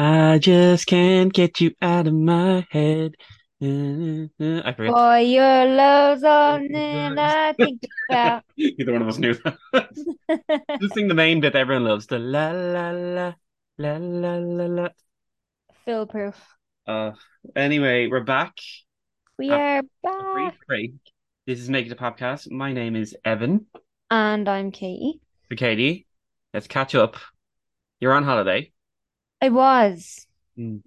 I 0.00 0.38
just 0.38 0.86
can't 0.86 1.32
get 1.32 1.60
you 1.60 1.72
out 1.82 2.06
of 2.06 2.14
my 2.14 2.64
head. 2.70 3.16
I 3.60 4.28
forget. 4.76 4.94
Boy, 4.94 5.18
your 5.26 5.66
love's 5.66 6.22
on 6.22 6.72
and 6.72 7.18
I 7.18 7.52
think 7.54 7.82
about. 8.08 8.44
Neither 8.56 8.92
one 8.92 9.02
of 9.02 9.08
us 9.08 9.18
knew 9.18 9.34
that. 9.34 9.58
Just 10.80 10.94
sing 10.94 11.08
the 11.08 11.14
main 11.14 11.40
bit 11.40 11.56
everyone 11.56 11.82
loves. 11.82 12.06
The 12.06 12.20
la 12.20 12.52
la 12.52 12.90
la 12.92 13.32
la 13.78 13.96
la 13.96 14.36
la 14.36 14.66
la. 14.66 14.88
Fill 15.84 16.06
proof. 16.06 16.36
Uh, 16.86 17.10
anyway, 17.56 18.06
we're 18.06 18.22
back. 18.22 18.54
We 19.36 19.50
are 19.50 19.78
A 19.80 20.32
brief 20.32 20.54
break. 20.68 20.92
This 21.44 21.58
is 21.58 21.68
Make 21.68 21.86
It 21.86 21.92
a 21.92 21.96
Popcast. 21.96 22.52
My 22.52 22.72
name 22.72 22.94
is 22.94 23.16
Evan. 23.24 23.66
And 24.12 24.48
I'm 24.48 24.70
Katie. 24.70 25.20
So 25.50 25.56
Katie, 25.56 26.06
let's 26.54 26.68
catch 26.68 26.94
up. 26.94 27.16
You're 27.98 28.12
on 28.12 28.22
holiday. 28.22 28.70
I 29.40 29.48
was. 29.50 30.26
Mm. 30.56 30.82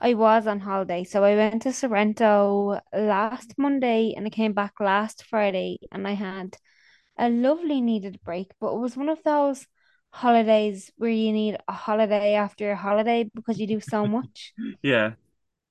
I 0.00 0.14
was 0.14 0.46
on 0.46 0.60
holiday. 0.60 1.04
So 1.04 1.24
I 1.24 1.34
went 1.34 1.62
to 1.62 1.72
Sorrento 1.72 2.80
last 2.94 3.54
Monday 3.56 4.14
and 4.16 4.26
I 4.26 4.30
came 4.30 4.52
back 4.52 4.74
last 4.78 5.24
Friday 5.24 5.78
and 5.90 6.06
I 6.06 6.12
had 6.12 6.56
a 7.18 7.28
lovely 7.30 7.80
needed 7.80 8.20
break. 8.24 8.52
But 8.60 8.74
it 8.74 8.78
was 8.78 8.96
one 8.96 9.08
of 9.08 9.22
those 9.24 9.66
holidays 10.10 10.90
where 10.96 11.10
you 11.10 11.32
need 11.32 11.56
a 11.66 11.72
holiday 11.72 12.34
after 12.34 12.70
a 12.70 12.76
holiday 12.76 13.30
because 13.34 13.58
you 13.58 13.66
do 13.66 13.80
so 13.80 14.06
much. 14.06 14.52
Yeah. 14.82 15.14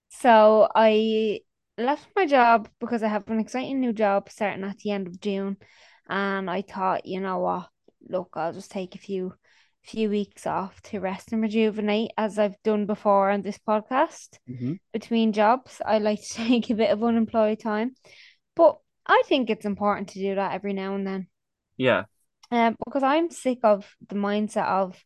So 0.10 0.68
I 0.74 1.42
left 1.78 2.08
my 2.16 2.26
job 2.26 2.70
because 2.80 3.04
I 3.04 3.10
have 3.10 3.28
an 3.30 3.40
exciting 3.40 3.80
new 3.80 3.94
job 3.94 4.30
starting 4.30 4.64
at 4.64 4.78
the 4.80 4.92
end 4.92 5.08
of 5.08 5.20
June. 5.20 5.58
And 6.08 6.50
I 6.50 6.62
thought, 6.62 7.06
you 7.06 7.20
know 7.20 7.40
what? 7.40 7.70
Look, 8.08 8.30
I'll 8.34 8.54
just 8.54 8.72
take 8.72 8.96
a 8.96 9.00
few 9.00 9.34
few 9.86 10.10
weeks 10.10 10.48
off 10.48 10.82
to 10.84 11.00
rest 11.00 11.32
and 11.34 11.42
rejuvenate 11.42 12.12
as 12.18 12.40
I've 12.40 12.62
done 12.64 12.86
before 12.86 13.30
on 13.32 13.42
this 13.42 13.58
podcast. 13.60 14.40
Mhm. 14.48 14.76
Between 14.94 15.34
jobs, 15.34 15.82
I 15.86 16.00
like 16.00 16.22
to 16.22 16.34
take 16.48 16.70
a 16.70 16.76
bit 16.76 16.92
of 16.92 17.04
unemployed 17.04 17.60
time. 17.60 17.96
But 18.56 18.80
I 19.06 19.24
think 19.28 19.50
it's 19.50 19.66
important 19.66 20.10
to 20.10 20.20
do 20.20 20.36
that 20.36 20.54
every 20.54 20.74
now 20.74 20.96
and 20.96 21.06
then. 21.08 21.28
Yeah. 21.78 22.06
Um, 22.52 22.76
because 22.86 23.04
I'm 23.04 23.30
sick 23.30 23.60
of 23.64 23.96
the 24.08 24.16
mindset 24.16 24.66
of 24.66 25.04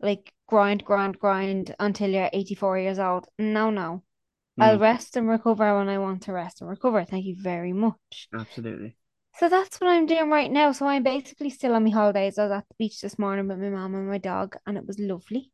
like 0.00 0.32
grind, 0.48 0.84
grind, 0.84 1.18
grind 1.18 1.74
until 1.80 2.10
you're 2.10 2.30
84 2.32 2.78
years 2.78 2.98
old. 2.98 3.28
No, 3.38 3.70
no. 3.70 4.04
I'll 4.60 4.78
Mm, 4.78 4.80
rest 4.80 5.16
and 5.16 5.28
recover 5.28 5.76
when 5.78 5.88
I 5.88 5.98
want 5.98 6.22
to 6.24 6.32
rest 6.32 6.60
and 6.62 6.70
recover. 6.70 7.04
Thank 7.04 7.26
you 7.26 7.36
very 7.40 7.72
much. 7.72 8.30
absolutely. 8.32 8.96
So 9.38 9.48
that's 9.48 9.80
what 9.80 9.90
I'm 9.90 10.06
doing 10.06 10.30
right 10.30 10.50
now. 10.50 10.72
So 10.72 10.86
I'm 10.86 11.02
basically 11.02 11.50
still 11.50 11.74
on 11.74 11.84
my 11.84 11.90
holidays. 11.90 12.38
I 12.38 12.44
was 12.44 12.52
at 12.52 12.68
the 12.68 12.74
beach 12.78 13.00
this 13.00 13.18
morning 13.18 13.48
with 13.48 13.58
my 13.58 13.68
mom 13.68 13.94
and 13.94 14.08
my 14.08 14.18
dog, 14.18 14.56
and 14.66 14.78
it 14.78 14.86
was 14.86 14.98
lovely. 14.98 15.50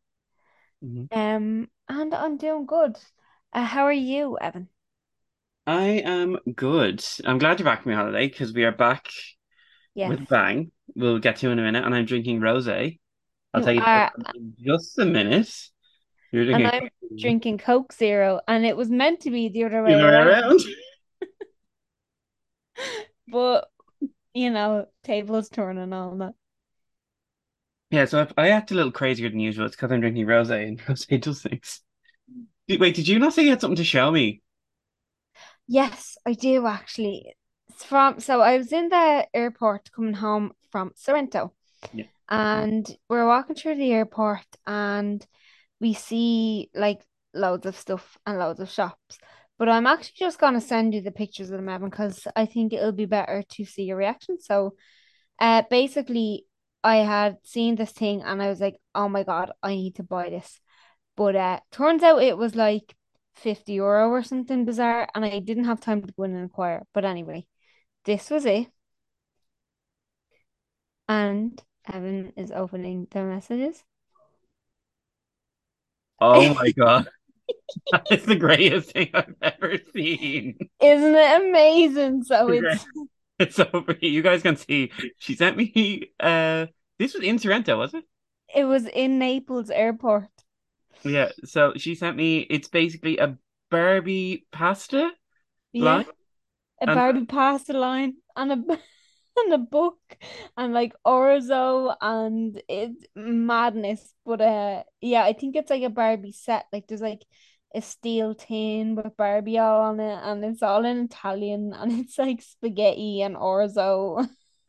Mhm. 0.83 1.09
Um, 1.11 1.71
and 1.89 2.15
I'm 2.15 2.37
doing 2.37 2.67
good. 2.67 2.97
Uh, 3.53 3.65
how 3.65 3.84
are 3.84 3.93
you, 3.93 4.39
Evan? 4.39 4.69
I 5.67 6.03
am 6.05 6.39
good. 6.55 7.05
I'm 7.25 7.39
glad 7.39 7.59
you're 7.59 7.65
back 7.65 7.83
from 7.83 7.93
your 7.93 8.01
holiday 8.01 8.29
because 8.29 8.53
we 8.53 8.65
are 8.65 8.73
back 8.73 9.09
with 10.05 10.21
Yes, 10.21 10.21
a 10.21 10.27
bang. 10.27 10.73
We'll 10.95 11.19
get 11.19 11.37
to 11.39 11.51
in 11.51 11.59
a 11.59 11.62
minute, 11.62 11.84
and 11.84 11.95
I'm 11.95 12.06
drinking 12.06 12.41
rosé. 12.41 12.99
I'll 13.55 13.61
you 13.61 13.62
tell 13.62 13.75
you 13.75 13.87
are. 13.87 14.12
in 14.34 14.55
just 14.59 14.99
a 14.99 15.05
minute. 15.05 15.53
You're 16.33 16.53
And 16.53 16.65
drinking 16.65 16.67
I'm 16.67 16.89
drinking 17.17 17.59
Coke 17.59 17.93
Zero, 17.93 18.41
and 18.49 18.67
it 18.67 18.77
was 18.77 18.91
meant 18.91 19.21
to 19.21 19.31
be 19.31 19.49
the 19.49 19.65
other 19.65 19.84
the 19.84 19.93
way 19.93 19.95
other 19.95 20.05
way 20.05 20.11
around, 20.11 20.17
around. 20.17 20.61
but 23.29 23.71
you 24.34 24.51
know, 24.51 24.87
tables 25.05 25.48
turn 25.48 25.79
and 25.79 25.93
all 25.95 26.17
that. 26.17 26.34
Yeah, 27.91 28.05
so 28.05 28.21
if 28.21 28.33
I 28.37 28.51
act 28.51 28.71
a 28.71 28.75
little 28.75 28.93
crazier 28.93 29.31
than 29.31 29.41
usual, 29.41 29.67
it's 29.67 29.75
because 29.75 29.91
I'm 29.91 30.01
drinking 30.01 30.27
rosé, 30.27 30.69
and 30.69 30.79
rosé 30.87 31.21
does 31.21 31.43
things. 31.43 31.81
Did- 32.67 32.81
Wait, 32.81 32.95
did 32.95 33.09
you 33.09 33.19
not 33.19 33.33
say 33.33 33.45
you 33.45 33.51
had 33.51 33.61
something 33.61 33.77
to 33.77 33.84
show 33.84 34.11
me? 34.11 34.43
Yes, 35.67 36.17
I 36.27 36.33
do 36.33 36.67
actually. 36.67 37.34
It's 37.69 37.84
from 37.84 38.21
so 38.21 38.41
I 38.41 38.59
was 38.59 38.72
in 38.72 38.89
the 38.89 39.27
airport 39.34 39.91
coming 39.93 40.15
home 40.15 40.53
from 40.71 40.93
Sorrento. 40.97 41.53
Yeah. 41.93 42.06
And 42.28 42.87
we're 43.09 43.27
walking 43.27 43.56
through 43.56 43.77
the 43.77 43.93
airport 43.93 44.47
and 44.66 45.25
we 45.81 45.95
see 45.95 46.71
like 46.75 47.00
loads 47.34 47.66
of 47.66 47.77
stuff 47.77 48.19
and 48.27 48.39
loads 48.39 48.60
of 48.60 48.71
shops. 48.71 49.19
But 49.59 49.69
I'm 49.69 49.87
actually 49.87 50.15
just 50.19 50.39
gonna 50.39 50.61
send 50.61 50.95
you 50.95 51.01
the 51.01 51.11
pictures 51.11 51.51
of 51.51 51.57
them, 51.59 51.69
Evan, 51.69 51.91
because 51.91 52.27
I 52.37 52.47
think 52.47 52.73
it'll 52.73 52.93
be 52.93 53.07
better 53.07 53.43
to 53.51 53.65
see 53.65 53.85
your 53.85 53.97
reaction. 53.97 54.41
So 54.41 54.75
uh 55.41 55.63
basically 55.71 56.47
I 56.85 56.97
had 56.97 57.39
seen 57.45 57.75
this 57.77 57.91
thing 57.93 58.23
and 58.23 58.43
I 58.43 58.49
was 58.49 58.61
like, 58.61 58.77
oh 58.95 59.09
my 59.09 59.25
God, 59.25 59.53
I 59.63 59.75
need 59.75 59.97
to 59.97 60.03
buy 60.05 60.31
this. 60.31 60.61
But 61.17 61.37
uh 61.37 61.61
turns 61.73 62.03
out 62.03 62.23
it 62.23 62.39
was 62.39 62.55
like 62.55 62.95
50 63.35 63.73
euro 63.75 64.09
or 64.11 64.23
something 64.23 64.65
bizarre, 64.65 65.09
and 65.15 65.25
I 65.25 65.39
didn't 65.41 65.65
have 65.65 65.81
time 65.81 66.03
to 66.03 66.13
go 66.13 66.25
in 66.25 66.33
and 66.33 66.43
inquire. 66.43 66.83
But 66.93 67.05
anyway, 67.05 67.47
this 68.05 68.31
was 68.31 68.45
it. 68.47 68.69
And 71.09 71.61
Evan 71.93 72.33
is 72.37 72.51
opening 72.53 73.07
the 73.11 73.23
messages. 73.23 73.83
Oh 76.21 76.55
my 76.55 76.73
God, 76.73 77.09
that 77.92 78.06
is 78.10 78.25
the 78.25 78.36
greatest 78.36 78.92
thing 78.92 79.10
I've 79.14 79.34
ever 79.42 79.78
seen. 79.94 80.59
Isn't 80.81 81.14
it 81.14 81.42
amazing? 81.42 82.25
So 82.25 82.50
it's 82.50 82.86
It's 83.38 83.59
over. 83.75 83.97
You 84.00 84.22
guys 84.22 84.42
can 84.42 84.56
see. 84.56 84.92
She 85.19 85.34
sent 85.34 85.56
me. 85.56 86.12
Uh, 86.20 86.66
this 86.98 87.14
was 87.14 87.22
in 87.22 87.38
Sorrento, 87.38 87.78
was 87.78 87.94
it? 87.94 88.04
it 88.54 88.64
was 88.64 88.84
in 88.88 89.19
Naples 89.19 89.70
airport. 89.70 90.28
Yeah. 91.04 91.31
So 91.44 91.72
she 91.76 91.94
sent 91.94 92.16
me. 92.16 92.41
It's 92.50 92.69
basically 92.69 93.19
a 93.19 93.38
Barbie 93.70 94.47
pasta 94.53 95.10
Yeah, 95.72 96.03
line, 96.03 96.06
a 96.80 96.86
and 96.86 96.88
Barbie 96.88 97.26
pasta 97.26 97.72
line 97.78 98.19
and 98.36 98.53
a 98.53 98.78
and 99.44 99.54
a 99.54 99.59
book 99.59 99.99
and 100.56 100.72
like 100.72 100.94
orzo 101.06 101.94
and 102.00 102.60
it's 102.69 103.04
madness. 103.15 104.15
But 104.25 104.41
uh 104.41 104.82
yeah, 105.00 105.25
I 105.25 105.32
think 105.32 105.56
it's 105.56 105.71
like 105.71 105.82
a 105.82 105.91
Barbie 105.91 106.32
set. 106.32 106.66
Like 106.72 106.87
there's 106.87 107.00
like 107.00 107.25
a 107.75 107.82
steel 107.82 108.34
tin 108.34 108.94
with 108.94 109.16
Barbie 109.16 109.59
all 109.59 109.82
on 109.82 110.00
it 110.00 110.19
and 110.22 110.44
it's 110.44 110.62
all 110.62 110.84
in 110.84 111.04
Italian 111.04 111.72
and 111.77 111.93
it's 111.93 112.19
like 112.19 112.43
spaghetti 112.43 113.22
and 113.22 113.37
orzo. 113.37 114.27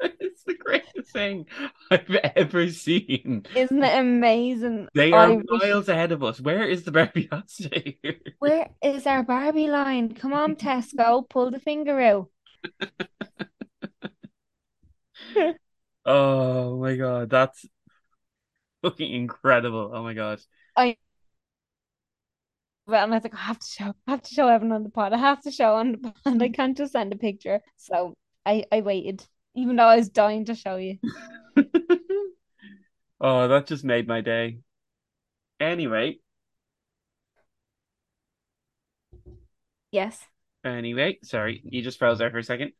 it's 0.00 0.44
the 0.44 0.54
greatest 0.54 1.12
thing 1.12 1.46
I've 1.90 2.14
ever 2.36 2.68
seen. 2.70 3.46
Isn't 3.54 3.82
it 3.82 3.98
amazing? 3.98 4.88
They 4.94 5.12
I 5.12 5.26
are 5.26 5.34
wish 5.34 5.46
miles 5.48 5.88
ahead 5.88 6.12
of 6.12 6.22
us. 6.22 6.40
Where 6.40 6.64
is 6.64 6.84
the 6.84 6.92
Barbie 6.92 7.28
here? 7.58 8.16
where 8.38 8.68
is 8.82 9.06
our 9.06 9.22
Barbie 9.22 9.68
line? 9.68 10.14
Come 10.14 10.32
on, 10.32 10.56
Tesco, 10.56 11.28
pull 11.28 11.50
the 11.50 11.60
finger 11.60 12.00
out. 12.00 12.28
Oh 16.06 16.78
my 16.78 16.96
God, 16.96 17.30
that's 17.30 17.66
fucking 18.82 19.12
incredible. 19.12 19.90
Oh 19.92 20.02
my 20.02 20.14
God. 20.14 20.40
I 20.76 20.96
and 22.86 22.96
I 22.96 23.06
was 23.06 23.24
like, 23.24 23.34
I 23.34 23.38
have 23.38 23.58
to 23.58 23.66
show, 23.66 23.94
I 24.06 24.10
have 24.10 24.22
to 24.22 24.34
show 24.34 24.48
Evan 24.48 24.72
on 24.72 24.82
the 24.82 24.90
pod. 24.90 25.12
I 25.12 25.18
have 25.18 25.40
to 25.42 25.50
show 25.50 25.76
on 25.76 25.92
the 25.92 25.98
pod. 25.98 26.42
I 26.42 26.48
can't 26.50 26.76
just 26.76 26.92
send 26.92 27.12
a 27.12 27.16
picture. 27.16 27.60
So 27.76 28.14
I 28.44 28.64
I 28.70 28.82
waited, 28.82 29.24
even 29.54 29.76
though 29.76 29.84
I 29.84 29.96
was 29.96 30.10
dying 30.10 30.44
to 30.46 30.54
show 30.54 30.76
you. 30.76 30.98
Oh, 33.20 33.48
that 33.48 33.66
just 33.66 33.84
made 33.84 34.06
my 34.06 34.20
day. 34.20 34.58
Anyway, 35.60 36.20
Yes, 39.90 40.26
anyway, 40.64 41.18
sorry, 41.22 41.62
you 41.64 41.82
just 41.82 41.98
froze 41.98 42.18
there 42.18 42.30
for 42.30 42.38
a 42.38 42.42
second. 42.44 42.72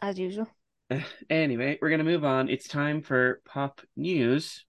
as 0.00 0.18
usual. 0.18 0.48
Anyway, 1.30 1.78
we're 1.80 1.88
gonna 1.90 2.04
move 2.04 2.24
on. 2.24 2.50
It's 2.50 2.68
time 2.68 3.02
for 3.02 3.40
pop 3.46 3.80
news. 3.96 4.64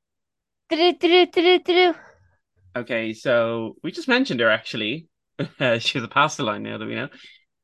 Okay, 2.76 3.14
so 3.14 3.76
we 3.84 3.92
just 3.92 4.08
mentioned 4.08 4.40
her 4.40 4.50
actually. 4.50 5.08
She's 5.80 6.04
a 6.04 6.08
pasta 6.08 6.44
line 6.44 6.64
now 6.64 6.78
that 6.78 6.88
we 6.88 6.96
know. 6.96 7.10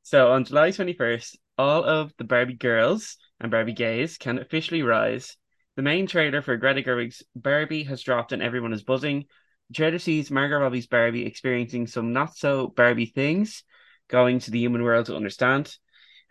So 0.02 0.32
on 0.32 0.44
July 0.44 0.70
21st, 0.72 1.36
all 1.56 1.84
of 1.84 2.12
the 2.18 2.24
Barbie 2.24 2.54
girls 2.54 3.16
and 3.40 3.50
Barbie 3.50 3.72
gays 3.72 4.18
can 4.18 4.38
officially 4.38 4.82
rise. 4.82 5.36
The 5.76 5.82
main 5.82 6.06
trailer 6.06 6.42
for 6.42 6.56
Greta 6.56 6.82
Gerwig's 6.82 7.22
Barbie 7.34 7.84
has 7.84 8.02
dropped 8.02 8.32
and 8.32 8.42
everyone 8.42 8.72
is 8.72 8.82
buzzing. 8.82 9.24
The 9.68 9.74
trailer 9.74 9.98
sees 9.98 10.30
Margot 10.30 10.58
Robbie's 10.58 10.86
Barbie 10.88 11.26
experiencing 11.26 11.86
some 11.86 12.12
not 12.12 12.36
so 12.36 12.68
Barbie 12.68 13.06
things, 13.06 13.62
going 14.10 14.40
to 14.40 14.50
the 14.50 14.58
human 14.58 14.82
world 14.82 15.06
to 15.06 15.16
understand. 15.16 15.76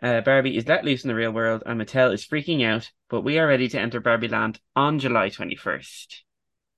Uh, 0.02 0.22
Barbie 0.22 0.58
is 0.58 0.68
let 0.68 0.86
loose 0.86 1.04
in 1.04 1.10
the 1.10 1.16
real 1.16 1.32
world 1.32 1.64
and 1.66 1.80
Mattel 1.80 2.14
is 2.14 2.26
freaking 2.26 2.64
out, 2.66 2.92
but 3.10 3.22
we 3.22 3.40
are 3.40 3.48
ready 3.48 3.68
to 3.70 3.80
enter 3.80 4.00
Barbie 4.00 4.28
Land 4.30 4.60
on 4.76 5.00
July 5.00 5.30
21st. 5.30 6.24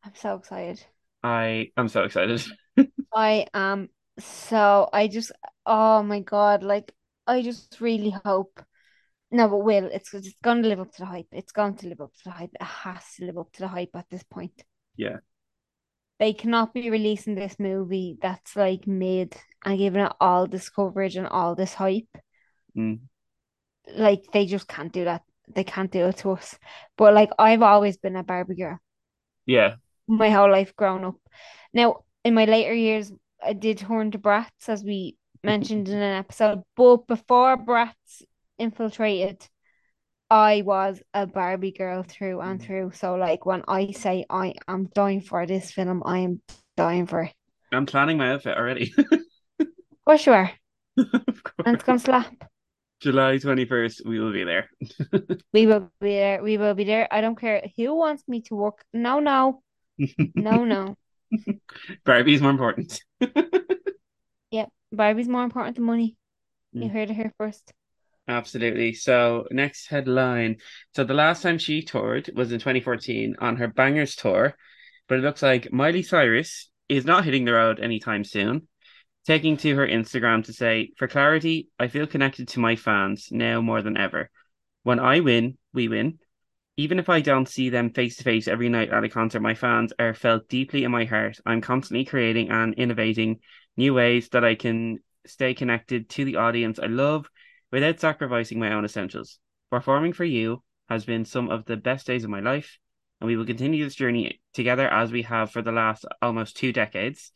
I'm 0.04 0.16
so 0.16 0.36
excited. 0.36 0.84
I 1.24 1.72
am 1.78 1.88
so 1.88 2.04
excited. 2.04 2.44
I 3.14 3.48
am 3.54 3.90
so 4.20 4.90
I 4.92 5.08
just 5.08 5.32
oh 5.66 6.04
my 6.04 6.20
God, 6.22 6.64
like 6.64 6.94
I 7.28 7.42
just 7.42 7.80
really 7.82 8.12
hope. 8.26 8.64
No, 9.32 9.48
but 9.50 9.60
will 9.60 9.90
it's 9.92 10.14
it's 10.14 10.34
going 10.44 10.64
to 10.64 10.70
live 10.70 10.80
up 10.80 10.92
to 10.94 11.00
the 11.02 11.06
hype. 11.06 11.28
It's 11.32 11.52
going 11.54 11.78
to 11.78 11.88
live 11.88 12.02
up 12.02 12.14
to 12.14 12.24
the 12.26 12.32
hype. 12.32 12.52
It 12.60 12.64
has 12.64 13.04
to 13.18 13.26
live 13.26 13.38
up 13.38 13.52
to 13.54 13.62
the 13.62 13.68
hype 13.68 13.96
at 13.96 14.10
this 14.10 14.24
point. 14.24 14.64
Yeah. 14.96 15.18
they 16.20 16.34
cannot 16.34 16.74
be 16.74 16.90
releasing 16.90 17.36
this 17.36 17.60
movie 17.60 18.18
that's 18.22 18.56
like 18.56 18.88
made 18.88 19.36
and 19.66 19.78
giving 19.78 20.02
it 20.02 20.12
all 20.20 20.48
this 20.48 20.70
coverage 20.70 21.16
and 21.16 21.28
all 21.28 21.56
this 21.56 21.74
hype. 21.74 22.08
Mm. 22.78 23.00
Like 23.96 24.24
they 24.34 24.46
just 24.46 24.68
can't 24.68 24.92
do 24.92 25.06
that. 25.06 25.24
They 25.54 25.64
can't 25.64 25.92
do 25.92 26.06
it 26.08 26.18
to 26.18 26.32
us. 26.32 26.58
But 26.98 27.14
like 27.14 27.30
I've 27.38 27.62
always 27.62 27.98
been 27.98 28.16
a 28.16 28.24
Barbie 28.24 28.56
girl 28.56 28.80
Yeah. 29.46 29.76
my 30.08 30.30
whole 30.30 30.52
life 30.52 30.76
growing 30.76 31.06
up. 31.06 31.16
Now, 31.74 32.04
in 32.24 32.34
my 32.34 32.46
later 32.46 32.74
years, 32.74 33.12
I 33.44 33.54
did 33.54 33.80
turn 33.80 34.12
to 34.12 34.20
Bratz, 34.20 34.68
as 34.70 34.84
we 34.84 35.18
mentioned 35.44 35.90
in 35.90 35.98
an 35.98 36.18
episode. 36.20 36.62
But 36.76 37.08
before 37.08 37.58
Bratz 37.58 38.22
infiltrated, 38.60 39.46
I 40.30 40.62
was 40.62 41.02
a 41.14 41.28
Barbie 41.28 41.72
girl 41.74 42.04
through 42.04 42.40
and 42.42 42.62
through. 42.62 42.92
So, 42.94 43.16
like, 43.16 43.46
when 43.46 43.64
I 43.68 43.92
say 43.92 44.26
I 44.30 44.54
am 44.68 44.88
dying 44.94 45.22
for 45.22 45.46
this 45.46 45.72
film, 45.72 46.04
I 46.06 46.20
am 46.20 46.42
dying 46.78 47.08
for 47.08 47.24
it. 47.24 47.34
I'm 47.74 47.86
planning 47.86 48.18
my 48.18 48.32
outfit 48.34 48.58
already. 48.58 48.94
For 50.06 50.18
sure. 50.18 50.52
of 50.98 51.08
And 51.14 51.76
it's 51.76 51.84
course. 51.84 51.84
gonna 51.84 52.00
slap. 52.00 52.34
July 53.02 53.38
21st, 53.38 54.06
we 54.06 54.20
will 54.20 54.32
be 54.34 54.44
there. 54.44 54.70
We 55.54 55.66
will 55.66 55.92
be 56.00 56.10
there. 56.14 56.44
We 56.44 56.58
will 56.58 56.74
be 56.76 56.84
there. 56.84 57.08
I 57.12 57.22
don't 57.22 57.40
care 57.40 57.64
who 57.76 57.96
wants 57.96 58.24
me 58.28 58.42
to 58.44 58.56
work. 58.56 58.84
No, 58.94 59.20
no, 59.20 59.64
no, 60.36 60.66
no. 60.66 60.96
Barbie's 62.06 62.42
more 62.42 62.52
important. 62.52 63.02
Yep. 64.52 64.70
Barbie's 64.92 65.28
more 65.28 65.44
important 65.44 65.76
than 65.76 65.86
money. 65.86 66.16
You 66.74 66.90
Mm. 66.90 66.92
heard 66.92 67.10
it 67.10 67.16
here 67.16 67.34
first. 67.38 67.74
Absolutely. 68.28 68.94
So, 68.94 69.46
next 69.52 69.88
headline. 69.88 70.58
So, 70.96 71.04
the 71.04 71.14
last 71.14 71.42
time 71.42 71.58
she 71.58 71.82
toured 71.82 72.30
was 72.36 72.52
in 72.52 72.60
2014 72.60 73.36
on 73.40 73.58
her 73.58 73.68
Bangerz 73.68 74.16
tour, 74.16 74.56
but 75.08 75.18
it 75.18 75.22
looks 75.22 75.42
like 75.42 75.72
Miley 75.74 76.04
Cyrus 76.04 76.70
is 76.88 77.04
not 77.06 77.26
hitting 77.26 77.46
the 77.46 77.54
road 77.54 77.80
anytime 77.80 78.24
soon, 78.24 78.68
taking 79.26 79.58
to 79.58 79.76
her 79.76 79.88
Instagram 79.88 80.44
to 80.46 80.54
say, 80.54 80.92
For 80.98 81.08
clarity, 81.08 81.70
I 81.80 81.88
feel 81.88 82.08
connected 82.08 82.48
to 82.50 82.60
my 82.60 82.76
fans 82.76 83.30
now 83.32 83.62
more 83.62 83.82
than 83.82 83.98
ever. 83.98 84.30
When 84.84 85.00
I 85.00 85.20
win, 85.20 85.58
we 85.74 85.88
win. 85.88 86.20
Even 86.78 87.00
if 87.00 87.10
I 87.10 87.22
don't 87.22 87.50
see 87.50 87.70
them 87.70 87.92
face 87.92 88.16
to 88.18 88.24
face 88.24 88.48
every 88.48 88.70
night 88.70 88.90
at 88.90 89.04
a 89.04 89.10
concert, 89.10 89.42
my 89.42 89.54
fans 89.54 89.94
are 90.00 90.14
felt 90.14 90.48
deeply 90.48 90.84
in 90.84 90.92
my 90.92 91.06
heart. 91.06 91.38
I'm 91.46 91.62
constantly 91.62 92.06
creating 92.06 92.50
and 92.50 92.74
innovating 92.74 93.40
new 93.78 93.94
ways 93.94 94.30
that 94.30 94.44
I 94.44 94.56
can 94.56 95.00
stay 95.26 95.54
connected 95.54 96.10
to 96.10 96.26
the 96.26 96.38
audience 96.38 96.80
I 96.80 96.88
love 96.88 97.30
without 97.72 98.00
sacrificing 98.00 98.60
my 98.60 98.74
own 98.74 98.86
essentials. 98.86 99.38
Performing 99.70 100.14
for 100.14 100.26
you 100.26 100.64
has 100.90 101.06
been 101.06 101.26
some 101.26 101.50
of 101.50 101.66
the 101.66 101.78
best 101.78 102.08
days 102.08 102.24
of 102.24 102.30
my 102.30 102.40
life, 102.40 102.78
and 103.20 103.28
we 103.28 103.38
will 103.38 103.46
continue 103.46 103.84
this 103.84 103.96
journey 103.96 104.42
together 104.54 104.88
as 104.88 105.12
we 105.12 105.22
have 105.24 105.52
for 105.52 105.62
the 105.62 105.72
last 105.72 106.06
almost 106.22 106.58
two 106.58 106.74
decades. 106.74 107.32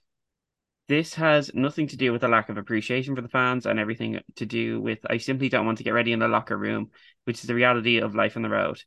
This 0.87 1.15
has 1.15 1.51
nothing 1.55 1.87
to 1.87 1.97
do 1.97 2.11
with 2.13 2.23
a 2.23 2.27
lack 2.27 2.49
of 2.49 2.57
appreciation 2.57 3.15
for 3.15 3.21
the 3.21 3.27
fans 3.27 3.65
and 3.65 3.79
everything 3.79 4.19
to 4.35 4.45
do 4.45 4.79
with 4.79 4.99
I 5.09 5.17
simply 5.17 5.49
don't 5.49 5.65
want 5.65 5.79
to 5.79 5.83
get 5.83 5.93
ready 5.93 6.11
in 6.11 6.19
the 6.19 6.27
locker 6.27 6.57
room, 6.57 6.91
which 7.23 7.39
is 7.39 7.47
the 7.47 7.55
reality 7.55 7.97
of 7.97 8.13
life 8.13 8.35
on 8.35 8.43
the 8.43 8.49
road. 8.49 8.79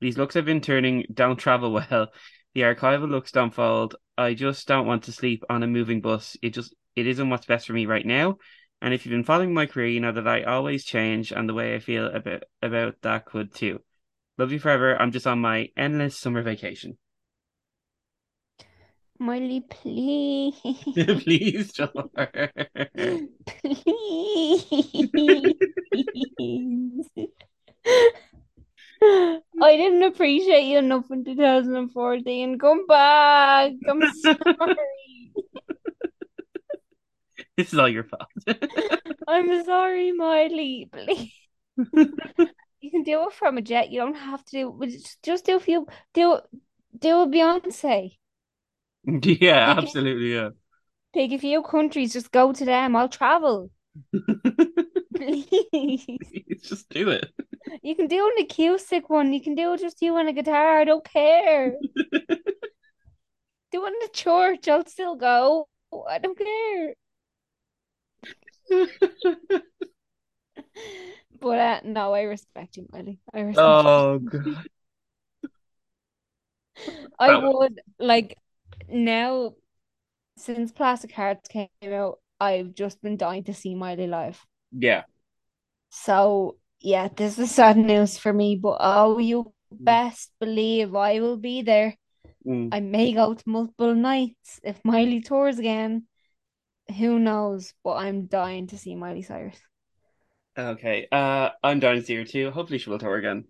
These 0.00 0.18
looks 0.18 0.36
I've 0.36 0.44
been 0.44 0.60
turning 0.60 1.06
don't 1.12 1.38
travel 1.38 1.72
well. 1.90 2.08
The 2.54 2.62
archival 2.62 3.08
looks 3.08 3.32
don't 3.32 3.54
fold. 3.54 3.96
I 4.18 4.34
just 4.34 4.68
don't 4.68 4.86
want 4.86 5.04
to 5.04 5.12
sleep 5.12 5.44
on 5.48 5.62
a 5.62 5.66
moving 5.66 6.02
bus. 6.02 6.36
It 6.42 6.50
just 6.50 6.74
it 6.94 7.06
isn't 7.06 7.30
what's 7.30 7.46
best 7.46 7.66
for 7.66 7.72
me 7.72 7.86
right 7.86 8.04
now. 8.04 8.36
And 8.82 8.92
if 8.92 9.04
you've 9.04 9.12
been 9.12 9.24
following 9.24 9.54
my 9.54 9.66
career, 9.66 9.88
you 9.88 10.00
know 10.00 10.12
that 10.12 10.28
I 10.28 10.42
always 10.42 10.84
change, 10.84 11.32
and 11.32 11.48
the 11.48 11.54
way 11.54 11.74
I 11.74 11.78
feel 11.78 12.06
about 12.06 12.44
about 12.60 12.96
that 13.02 13.26
could 13.26 13.54
too. 13.54 13.80
Love 14.36 14.52
you 14.52 14.58
forever. 14.58 15.00
I'm 15.00 15.12
just 15.12 15.26
on 15.26 15.38
my 15.38 15.68
endless 15.76 16.18
summer 16.18 16.42
vacation. 16.42 16.98
Miley, 19.20 19.60
please. 19.68 20.54
Please, 21.22 21.72
Jar. 21.74 21.90
Please. 22.16 23.20
I 29.02 29.76
didn't 29.76 30.04
appreciate 30.04 30.64
you 30.64 30.78
enough 30.78 31.10
in 31.10 31.24
2014. 31.24 32.58
Come 32.58 32.86
back. 32.86 33.72
I'm 33.86 34.02
sorry. 34.22 34.76
This 37.56 37.74
is 37.74 37.78
all 37.78 37.90
your 37.90 38.04
fault. 38.04 38.30
I'm 39.28 39.64
sorry, 39.66 40.12
Miley. 40.12 40.88
Please. 40.90 41.30
You 42.80 42.90
can 42.90 43.02
do 43.02 43.26
it 43.28 43.34
from 43.34 43.58
a 43.58 43.60
jet. 43.60 43.90
You 43.90 44.00
don't 44.00 44.14
have 44.14 44.42
to 44.46 44.50
do 44.50 44.80
just, 44.86 45.22
just 45.22 45.44
do 45.44 45.56
a 45.56 45.60
few 45.60 45.86
do 46.14 46.40
do 46.98 47.20
a 47.20 47.26
Beyonce. 47.26 48.16
yeah, 49.22 49.74
absolutely, 49.76 50.34
yeah. 50.34 50.50
Pick 51.12 51.32
a 51.32 51.38
few 51.38 51.62
countries, 51.62 52.12
just 52.12 52.30
go 52.30 52.52
to 52.52 52.64
them. 52.64 52.94
I'll 52.94 53.08
travel. 53.08 53.70
Please. 55.16 56.06
Just 56.62 56.88
do 56.90 57.10
it. 57.10 57.30
You 57.82 57.94
can 57.96 58.06
do 58.06 58.26
an 58.26 58.44
acoustic 58.44 59.10
one. 59.10 59.32
You 59.32 59.42
can 59.42 59.54
do 59.54 59.76
just 59.76 60.00
you 60.00 60.16
and 60.16 60.28
a 60.28 60.32
guitar. 60.32 60.78
I 60.78 60.84
don't 60.84 61.04
care. 61.04 61.72
Do 63.72 63.84
it 63.86 63.88
in 63.88 63.98
the 64.00 64.10
church. 64.12 64.68
I'll 64.68 64.86
still 64.86 65.16
go. 65.16 65.68
I 66.08 66.18
don't 66.18 66.38
care. 66.38 66.94
But 71.40 71.58
uh, 71.58 71.80
no, 71.84 72.12
I 72.12 72.22
respect 72.22 72.76
you, 72.76 72.86
Miley. 72.92 73.18
I 73.32 73.40
respect 73.40 73.58
oh 73.58 74.14
you. 74.14 74.20
god. 74.20 74.68
I 77.18 77.36
would 77.36 77.80
like 77.98 78.36
now 78.88 79.54
since 80.36 80.72
Plastic 80.72 81.12
Hearts 81.12 81.48
came 81.48 81.68
out, 81.84 82.18
I've 82.40 82.74
just 82.74 83.02
been 83.02 83.16
dying 83.16 83.44
to 83.44 83.54
see 83.54 83.74
Miley 83.74 84.06
live. 84.06 84.44
Yeah. 84.72 85.02
So 85.90 86.56
yeah, 86.80 87.08
this 87.14 87.38
is 87.38 87.50
sad 87.50 87.76
news 87.76 88.16
for 88.18 88.32
me, 88.32 88.56
but 88.56 88.78
oh, 88.80 89.18
you 89.18 89.52
best 89.70 90.32
believe 90.40 90.94
I 90.94 91.20
will 91.20 91.36
be 91.36 91.62
there. 91.62 91.96
Mm. 92.46 92.70
I 92.72 92.80
may 92.80 93.12
go 93.12 93.34
to 93.34 93.48
multiple 93.48 93.94
nights 93.94 94.60
if 94.62 94.80
Miley 94.84 95.20
tours 95.20 95.58
again. 95.58 96.06
Who 96.98 97.18
knows? 97.18 97.74
But 97.84 97.96
I'm 97.96 98.26
dying 98.26 98.66
to 98.68 98.78
see 98.78 98.94
Miley 98.94 99.22
Cyrus. 99.22 99.58
Okay. 100.58 101.06
Uh 101.12 101.50
I'm 101.62 101.80
dying 101.80 102.00
to 102.00 102.06
see 102.06 102.16
her 102.16 102.24
too. 102.24 102.50
Hopefully 102.50 102.78
she 102.78 102.90
will 102.90 102.98
tour 102.98 103.16
again. 103.16 103.44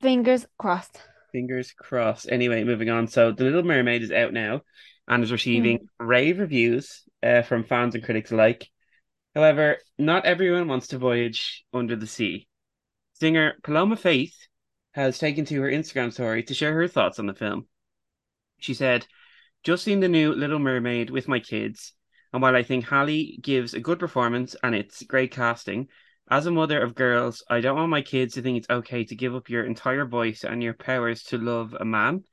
Fingers 0.00 0.46
crossed. 0.58 1.00
Fingers 1.32 1.72
crossed. 1.72 2.30
Anyway, 2.30 2.64
moving 2.64 2.90
on. 2.90 3.08
So 3.08 3.32
The 3.32 3.44
Little 3.44 3.62
Mermaid 3.62 4.02
is 4.02 4.12
out 4.12 4.32
now 4.32 4.62
and 5.08 5.22
is 5.22 5.32
receiving 5.32 5.88
rave 5.98 6.38
reviews 6.38 7.02
uh, 7.22 7.42
from 7.42 7.64
fans 7.64 7.94
and 7.94 8.04
critics 8.04 8.32
alike. 8.32 8.68
However, 9.34 9.78
not 9.98 10.24
everyone 10.24 10.68
wants 10.68 10.88
to 10.88 10.98
voyage 10.98 11.64
under 11.72 11.96
the 11.96 12.06
sea. 12.06 12.48
Singer 13.14 13.54
Paloma 13.62 13.96
Faith 13.96 14.34
has 14.92 15.18
taken 15.18 15.44
to 15.44 15.60
her 15.60 15.70
Instagram 15.70 16.12
story 16.12 16.42
to 16.44 16.54
share 16.54 16.72
her 16.74 16.88
thoughts 16.88 17.18
on 17.18 17.26
the 17.26 17.34
film. 17.34 17.66
She 18.58 18.74
said, 18.74 19.06
Just 19.62 19.84
seen 19.84 20.00
the 20.00 20.08
new 20.08 20.32
Little 20.32 20.58
Mermaid 20.58 21.10
with 21.10 21.28
my 21.28 21.38
kids, 21.38 21.92
and 22.32 22.40
while 22.40 22.56
I 22.56 22.62
think 22.62 22.86
Halle 22.86 23.36
gives 23.40 23.74
a 23.74 23.80
good 23.80 23.98
performance 23.98 24.56
and 24.62 24.74
it's 24.74 25.02
great 25.02 25.32
casting, 25.32 25.88
as 26.28 26.46
a 26.46 26.50
mother 26.50 26.80
of 26.80 26.94
girls, 26.94 27.44
I 27.48 27.60
don't 27.60 27.76
want 27.76 27.90
my 27.90 28.02
kids 28.02 28.34
to 28.34 28.42
think 28.42 28.58
it's 28.58 28.70
okay 28.70 29.04
to 29.04 29.14
give 29.14 29.34
up 29.34 29.48
your 29.48 29.64
entire 29.64 30.04
voice 30.04 30.44
and 30.44 30.62
your 30.62 30.74
powers 30.74 31.22
to 31.24 31.38
love 31.38 31.74
a 31.78 31.84
man. 31.84 32.24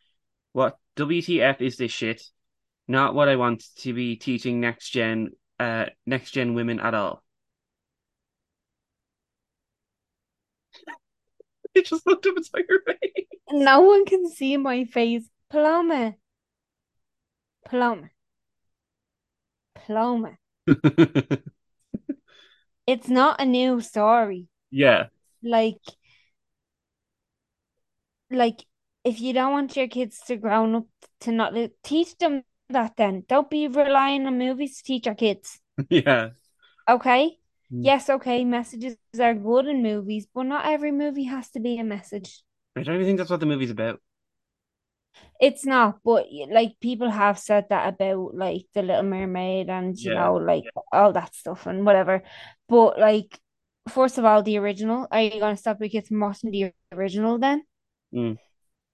What 0.52 0.78
WTF 0.96 1.62
is 1.62 1.78
this 1.78 1.92
shit? 1.92 2.24
Not 2.88 3.14
what 3.14 3.30
I 3.30 3.36
want 3.36 3.64
to 3.80 3.94
be 3.94 4.16
teaching 4.16 4.60
next 4.60 4.90
gen 4.90 5.30
uh 5.60 5.86
next 6.06 6.32
gen 6.32 6.54
women 6.54 6.80
at 6.80 6.94
all. 6.94 7.24
It 11.76 11.88
just 11.88 12.06
looked 12.06 12.28
up 12.28 12.38
inside 12.38 12.66
face. 12.86 13.26
No 13.50 13.82
one 13.82 14.06
can 14.06 14.30
see 14.30 14.58
my 14.58 14.86
face. 14.86 15.28
Paloma. 15.50 16.14
Paloma. 17.66 18.12
Paloma. 19.74 20.38
It's 22.86 23.08
not 23.08 23.42
a 23.42 23.46
new 23.46 23.82
story. 23.82 24.48
yeah. 24.72 25.08
Like, 25.42 25.82
like 28.30 28.66
if 29.04 29.20
you 29.20 29.34
don't 29.34 29.52
want 29.52 29.76
your 29.76 29.88
kids 29.88 30.20
to 30.28 30.38
grow 30.38 30.78
up 30.78 30.86
to 31.22 31.32
not 31.32 31.54
teach 31.84 32.18
them 32.18 32.44
that 32.70 32.96
then. 32.98 33.24
Don't 33.28 33.50
be 33.50 33.68
relying 33.68 34.26
on 34.28 34.38
movies 34.38 34.78
to 34.78 34.84
teach 34.84 35.08
our 35.08 35.16
kids. 35.16 35.60
Yeah. 35.90 36.30
Okay? 36.88 37.38
Mm. 37.72 37.86
Yes, 37.86 38.10
okay, 38.10 38.44
messages 38.44 38.98
are 39.20 39.34
good 39.34 39.68
in 39.68 39.82
movies, 39.82 40.28
but 40.34 40.44
not 40.44 40.66
every 40.66 40.92
movie 40.92 41.24
has 41.24 41.50
to 41.52 41.60
be 41.60 41.80
a 41.80 41.84
message. 41.84 42.44
I 42.76 42.84
don't 42.84 42.96
even 42.96 43.08
think 43.08 43.18
that's 43.18 43.30
what 43.30 43.40
the 43.40 43.46
movie's 43.46 43.72
about. 43.72 44.02
It's 45.40 45.66
not, 45.66 46.00
but 46.04 46.28
like 46.50 46.80
people 46.80 47.10
have 47.10 47.38
said 47.40 47.68
that 47.70 47.94
about 47.94 48.36
like 48.36 48.66
The 48.74 48.82
Little 48.84 49.04
Mermaid 49.04 49.70
and 49.70 49.98
you 49.98 50.12
Yeah, 50.12 50.14
know, 50.14 50.36
like 50.36 50.66
all 50.92 51.14
that 51.14 51.36
stuff 51.36 51.68
and 51.68 51.86
whatever. 51.86 52.24
But 52.70 53.00
like, 53.00 53.40
first 53.90 54.18
of 54.18 54.26
all, 54.26 54.44
the 54.44 54.58
original, 54.58 55.08
are 55.12 55.22
you 55.22 55.40
gonna 55.40 55.58
stop 55.58 55.80
kids 55.82 56.08
from 56.10 56.20
watching 56.22 56.52
the 56.52 56.72
original 56.94 57.38
then? 57.40 57.64
Mm. 58.14 58.38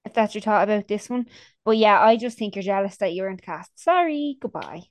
if 0.06 0.14
that's 0.14 0.36
your 0.36 0.42
thought 0.42 0.64
about 0.64 0.88
this 0.88 1.10
one. 1.10 1.28
But 1.66 1.78
yeah, 1.78 2.02
I 2.02 2.18
just 2.18 2.38
think 2.38 2.56
you're 2.56 2.64
jealous 2.64 2.98
that 2.98 3.14
you 3.14 3.24
weren't 3.24 3.42
cast. 3.42 3.72
Sorry, 3.80 4.38
goodbye. 4.42 4.84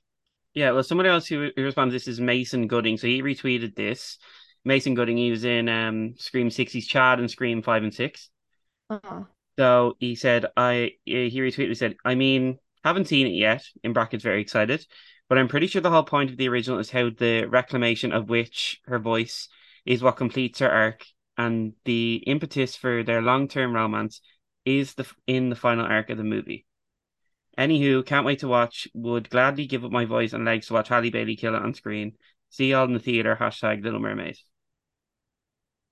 Yeah, 0.53 0.71
well, 0.71 0.83
somebody 0.83 1.09
else 1.09 1.27
who, 1.27 1.51
who 1.55 1.63
responds 1.63 1.93
this 1.93 2.07
is 2.07 2.19
Mason 2.19 2.67
Gooding. 2.67 2.97
So 2.97 3.07
he 3.07 3.21
retweeted 3.21 3.75
this. 3.75 4.17
Mason 4.65 4.95
Gooding, 4.95 5.17
he 5.17 5.31
was 5.31 5.45
in 5.45 5.69
um 5.69 6.15
Scream 6.17 6.49
6, 6.49 6.71
he's 6.73 6.87
Chad 6.87 7.19
and 7.19 7.29
Scream 7.31 7.61
5 7.61 7.83
and 7.83 7.93
6. 7.93 8.29
Oh. 8.89 9.27
So 9.59 9.97
he 9.99 10.15
said, 10.15 10.45
I 10.55 10.91
he 11.03 11.37
retweeted, 11.41 11.67
he 11.67 11.75
said, 11.75 11.97
I 12.05 12.15
mean, 12.15 12.59
haven't 12.85 13.09
seen 13.09 13.27
it 13.27 13.31
yet, 13.31 13.61
in 13.83 13.91
brackets, 13.91 14.23
very 14.23 14.39
excited, 14.39 14.85
but 15.27 15.37
I'm 15.37 15.49
pretty 15.49 15.67
sure 15.67 15.81
the 15.81 15.89
whole 15.89 16.03
point 16.03 16.31
of 16.31 16.37
the 16.37 16.47
original 16.47 16.79
is 16.79 16.89
how 16.89 17.09
the 17.09 17.43
reclamation 17.43 18.13
of 18.13 18.29
which 18.29 18.79
her 18.85 18.99
voice 18.99 19.49
is 19.85 20.01
what 20.01 20.15
completes 20.15 20.59
her 20.59 20.71
arc, 20.71 21.05
and 21.37 21.73
the 21.83 22.23
impetus 22.25 22.77
for 22.77 23.03
their 23.03 23.21
long 23.21 23.49
term 23.49 23.73
romance 23.73 24.21
is 24.63 24.93
the 24.93 25.05
in 25.27 25.49
the 25.49 25.57
final 25.57 25.85
arc 25.85 26.09
of 26.09 26.17
the 26.17 26.23
movie. 26.23 26.65
Anywho, 27.57 28.05
can't 28.05 28.25
wait 28.25 28.39
to 28.39 28.47
watch. 28.47 28.87
Would 28.93 29.29
gladly 29.29 29.67
give 29.67 29.83
up 29.83 29.91
my 29.91 30.05
voice 30.05 30.31
and 30.31 30.45
legs 30.45 30.67
to 30.67 30.73
watch 30.73 30.87
Halle 30.87 31.09
Bailey 31.09 31.35
kill 31.35 31.55
it 31.55 31.61
on 31.61 31.73
screen. 31.73 32.13
See 32.49 32.69
y'all 32.69 32.85
in 32.85 32.93
the 32.93 32.99
theater. 32.99 33.35
Hashtag 33.37 33.83
Little 33.83 33.99
Mermaid. 33.99 34.37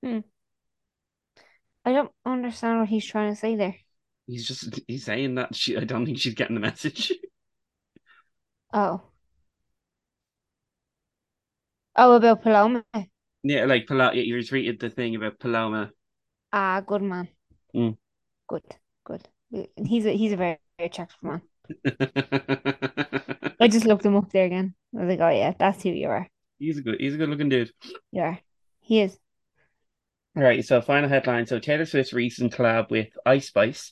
Hmm. 0.02 0.20
I 1.88 1.94
don't 1.94 2.12
understand 2.26 2.80
what 2.80 2.90
he's 2.90 3.06
trying 3.06 3.32
to 3.32 3.40
say 3.40 3.56
there. 3.56 3.74
He's 4.26 4.46
just 4.46 4.78
he's 4.90 5.06
saying 5.06 5.36
that 5.36 5.56
she. 5.56 5.78
I 5.78 5.86
don't 5.86 6.06
think 6.06 6.18
she's 6.18 6.34
getting 6.34 6.56
the 6.56 6.60
message. 6.60 7.14
Oh. 8.74 9.02
Oh, 11.96 12.12
about 12.18 12.42
Paloma. 12.44 12.84
yeah, 13.42 13.64
like 13.64 13.88
Paloma. 13.88 14.14
You 14.18 14.36
retweeted 14.36 14.82
the 14.82 14.90
thing 14.90 15.16
about 15.16 15.40
Paloma. 15.40 15.92
Ah, 16.52 16.82
good 16.86 17.04
man. 17.04 17.30
Mm. 17.74 17.96
Good, 18.50 18.66
good. 19.06 19.26
He's 19.78 20.06
a 20.06 20.12
he's 20.12 20.34
a 20.34 20.36
very, 20.36 20.60
very 20.78 20.88
attractive 20.88 21.24
man. 21.24 21.42
I 23.62 23.70
just 23.70 23.86
looked 23.86 24.06
him 24.06 24.18
up 24.18 24.30
there 24.34 24.46
again. 24.46 24.76
I 24.94 25.06
was 25.06 25.10
like, 25.10 25.22
oh 25.22 25.30
yeah, 25.30 25.54
that's 25.58 25.84
who 25.84 25.92
you 25.92 26.10
are. 26.10 26.28
he's 26.60 26.80
a 26.80 26.82
good. 26.82 27.00
He's 27.00 27.14
a 27.14 27.18
good 27.18 27.30
looking 27.30 27.48
dude. 27.48 27.72
Yeah. 28.12 28.36
He 28.82 29.00
is. 29.00 29.18
All 30.38 30.44
right, 30.44 30.64
so 30.64 30.82
final 30.82 31.10
headline. 31.10 31.48
So 31.48 31.58
Taylor 31.58 31.88
Swift's 31.88 32.14
recent 32.14 32.54
collab 32.54 32.92
with 32.92 33.08
Ice 33.26 33.48
Spice 33.48 33.92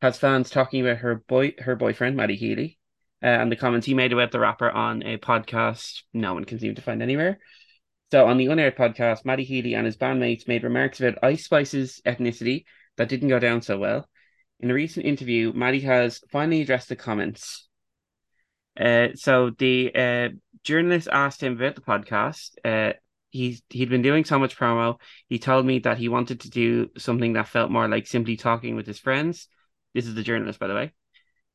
has 0.00 0.16
fans 0.16 0.48
talking 0.48 0.80
about 0.80 0.96
her 1.00 1.16
boy, 1.28 1.52
her 1.58 1.76
boyfriend 1.76 2.16
Matty 2.16 2.34
Healy, 2.34 2.78
uh, 3.22 3.26
and 3.26 3.52
the 3.52 3.56
comments 3.56 3.86
he 3.86 3.92
made 3.92 4.10
about 4.10 4.30
the 4.30 4.40
rapper 4.40 4.70
on 4.70 5.02
a 5.02 5.18
podcast 5.18 6.00
no 6.14 6.32
one 6.32 6.46
can 6.46 6.58
seem 6.58 6.74
to 6.76 6.80
find 6.80 7.02
anywhere. 7.02 7.40
So 8.10 8.26
on 8.26 8.38
the 8.38 8.46
unaired 8.46 8.74
podcast, 8.74 9.26
Matty 9.26 9.44
Healy 9.44 9.74
and 9.74 9.84
his 9.84 9.98
bandmates 9.98 10.48
made 10.48 10.64
remarks 10.64 10.98
about 10.98 11.22
Ice 11.22 11.44
Spice's 11.44 12.00
ethnicity 12.06 12.64
that 12.96 13.10
didn't 13.10 13.28
go 13.28 13.38
down 13.38 13.60
so 13.60 13.78
well. 13.78 14.08
In 14.60 14.70
a 14.70 14.74
recent 14.74 15.04
interview, 15.04 15.52
Matty 15.52 15.80
has 15.80 16.20
finally 16.30 16.62
addressed 16.62 16.88
the 16.88 16.96
comments. 16.96 17.68
Uh, 18.80 19.08
so 19.14 19.50
the 19.58 19.94
uh, 19.94 20.28
journalist 20.64 21.08
asked 21.12 21.42
him 21.42 21.52
about 21.52 21.74
the 21.74 21.82
podcast. 21.82 22.52
Uh, 22.64 22.94
he's 23.32 23.62
he'd 23.70 23.90
been 23.90 24.02
doing 24.02 24.24
so 24.24 24.38
much 24.38 24.56
promo. 24.56 25.00
He 25.28 25.38
told 25.40 25.66
me 25.66 25.80
that 25.80 25.98
he 25.98 26.08
wanted 26.08 26.40
to 26.42 26.50
do 26.50 26.90
something 26.96 27.32
that 27.32 27.48
felt 27.48 27.72
more 27.72 27.88
like 27.88 28.06
simply 28.06 28.36
talking 28.36 28.76
with 28.76 28.86
his 28.86 29.00
friends. 29.00 29.48
This 29.94 30.06
is 30.06 30.14
the 30.14 30.22
journalist, 30.22 30.60
by 30.60 30.68
the 30.68 30.74
way. 30.74 30.92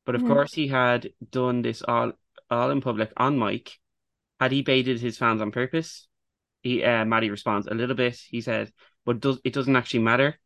But 0.04 0.14
of 0.16 0.22
Mhm. 0.22 0.28
course, 0.28 0.52
he 0.52 0.68
had 0.68 1.10
done 1.30 1.62
this 1.62 1.82
all 1.82 2.12
all 2.50 2.70
in 2.70 2.80
public 2.82 3.12
on 3.16 3.38
mic. 3.38 3.78
Had 4.40 4.52
he 4.52 4.62
baited 4.62 5.00
his 5.00 5.18
fans 5.18 5.40
on 5.40 5.50
purpose? 5.50 6.08
He 6.62 6.82
uh, 6.84 7.04
Matty 7.04 7.30
responds 7.30 7.66
a 7.66 7.74
little 7.74 7.96
bit. 7.96 8.16
He 8.28 8.40
says, 8.40 8.72
"But 9.04 9.20
does 9.20 9.40
it 9.44 9.52
doesn't 9.54 9.76
actually 9.76 10.02
matter. 10.02 10.38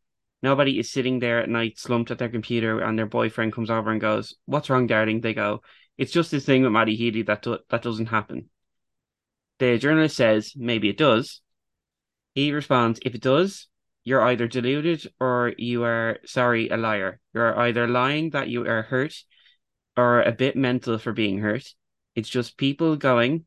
Nobody 0.43 0.79
is 0.79 0.91
sitting 0.93 1.19
there 1.19 1.41
at 1.41 1.49
night 1.49 1.79
slumped 1.79 2.11
at 2.11 2.19
their 2.19 2.29
computer, 2.29 2.81
and 2.81 2.99
their 2.99 3.07
boyfriend 3.07 3.53
comes 3.53 3.71
over 3.71 3.91
and 3.91 4.01
goes, 4.01 4.35
"What's 4.47 4.71
wrong, 4.71 4.87
darling?" 4.87 5.21
They 5.21 5.35
go, 5.35 5.63
"It's 5.97 6.13
just 6.13 6.31
this 6.31 6.45
thing 6.47 6.63
with 6.63 6.73
Matty 6.73 6.97
Healy 6.97 7.23
that 7.23 7.43
do- 7.43 7.65
that 7.71 7.83
doesn't 7.83 8.07
happen." 8.07 8.51
The 9.59 9.79
journalist 9.79 10.17
says, 10.17 10.55
"Maybe 10.57 10.89
it 10.89 10.97
does." 10.97 11.41
He 12.35 12.53
responds, 12.53 13.01
"If 13.05 13.15
it 13.15 13.23
does, 13.23 13.69
you're 14.05 14.23
either 14.23 14.49
deluded 14.49 15.07
or 15.21 15.55
you 15.59 15.85
are 15.85 16.19
sorry, 16.25 16.69
a 16.69 16.77
liar. 16.77 17.21
You're 17.35 17.59
either 17.59 17.87
lying 17.87 18.31
that 18.31 18.49
you 18.49 18.67
are 18.67 18.83
hurt 18.83 19.15
or 19.97 20.23
a 20.23 20.33
bit 20.33 20.57
mental 20.57 20.99
for 20.99 21.13
being 21.13 21.39
hurt. 21.39 21.65
It's 22.15 22.29
just 22.29 22.57
people 22.57 22.97
going, 22.97 23.47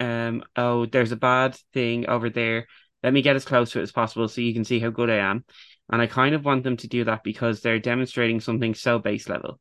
um, 0.00 0.44
oh, 0.56 0.86
there's 0.86 1.12
a 1.12 1.16
bad 1.16 1.56
thing 1.72 2.08
over 2.08 2.30
there. 2.30 2.66
Let 3.02 3.12
me 3.12 3.22
get 3.22 3.36
as 3.36 3.44
close 3.44 3.70
to 3.72 3.80
it 3.80 3.84
as 3.84 3.92
possible 3.92 4.28
so 4.28 4.40
you 4.40 4.52
can 4.54 4.64
see 4.64 4.80
how 4.80 4.90
good 4.90 5.10
I 5.10 5.16
am. 5.16 5.44
And 5.90 6.02
I 6.02 6.06
kind 6.06 6.34
of 6.34 6.44
want 6.44 6.64
them 6.64 6.76
to 6.78 6.88
do 6.88 7.04
that 7.04 7.22
because 7.22 7.60
they're 7.60 7.78
demonstrating 7.78 8.40
something 8.40 8.74
so 8.74 8.98
base 8.98 9.28
level. 9.28 9.60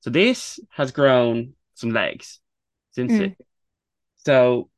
So 0.00 0.10
this 0.10 0.58
has 0.70 0.92
grown 0.92 1.54
some 1.74 1.90
legs 1.90 2.40
since 2.92 3.12
Mm. 3.12 3.20
it. 3.20 3.46
So 4.16 4.69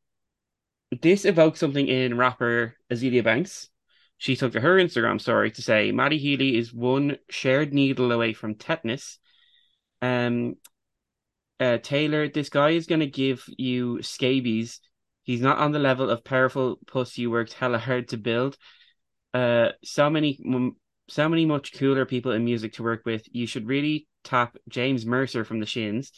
this 1.00 1.24
evoked 1.24 1.58
something 1.58 1.88
in 1.88 2.16
rapper 2.16 2.76
Azealia 2.90 3.24
Banks. 3.24 3.68
She 4.18 4.36
took 4.36 4.52
to 4.52 4.60
her 4.60 4.76
Instagram 4.76 5.20
story 5.20 5.50
to 5.52 5.62
say 5.62 5.90
Matty 5.90 6.18
Healy 6.18 6.56
is 6.56 6.72
one 6.72 7.18
shared 7.28 7.72
needle 7.72 8.12
away 8.12 8.34
from 8.34 8.54
tetanus. 8.54 9.18
Um, 10.00 10.56
uh, 11.58 11.78
Taylor, 11.78 12.28
this 12.28 12.48
guy 12.48 12.70
is 12.70 12.86
going 12.86 13.00
to 13.00 13.06
give 13.06 13.44
you 13.56 14.02
scabies. 14.02 14.80
He's 15.22 15.40
not 15.40 15.58
on 15.58 15.72
the 15.72 15.78
level 15.78 16.10
of 16.10 16.24
powerful 16.24 16.78
puss 16.86 17.16
you 17.16 17.30
worked 17.30 17.52
hella 17.54 17.78
hard 17.78 18.08
to 18.08 18.16
build. 18.16 18.56
Uh, 19.32 19.70
so 19.82 20.10
many, 20.10 20.38
so 21.08 21.28
many 21.28 21.46
much 21.46 21.72
cooler 21.72 22.04
people 22.04 22.32
in 22.32 22.44
music 22.44 22.74
to 22.74 22.82
work 22.82 23.02
with. 23.06 23.24
You 23.30 23.46
should 23.46 23.66
really 23.66 24.08
tap 24.24 24.56
James 24.68 25.06
Mercer 25.06 25.44
from 25.44 25.60
the 25.60 25.66
Shins. 25.66 26.12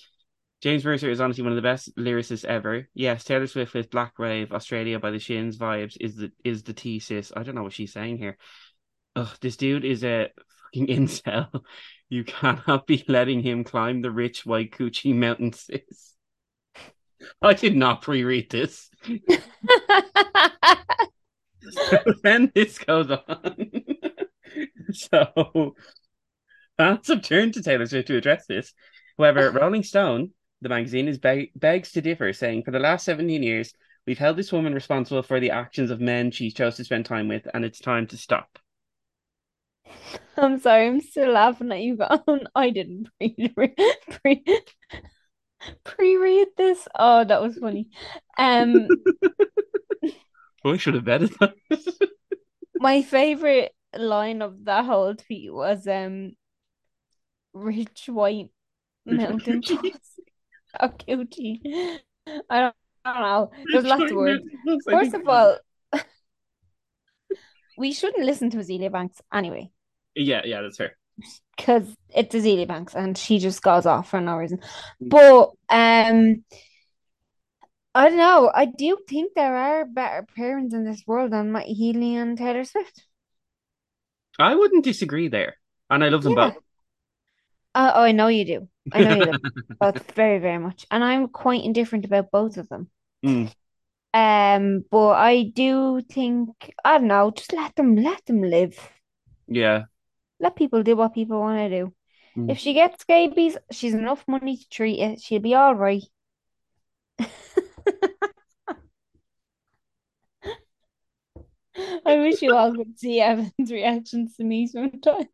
James 0.65 0.83
Mercer 0.83 1.11
is 1.11 1.21
honestly 1.21 1.43
one 1.43 1.53
of 1.53 1.57
the 1.57 1.63
best 1.63 1.95
lyricists 1.95 2.47
ever. 2.47 2.89
Yes, 2.95 3.23
Taylor 3.23 3.47
Swift 3.47 3.75
with 3.75 3.91
Black 3.91 4.19
Wave, 4.19 4.51
Australia 4.51 4.99
by 4.99 5.11
the 5.11 5.19
Shins 5.19 5.59
vibes 5.59 5.95
is 6.01 6.17
the 6.17 6.33
is 6.43 6.63
the 6.63 6.73
T 6.73 7.01
sis. 7.01 7.35
I 7.37 7.43
don't 7.43 7.55
know 7.55 7.65
what 7.65 7.75
she's 7.75 7.93
saying 7.93 8.17
here. 8.17 8.39
Ugh, 9.15 9.29
this 9.43 9.59
dude 9.59 9.85
is 9.85 10.03
a 10.05 10.31
fucking 10.63 10.87
incel. 10.97 11.51
You 12.09 12.25
cannot 12.25 12.87
be 12.87 13.05
letting 13.09 13.43
him 13.43 13.63
climb 13.63 14.01
the 14.01 14.11
rich 14.11 14.47
white 14.47 14.71
coochie 14.71 15.15
mountain, 15.15 15.53
sis. 15.53 16.15
I 17.43 17.53
did 17.53 17.77
not 17.77 18.01
pre-read 18.01 18.49
this. 18.51 18.89
Then 22.23 22.51
this 22.55 22.79
goes 22.79 23.11
on. 23.11 23.71
so 24.93 25.75
fans 26.79 27.09
have 27.09 27.21
turned 27.21 27.53
to 27.53 27.63
Taylor 27.63 27.85
Swift 27.85 28.09
to 28.09 28.17
address 28.17 28.47
this. 28.47 28.73
However, 29.19 29.51
Rolling 29.51 29.83
Stone, 29.83 30.31
the 30.65 30.69
magazine, 30.69 31.07
is 31.07 31.19
beg- 31.19 31.53
begs 31.55 31.93
to 31.93 32.01
differ, 32.01 32.33
saying 32.33 32.65
for 32.65 32.73
the 32.73 32.81
last 32.81 33.05
17 33.05 33.43
years, 33.43 33.73
we've 34.07 34.19
held 34.19 34.37
this 34.37 34.53
woman 34.53 34.75
responsible 34.75 35.23
for 35.23 35.39
the 35.39 35.53
actions 35.53 35.91
of 35.93 36.01
men 36.01 36.33
she 36.33 36.51
chose 36.51 36.77
to 36.77 36.85
spend 36.85 37.07
time 37.07 37.29
with, 37.29 37.47
and 37.55 37.65
it's 37.65 37.79
time 37.79 38.09
to 38.09 38.17
stop. 38.17 38.59
I'm 40.37 40.59
sorry, 40.59 40.89
I'm 40.89 41.01
still 41.01 41.33
laughing 41.33 41.71
at 41.71 41.81
you, 41.81 41.97
going. 41.97 42.47
I 42.55 42.71
didn't 42.71 43.09
pre 43.21 43.75
pre 44.11 44.45
pre-read 45.85 46.49
this. 46.57 46.89
Oh, 46.99 47.25
that 47.25 47.41
was 47.41 47.57
funny. 47.59 47.89
Um, 48.39 48.89
I 50.65 50.77
should 50.77 50.95
have 50.95 51.05
betted 51.05 51.33
that. 51.41 51.55
my 52.77 53.03
favorite 53.03 53.73
line 53.97 54.43
of 54.43 54.65
that 54.65 54.85
whole 54.85 55.15
tweet 55.15 55.53
was 55.53 55.87
um, 55.87 56.33
rich 57.53 58.09
white 58.09 58.49
mountain 59.07 59.61
Coochie. 59.61 59.95
Oh, 60.81 60.89
coochie. 60.89 61.61
I 62.51 62.61
don't, 62.61 62.75
I 63.05 63.13
don't 63.13 63.23
know. 63.23 63.51
There's 63.73 63.85
lots 63.85 64.11
of 64.11 64.17
words. 64.17 64.43
First 64.89 65.15
of 65.15 65.29
all, 65.29 65.59
we 67.77 67.93
shouldn't 67.93 68.25
listen 68.25 68.51
to 68.51 68.59
Azealia 68.59 68.91
Banks 68.91 69.21
anyway, 69.33 69.71
yeah, 70.15 70.43
yeah, 70.45 70.63
that's 70.63 70.77
fair. 70.77 70.97
because 71.57 71.87
it's 72.15 72.35
Azealia 72.35 72.67
Banks 72.69 72.95
and 72.95 73.17
she 73.19 73.39
just 73.39 73.63
goes 73.63 73.87
off 73.87 74.09
for 74.11 74.21
no 74.21 74.37
reason. 74.37 74.59
Mm. 75.03 75.09
But 75.11 75.51
um, 75.69 76.45
I 77.95 78.09
don't 78.09 78.19
know. 78.19 78.51
I 78.55 78.65
do 78.67 78.99
think 79.09 79.35
there 79.35 79.57
are 79.57 79.85
better 79.85 80.27
parents 80.37 80.75
in 80.75 80.85
this 80.85 81.03
world 81.07 81.33
than 81.33 81.53
Matty 81.53 81.75
Healy 81.75 82.17
and 82.17 82.37
Taylor 82.39 82.65
Swift. 82.65 83.05
I 84.39 84.55
wouldn't 84.57 84.85
disagree 84.85 85.29
there, 85.29 85.57
and 85.91 86.03
I 86.03 86.09
love 86.09 86.23
them 86.25 86.35
Yeah. 86.37 86.51
both. 86.51 86.64
Uh, 87.75 87.93
oh, 87.95 88.03
I 88.03 88.13
know 88.13 88.29
you 88.29 88.45
do. 88.45 88.69
I 88.93 89.03
know 89.03 89.15
you 89.17 89.33
do 89.33 89.39
both 89.81 90.13
very, 90.13 90.39
very 90.39 90.59
much, 90.59 90.87
and 90.91 91.03
I'm 91.03 91.29
quite 91.29 91.65
indifferent 91.65 92.05
about 92.05 92.31
both 92.31 92.57
of 92.57 92.69
them. 92.69 92.89
Mm. 93.25 93.53
Um, 94.15 94.85
but 94.91 95.11
I 95.15 95.43
do 95.55 96.01
think 96.03 96.73
I 96.85 96.99
don't 96.99 97.09
know. 97.09 97.33
Just 97.33 97.53
let 97.53 97.75
them, 97.75 97.97
let 97.97 98.25
them 98.27 98.43
live. 98.43 98.79
Yeah, 99.49 99.85
Let 100.41 100.57
people 100.57 100.83
do 100.83 100.97
what 100.97 101.15
people 101.15 101.41
want 101.41 101.59
to 101.59 101.69
do. 101.69 101.95
Mm. 102.37 102.51
If 102.51 102.59
she 102.59 102.75
gets 102.75 103.01
scabies, 103.01 103.57
she's 103.73 103.95
enough 103.95 104.25
money 104.29 104.57
to 104.57 104.69
treat 104.69 105.01
it. 105.01 105.21
She'll 105.21 105.41
be 105.41 105.55
all 105.55 105.75
right. 105.75 106.03
I 112.07 112.19
wish 112.19 112.43
you 112.43 112.55
all 112.55 112.73
could 112.75 112.99
see 112.99 113.21
Evan's 113.21 113.71
reactions 113.73 114.37
to 114.37 114.45
me 114.45 114.67
sometimes. 114.67 115.29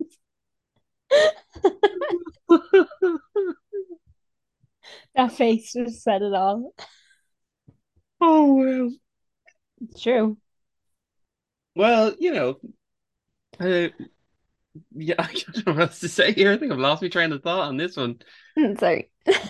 That 5.14 5.32
face 5.32 5.72
just 5.72 6.02
said 6.02 6.22
it 6.22 6.34
all. 6.34 6.74
Oh 8.20 8.54
well. 8.54 8.92
True. 9.98 10.36
Well, 11.74 12.14
you 12.18 12.32
know, 12.32 12.60
uh, 13.58 13.88
yeah, 14.92 15.14
I 15.18 15.32
don't 15.32 15.66
know 15.66 15.72
what 15.72 15.82
else 15.82 16.00
to 16.00 16.08
say 16.08 16.32
here. 16.32 16.52
I 16.52 16.56
think 16.56 16.72
I've 16.72 16.78
lost 16.78 17.02
my 17.02 17.08
train 17.08 17.32
of 17.32 17.42
thought 17.42 17.68
on 17.68 17.76
this 17.76 17.96
one. 17.96 18.20
Sorry. 18.78 19.10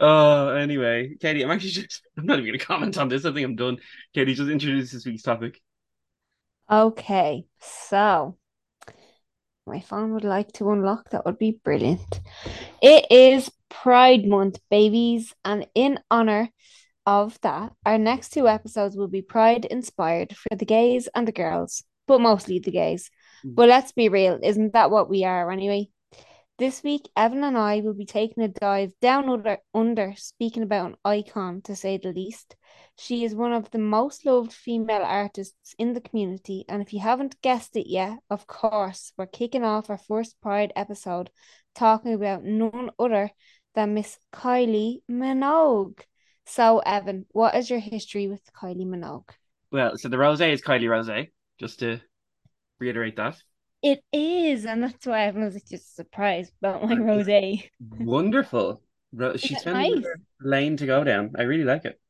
Oh, 0.00 0.50
anyway, 0.50 1.16
Katie, 1.20 1.42
I'm 1.42 1.50
actually 1.50 1.70
just 1.70 2.02
I'm 2.16 2.24
not 2.24 2.38
even 2.38 2.52
gonna 2.52 2.64
comment 2.64 2.96
on 2.98 3.08
this. 3.08 3.24
I 3.24 3.32
think 3.32 3.44
I'm 3.44 3.56
done. 3.56 3.78
Katie, 4.14 4.34
just 4.34 4.48
introduce 4.48 4.92
this 4.92 5.04
week's 5.04 5.22
topic. 5.22 5.60
Okay, 6.70 7.46
so 7.60 8.36
my 9.66 9.80
phone 9.80 10.12
would 10.12 10.24
like 10.24 10.52
to 10.52 10.70
unlock. 10.70 11.10
That 11.10 11.24
would 11.24 11.38
be 11.38 11.60
brilliant. 11.64 12.20
It 12.82 13.06
is 13.10 13.50
Pride 13.70 14.26
Month, 14.26 14.60
babies, 14.70 15.34
and 15.44 15.66
in 15.74 15.98
honor 16.10 16.50
of 17.06 17.40
that, 17.40 17.72
our 17.86 17.96
next 17.96 18.34
two 18.34 18.46
episodes 18.46 18.96
will 18.96 19.08
be 19.08 19.22
Pride 19.22 19.64
inspired 19.64 20.36
for 20.36 20.54
the 20.54 20.66
gays 20.66 21.08
and 21.14 21.26
the 21.26 21.32
girls, 21.32 21.84
but 22.06 22.20
mostly 22.20 22.58
the 22.58 22.70
gays. 22.70 23.10
Hmm. 23.42 23.54
But 23.54 23.70
let's 23.70 23.92
be 23.92 24.10
real, 24.10 24.38
isn't 24.42 24.74
that 24.74 24.90
what 24.90 25.08
we 25.08 25.24
are 25.24 25.50
anyway? 25.50 25.88
This 26.58 26.82
week, 26.82 27.08
Evan 27.16 27.44
and 27.44 27.56
I 27.56 27.80
will 27.80 27.94
be 27.94 28.04
taking 28.04 28.42
a 28.42 28.48
dive 28.48 28.92
down 29.00 29.28
under, 29.30 29.58
under 29.72 30.12
speaking 30.16 30.64
about 30.64 30.90
an 30.90 30.96
icon, 31.04 31.62
to 31.62 31.76
say 31.76 31.96
the 31.96 32.12
least. 32.12 32.56
She 33.00 33.24
is 33.24 33.32
one 33.32 33.52
of 33.52 33.70
the 33.70 33.78
most 33.78 34.26
loved 34.26 34.52
female 34.52 35.02
artists 35.04 35.72
in 35.78 35.92
the 35.92 36.00
community, 36.00 36.64
and 36.68 36.82
if 36.82 36.92
you 36.92 36.98
haven't 36.98 37.40
guessed 37.42 37.76
it 37.76 37.88
yet, 37.88 38.18
of 38.28 38.48
course, 38.48 39.12
we're 39.16 39.26
kicking 39.26 39.62
off 39.62 39.88
our 39.88 39.98
first 39.98 40.40
Pride 40.40 40.72
episode 40.74 41.30
talking 41.76 42.12
about 42.12 42.42
none 42.42 42.90
other 42.98 43.30
than 43.76 43.94
Miss 43.94 44.18
Kylie 44.32 45.02
Minogue. 45.08 46.00
So, 46.44 46.80
Evan, 46.80 47.26
what 47.30 47.54
is 47.54 47.70
your 47.70 47.78
history 47.78 48.26
with 48.26 48.42
Kylie 48.52 48.84
Minogue? 48.84 49.30
Well, 49.70 49.96
so 49.96 50.08
the 50.08 50.18
rose 50.18 50.40
is 50.40 50.60
Kylie 50.60 50.90
Rose, 50.90 51.28
just 51.60 51.78
to 51.78 52.00
reiterate 52.80 53.14
that. 53.14 53.40
It 53.80 54.02
is, 54.12 54.66
and 54.66 54.82
that's 54.82 55.06
why 55.06 55.28
I 55.28 55.30
was 55.30 55.62
just 55.62 55.94
surprised 55.94 56.52
about 56.60 56.82
my 56.82 56.96
rosé. 56.96 57.70
Wonderful. 57.78 58.82
Ro- 59.12 59.36
She's 59.36 59.58
it 59.58 59.62
found 59.62 59.76
nice? 59.76 60.04
lane 60.40 60.76
to 60.78 60.86
go 60.86 61.04
down. 61.04 61.34
I 61.38 61.42
really 61.42 61.62
like 61.62 61.84
it. 61.84 62.00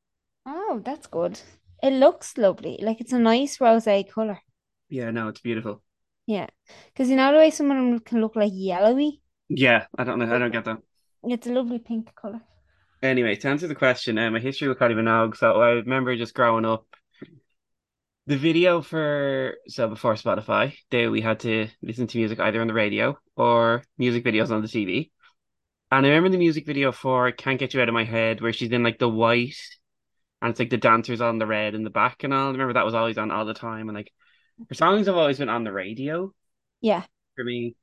Oh, 0.50 0.80
that's 0.82 1.06
good. 1.06 1.38
It 1.82 1.92
looks 1.92 2.38
lovely. 2.38 2.78
Like 2.80 3.02
it's 3.02 3.12
a 3.12 3.18
nice 3.18 3.58
rosé 3.58 4.10
color. 4.10 4.40
Yeah, 4.88 5.10
no, 5.10 5.28
it's 5.28 5.42
beautiful. 5.42 5.82
Yeah, 6.26 6.46
because 6.86 7.10
you 7.10 7.16
know 7.16 7.32
the 7.32 7.38
way 7.38 7.50
some 7.50 7.70
of 7.70 7.76
them 7.76 8.00
can 8.00 8.22
look 8.22 8.34
like 8.34 8.52
yellowy. 8.54 9.20
Yeah, 9.50 9.84
I 9.96 10.04
don't 10.04 10.18
know. 10.18 10.34
I 10.34 10.38
don't 10.38 10.50
get 10.50 10.64
that. 10.64 10.78
It's 11.24 11.46
a 11.46 11.52
lovely 11.52 11.78
pink 11.78 12.14
color. 12.14 12.40
Anyway, 13.02 13.36
to 13.36 13.48
answer 13.48 13.68
the 13.68 13.74
question, 13.74 14.18
um, 14.18 14.32
my 14.32 14.40
history 14.40 14.68
with 14.68 14.78
Kylie 14.78 14.94
Minogue. 14.94 15.36
So 15.36 15.60
I 15.60 15.70
remember 15.70 16.16
just 16.16 16.34
growing 16.34 16.64
up, 16.64 16.86
the 18.26 18.36
video 18.36 18.80
for 18.80 19.54
so 19.68 19.88
before 19.88 20.14
Spotify, 20.14 20.74
there 20.90 21.10
we 21.10 21.20
had 21.20 21.40
to 21.40 21.68
listen 21.82 22.06
to 22.06 22.18
music 22.18 22.40
either 22.40 22.60
on 22.60 22.66
the 22.68 22.74
radio 22.74 23.18
or 23.36 23.82
music 23.98 24.24
videos 24.24 24.50
on 24.50 24.62
the 24.62 24.68
TV. 24.68 25.10
And 25.90 26.06
I 26.06 26.08
remember 26.08 26.30
the 26.30 26.38
music 26.38 26.66
video 26.66 26.90
for 26.90 27.32
"Can't 27.32 27.58
Get 27.58 27.74
You 27.74 27.82
Out 27.82 27.88
of 27.88 27.94
My 27.94 28.04
Head," 28.04 28.40
where 28.40 28.52
she's 28.52 28.72
in 28.72 28.82
like 28.82 28.98
the 28.98 29.08
white, 29.08 29.56
and 30.42 30.50
it's 30.50 30.58
like 30.60 30.70
the 30.70 30.76
dancers 30.76 31.20
on 31.20 31.38
the 31.38 31.46
red 31.46 31.74
in 31.74 31.84
the 31.84 31.90
back 31.90 32.24
and 32.24 32.34
all. 32.34 32.48
I 32.48 32.52
remember 32.52 32.74
that 32.74 32.84
was 32.84 32.94
always 32.94 33.18
on 33.18 33.30
all 33.30 33.44
the 33.46 33.54
time, 33.54 33.88
and 33.88 33.96
like 33.96 34.12
her 34.70 34.76
songs 34.76 35.06
have 35.08 35.16
always 35.16 35.38
been 35.38 35.48
on 35.50 35.64
the 35.64 35.72
radio 35.72 36.34
Yeah, 36.80 37.04
for 37.34 37.44
me. 37.44 37.76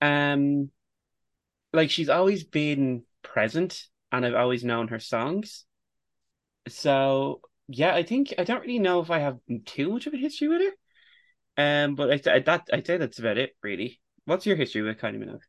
Um, 0.00 0.70
like 1.72 1.90
she's 1.90 2.08
always 2.08 2.44
been 2.44 3.04
present, 3.22 3.84
and 4.12 4.24
I've 4.24 4.34
always 4.34 4.64
known 4.64 4.88
her 4.88 5.00
songs. 5.00 5.64
So 6.68 7.40
yeah, 7.68 7.94
I 7.94 8.02
think 8.02 8.34
I 8.38 8.44
don't 8.44 8.60
really 8.60 8.78
know 8.78 9.00
if 9.00 9.10
I 9.10 9.18
have 9.20 9.38
too 9.64 9.90
much 9.92 10.06
of 10.06 10.14
a 10.14 10.16
history 10.16 10.48
with 10.48 10.62
her. 10.62 10.72
Um, 11.58 11.94
but 11.96 12.10
I, 12.28 12.34
I 12.36 12.40
that 12.40 12.68
I'd 12.72 12.86
say 12.86 12.98
that's 12.98 13.18
about 13.18 13.38
it, 13.38 13.56
really. 13.62 14.00
What's 14.24 14.46
your 14.46 14.56
history 14.56 14.82
with 14.82 14.98
Kylie 14.98 15.18
Minogue? 15.24 15.42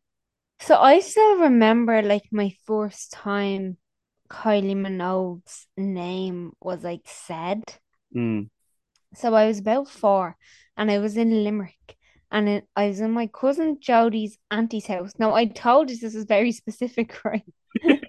So 0.60 0.80
I 0.80 1.00
still 1.00 1.38
remember 1.39 2.02
like 2.04 2.26
my 2.32 2.56
first 2.65 3.12
time 3.12 3.78
Kylie 4.30 4.76
Minogue's 4.76 5.68
name 5.76 6.54
was 6.62 6.84
like 6.84 7.02
said. 7.06 7.63
Mm. 8.16 8.50
So 9.13 9.34
I 9.34 9.48
was 9.48 9.60
about 9.60 9.90
four 9.90 10.38
and 10.76 10.92
I 10.92 11.00
was 11.00 11.18
in 11.18 11.44
Limerick 11.44 11.98
and 12.32 12.50
it, 12.50 12.68
I 12.76 12.88
was 12.88 13.00
in 13.00 13.12
my 13.12 13.28
cousin 13.28 13.78
Jodie's 13.80 14.38
auntie's 14.52 14.88
house. 14.88 15.13
Now 15.18 15.34
I 15.34 15.46
told 15.46 15.90
you 15.90 15.98
this 15.98 16.16
is 16.16 16.26
very 16.26 16.52
specific, 16.52 17.20
right? 17.26 17.44
I 17.84 18.00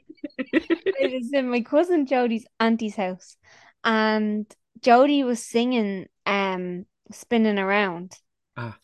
was 1.00 1.33
in 1.33 1.50
my 1.50 1.61
cousin 1.61 2.07
Jodie's 2.07 2.46
auntie's 2.59 2.96
house 2.96 3.37
and 3.85 4.46
Jodie 4.81 5.24
was 5.24 5.42
singing 5.42 6.07
um 6.26 6.87
spinning 7.11 7.59
around. 7.59 8.12
Ah. 8.57 8.76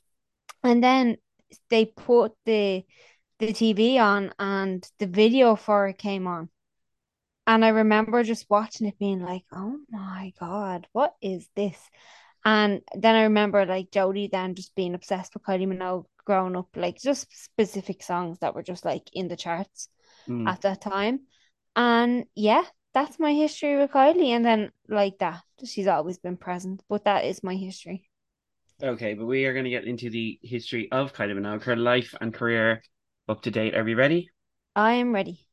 And 0.63 0.83
then 0.83 1.17
they 1.69 1.85
put 1.85 2.33
the 2.47 2.85
the 3.39 3.53
TV 3.53 3.99
on 3.99 4.33
and 4.39 4.89
the 4.99 5.07
video 5.07 5.57
for 5.57 5.89
it 5.89 5.99
came 5.99 6.27
on. 6.27 6.49
And 7.47 7.65
I 7.65 7.69
remember 7.69 8.23
just 8.23 8.49
watching 8.49 8.87
it 8.87 8.99
being 8.99 9.21
like, 9.21 9.45
oh 9.53 9.79
my 9.91 10.33
God, 10.41 10.87
what 10.93 11.15
is 11.21 11.47
this? 11.55 11.79
And 12.45 12.83
then 12.95 13.15
I 13.17 13.23
remember 13.25 13.65
like 13.67 13.91
Jodie 13.91 14.31
then 14.31 14.55
just 14.55 14.75
being 14.75 14.95
obsessed 14.95 15.35
with 15.35 15.43
Kylie 15.45 15.67
Minogue 15.67 16.07
growing 16.25 16.57
up, 16.57 16.69
like 16.77 17.01
just 17.01 17.27
specific 17.45 18.03
songs 18.03 18.39
that 18.41 18.55
were 18.55 18.63
just 18.63 18.85
like 18.85 19.09
in 19.13 19.29
the 19.29 19.37
charts 19.37 19.89
Mm. 20.29 20.49
at 20.49 20.63
that 20.63 20.81
time. 20.81 21.21
And 21.77 22.25
yeah, 22.35 22.65
that's 22.95 23.19
my 23.19 23.35
history 23.35 23.77
with 23.77 23.91
Kylie. 23.91 24.31
And 24.31 24.45
then 24.45 24.73
like 24.89 25.19
that, 25.19 25.43
she's 25.65 25.87
always 25.87 26.19
been 26.19 26.39
present, 26.39 26.83
but 26.89 27.05
that 27.05 27.27
is 27.27 27.43
my 27.43 27.55
history. 27.57 28.09
Okay, 28.83 29.15
but 29.15 29.27
we 29.27 29.45
are 29.47 29.53
going 29.53 29.65
to 29.65 29.71
get 29.71 29.85
into 29.85 30.11
the 30.11 30.39
history 30.43 30.91
of 30.91 31.13
Kylie 31.13 31.39
Minogue, 31.39 31.63
her 31.65 31.77
life 31.77 32.15
and 32.21 32.33
career 32.33 32.83
up 33.29 33.43
to 33.43 33.51
date. 33.51 33.75
Are 33.75 33.85
we 33.85 33.95
ready? 33.95 34.31
I 34.77 34.95
am 34.95 35.13
ready. 35.13 35.44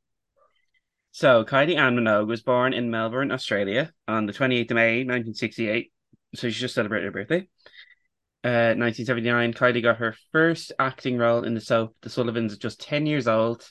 So, 1.14 1.44
Kylie 1.44 1.78
Ann 1.78 1.98
Minogue 1.98 2.28
was 2.28 2.42
born 2.42 2.72
in 2.72 2.90
Melbourne, 2.90 3.32
Australia 3.32 3.92
on 4.08 4.26
the 4.26 4.34
28th 4.34 4.72
of 4.72 4.76
May, 4.76 5.00
1968. 5.00 5.92
So, 6.36 6.50
she 6.50 6.60
just 6.60 6.74
celebrated 6.74 7.06
her 7.06 7.12
birthday. 7.12 7.48
Uh, 8.44 8.74
1979, 8.80 9.54
Kylie 9.54 9.84
got 9.84 9.98
her 9.98 10.16
first 10.32 10.72
acting 10.80 11.18
role 11.18 11.44
in 11.44 11.54
the 11.54 11.60
soap 11.62 11.96
The 12.02 12.10
Sullivans 12.10 12.54
at 12.54 12.60
just 12.60 12.80
10 12.80 13.06
years 13.06 13.28
old. 13.28 13.70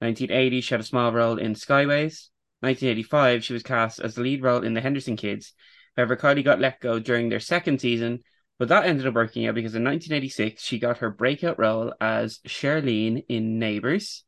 1980, 0.00 0.60
she 0.60 0.74
had 0.74 0.80
a 0.80 0.84
small 0.84 1.12
role 1.12 1.38
in 1.38 1.54
Skyways. 1.54 2.28
1985, 2.60 3.44
she 3.44 3.52
was 3.52 3.62
cast 3.62 4.00
as 4.00 4.16
the 4.16 4.22
lead 4.22 4.42
role 4.42 4.64
in 4.64 4.74
The 4.74 4.80
Henderson 4.80 5.16
Kids. 5.16 5.52
However, 5.96 6.16
Kylie 6.16 6.44
got 6.44 6.60
let 6.60 6.80
go 6.80 6.98
during 6.98 7.28
their 7.28 7.40
second 7.40 7.80
season, 7.80 8.24
but 8.58 8.68
that 8.68 8.86
ended 8.86 9.06
up 9.06 9.14
working 9.14 9.46
out 9.46 9.54
because 9.54 9.76
in 9.76 9.84
1986, 9.84 10.62
she 10.62 10.80
got 10.80 10.98
her 10.98 11.10
breakout 11.10 11.60
role 11.60 11.94
as 12.00 12.40
Charlene 12.46 13.24
in 13.28 13.60
Neighbours. 13.60 14.24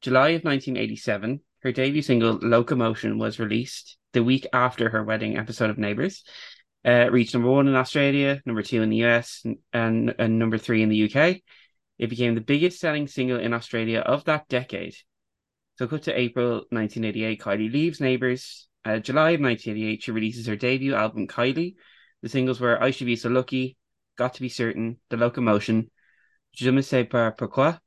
July 0.00 0.30
of 0.30 0.42
1987, 0.42 1.40
her 1.66 1.72
debut 1.72 2.00
single 2.00 2.38
Locomotion 2.40 3.18
was 3.18 3.40
released 3.40 3.98
the 4.12 4.22
week 4.22 4.46
after 4.52 4.88
her 4.88 5.02
wedding 5.02 5.36
episode 5.36 5.68
of 5.68 5.78
Neighbours. 5.78 6.22
Uh, 6.84 7.08
reached 7.10 7.34
number 7.34 7.50
one 7.50 7.66
in 7.66 7.74
Australia, 7.74 8.40
number 8.46 8.62
two 8.62 8.82
in 8.82 8.88
the 8.88 9.02
US, 9.04 9.44
and, 9.72 10.14
and, 10.16 10.38
number 10.38 10.58
three 10.58 10.84
in 10.84 10.88
the 10.88 11.10
UK. 11.10 11.38
It 11.98 12.08
became 12.08 12.36
the 12.36 12.40
biggest 12.40 12.78
selling 12.78 13.08
single 13.08 13.40
in 13.40 13.52
Australia 13.52 13.98
of 13.98 14.22
that 14.26 14.46
decade. 14.46 14.94
So, 15.74 15.88
cut 15.88 16.04
to 16.04 16.16
April 16.16 16.66
1988, 16.70 17.40
Kylie 17.40 17.72
leaves 17.72 18.00
Neighbours. 18.00 18.68
Uh, 18.84 19.00
July 19.00 19.30
of 19.30 19.40
1988, 19.40 20.04
she 20.04 20.12
releases 20.12 20.46
her 20.46 20.54
debut 20.54 20.94
album, 20.94 21.26
Kylie. 21.26 21.74
The 22.22 22.28
singles 22.28 22.60
were 22.60 22.80
I 22.80 22.92
Should 22.92 23.08
Be 23.08 23.16
So 23.16 23.28
Lucky, 23.28 23.76
Got 24.16 24.34
to 24.34 24.40
Be 24.40 24.48
Certain, 24.48 25.00
The 25.10 25.16
Locomotion, 25.16 25.90
Je 26.54 26.70
ne 26.70 26.80
sais 26.80 27.08
pas 27.08 27.32
pourquoi, 27.36 27.80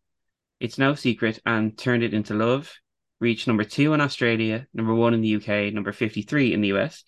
It's 0.60 0.78
No 0.78 0.96
Secret, 0.96 1.40
and 1.46 1.78
Turned 1.78 2.04
It 2.04 2.14
Into 2.14 2.34
Love. 2.34 2.70
Reached 3.20 3.48
number 3.48 3.64
two 3.64 3.94
in 3.94 4.02
Australia, 4.02 4.68
number 4.74 4.94
one 4.96 5.14
in 5.14 5.22
the 5.22 5.36
UK, 5.36 5.74
number 5.74 5.92
53 5.92 6.54
in 6.54 6.62
the 6.62 6.70
US. 6.70 7.04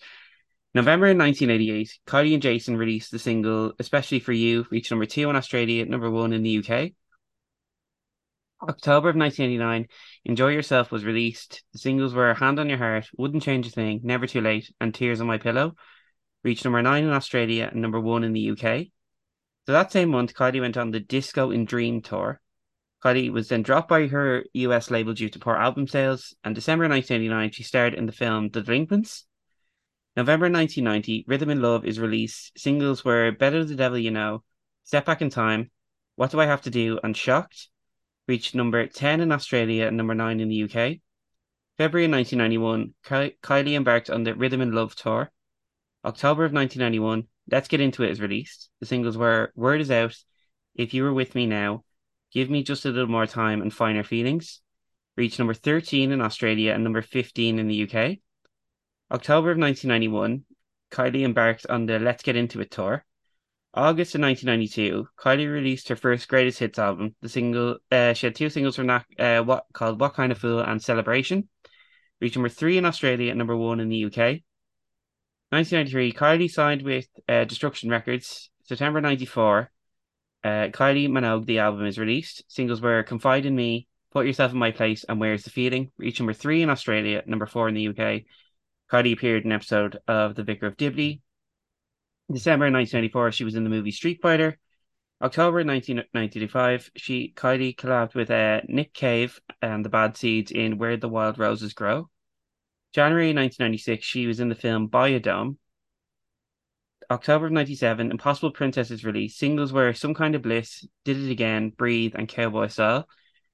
November 0.74 1.08
1988, 1.08 2.00
Kylie 2.06 2.34
and 2.34 2.42
Jason 2.42 2.78
released 2.78 3.12
the 3.12 3.20
single 3.20 3.74
Especially 3.80 4.20
for 4.20 4.32
You, 4.32 4.66
reached 4.72 4.92
number 4.92 5.06
two 5.06 5.30
in 5.30 5.36
Australia, 5.36 5.86
number 5.86 6.10
one 6.10 6.34
in 6.34 6.44
the 6.44 6.60
UK. 6.60 6.92
October 8.62 9.10
of 9.10 9.16
1989, 9.16 9.88
Enjoy 10.26 10.50
Yourself 10.50 10.92
was 10.92 11.04
released. 11.04 11.64
The 11.74 11.80
singles 11.80 12.14
were 12.14 12.34
Hand 12.34 12.60
on 12.60 12.70
Your 12.70 12.78
Heart, 12.78 13.10
Wouldn't 13.18 13.44
Change 13.44 13.68
a 13.68 13.70
Thing, 13.72 14.02
Never 14.04 14.28
Too 14.28 14.42
Late, 14.42 14.72
and 14.80 14.94
Tears 14.94 15.20
on 15.20 15.28
My 15.28 15.38
Pillow. 15.38 15.76
Reached 16.44 16.64
number 16.64 16.82
nine 16.82 17.04
in 17.04 17.12
Australia 17.12 17.70
and 17.72 17.82
number 17.82 18.00
one 18.00 18.24
in 18.24 18.34
the 18.34 18.52
UK. 18.52 18.88
So 19.66 19.74
that 19.74 19.92
same 19.92 20.10
month, 20.10 20.34
Kylie 20.34 20.62
went 20.62 20.78
on 20.78 20.92
the 20.92 21.00
Disco 21.00 21.52
in 21.52 21.66
Dream 21.66 22.02
tour. 22.02 22.40
Kylie 23.04 23.32
was 23.32 23.50
then 23.50 23.64
dropped 23.64 23.90
by 23.90 24.08
her 24.08 24.44
US 24.54 24.92
label 24.92 25.14
due 25.14 25.30
to 25.30 25.40
poor 25.40 25.56
album 25.56 25.88
sales, 25.88 26.36
and 26.44 26.54
December 26.54 26.88
1989, 26.88 27.52
she 27.52 27.64
starred 27.64 27.94
in 27.94 28.06
the 28.06 28.12
film 28.12 28.50
The 28.50 28.62
Delinquents. 28.62 29.26
November 30.16 30.50
1990, 30.50 31.26
Rhythm 31.28 31.50
of 31.50 31.58
Love 31.58 31.86
is 31.86 32.00
released. 32.00 32.52
Singles 32.58 33.04
were 33.04 33.32
Better 33.32 33.64
the 33.64 33.76
Devil 33.76 33.98
You 33.98 34.12
Know, 34.12 34.44
Step 34.84 35.06
Back 35.06 35.22
in 35.22 35.30
Time, 35.30 35.72
What 36.16 36.32
Do 36.32 36.40
I 36.40 36.46
Have 36.46 36.62
to 36.64 36.70
Do 36.70 37.00
and 37.04 37.16
Shocked 37.16 37.70
reached 38.28 38.56
number 38.56 38.88
10 38.88 39.20
in 39.22 39.32
Australia 39.32 39.88
and 39.88 39.98
number 39.98 40.16
9 40.16 40.40
in 40.40 40.48
the 40.48 40.64
UK. 40.64 41.00
February 41.78 42.08
1991, 42.08 42.94
Ky- 43.04 43.38
Kylie 43.42 43.76
embarked 43.76 44.10
on 44.10 44.24
the 44.24 44.36
Rhythm 44.36 44.62
of 44.62 44.74
Love 44.74 44.96
tour. 44.96 45.32
October 46.06 46.46
of 46.46 46.54
1991, 46.54 47.28
Let's 47.52 47.68
Get 47.68 47.82
Into 47.82 48.04
It 48.04 48.12
is 48.12 48.22
released. 48.22 48.70
The 48.80 48.86
singles 48.86 49.18
were 49.18 49.52
Word 49.56 49.82
Is 49.82 49.92
Out, 49.92 50.16
If 50.76 50.94
You 50.94 51.04
Were 51.04 51.14
With 51.14 51.36
Me 51.36 51.46
Now, 51.46 51.84
Give 52.32 52.50
Me 52.50 52.64
Just 52.64 52.86
a 52.86 52.90
Little 52.90 53.10
More 53.10 53.28
Time, 53.28 53.62
and 53.62 53.74
Finer 53.74 54.04
Feelings. 54.04 54.62
Reached 55.18 55.40
number 55.40 55.54
13 55.54 56.12
in 56.12 56.22
Australia 56.22 56.74
and 56.74 56.84
number 56.84 57.02
15 57.02 57.60
in 57.60 57.68
the 57.68 57.84
UK. 57.84 58.20
October 59.12 59.52
of 59.52 59.58
1991, 59.58 60.46
Kylie 60.90 61.26
embarked 61.26 61.66
on 61.68 61.86
the 61.86 62.00
Let's 62.00 62.24
Get 62.24 62.38
Into 62.38 62.62
It 62.62 62.72
tour. 62.72 63.06
August 63.74 64.16
of 64.16 64.22
1992, 64.22 65.08
Kylie 65.18 65.52
released 65.52 65.90
her 65.90 65.96
first 65.96 66.28
greatest 66.28 66.60
hits 66.60 66.80
album. 66.80 67.16
The 67.22 67.30
single, 67.30 67.78
uh, 67.92 68.14
she 68.14 68.28
had 68.28 68.36
two 68.36 68.50
singles 68.50 68.76
from 68.76 68.88
that, 68.88 69.06
uh, 69.20 69.44
what 69.44 69.66
called 69.74 70.00
"What 70.00 70.14
Kind 70.14 70.32
of 70.32 70.38
Fool" 70.38 70.60
and 70.60 70.82
"Celebration," 70.82 71.50
reached 72.20 72.36
number 72.36 72.50
three 72.50 72.78
in 72.78 72.86
Australia 72.86 73.30
and 73.30 73.38
number 73.38 73.56
one 73.56 73.80
in 73.80 73.90
the 73.90 74.06
UK. 74.06 74.44
1993, 75.52 76.14
Kylie 76.14 76.50
signed 76.50 76.82
with 76.82 77.08
uh, 77.28 77.46
Deconstruction 77.46 77.90
Records. 77.90 78.50
September 78.64 79.02
94, 79.02 79.72
uh, 80.44 80.68
Kylie 80.70 81.10
Minogue, 81.10 81.46
the 81.46 81.60
album 81.60 81.86
is 81.86 81.98
released. 82.00 82.44
Singles 82.48 82.82
were 82.82 83.04
"Confide 83.04 83.46
in 83.46 83.56
Me," 83.56 83.88
"Put 84.12 84.26
Yourself 84.26 84.52
in 84.52 84.58
My 84.58 84.72
Place," 84.72 85.04
and 85.04 85.20
"Where's 85.20 85.44
the 85.44 85.50
Feeling." 85.50 85.92
Reached 85.98 86.20
number 86.20 86.34
three 86.34 86.62
in 86.62 86.70
Australia, 86.70 87.24
number 87.26 87.46
four 87.46 87.68
in 87.68 87.76
the 87.76 87.88
UK. 87.90 88.24
Kylie 88.92 89.14
appeared 89.14 89.46
in 89.46 89.52
an 89.52 89.56
episode 89.56 90.00
of 90.08 90.36
The 90.36 90.44
Vicar 90.44 90.68
of 90.68 90.78
Dibley. 90.78 91.22
December 92.32 92.66
1994, 92.66 93.32
she 93.32 93.44
was 93.44 93.56
in 93.56 93.64
the 93.64 93.70
movie 93.70 93.92
Street 93.92 94.22
Fighter. 94.22 94.58
October 95.22 95.64
1995, 95.64 96.92
she 96.96 97.32
Kylie 97.36 97.76
collabed 97.76 98.16
with 98.16 98.32
uh, 98.32 98.62
Nick 98.68 98.94
Cave 98.94 99.40
and 99.62 99.86
the 99.86 99.90
Bad 99.90 100.18
Seeds 100.18 100.52
in 100.52 100.78
Where 100.78 100.98
the 100.98 101.10
Wild 101.10 101.38
Roses 101.38 101.74
Grow. 101.74 102.10
January 102.94 103.28
1996, 103.28 104.06
she 104.06 104.28
was 104.28 104.40
in 104.40 104.50
the 104.50 104.56
film 104.56 104.88
Bio-Dome. 104.88 105.58
October 107.12 107.48
of 107.48 107.52
97, 107.52 108.10
Impossible 108.10 108.52
Princess 108.52 108.90
is 108.90 109.04
released. 109.04 109.38
Singles 109.38 109.74
were 109.74 109.92
Some 109.92 110.14
Kind 110.14 110.34
of 110.34 110.44
Bliss, 110.44 110.88
Did 111.04 111.18
It 111.18 111.30
Again, 111.30 111.70
Breathe, 111.70 112.14
and 112.16 112.26
Cowboy 112.26 112.68
Style. 112.68 113.06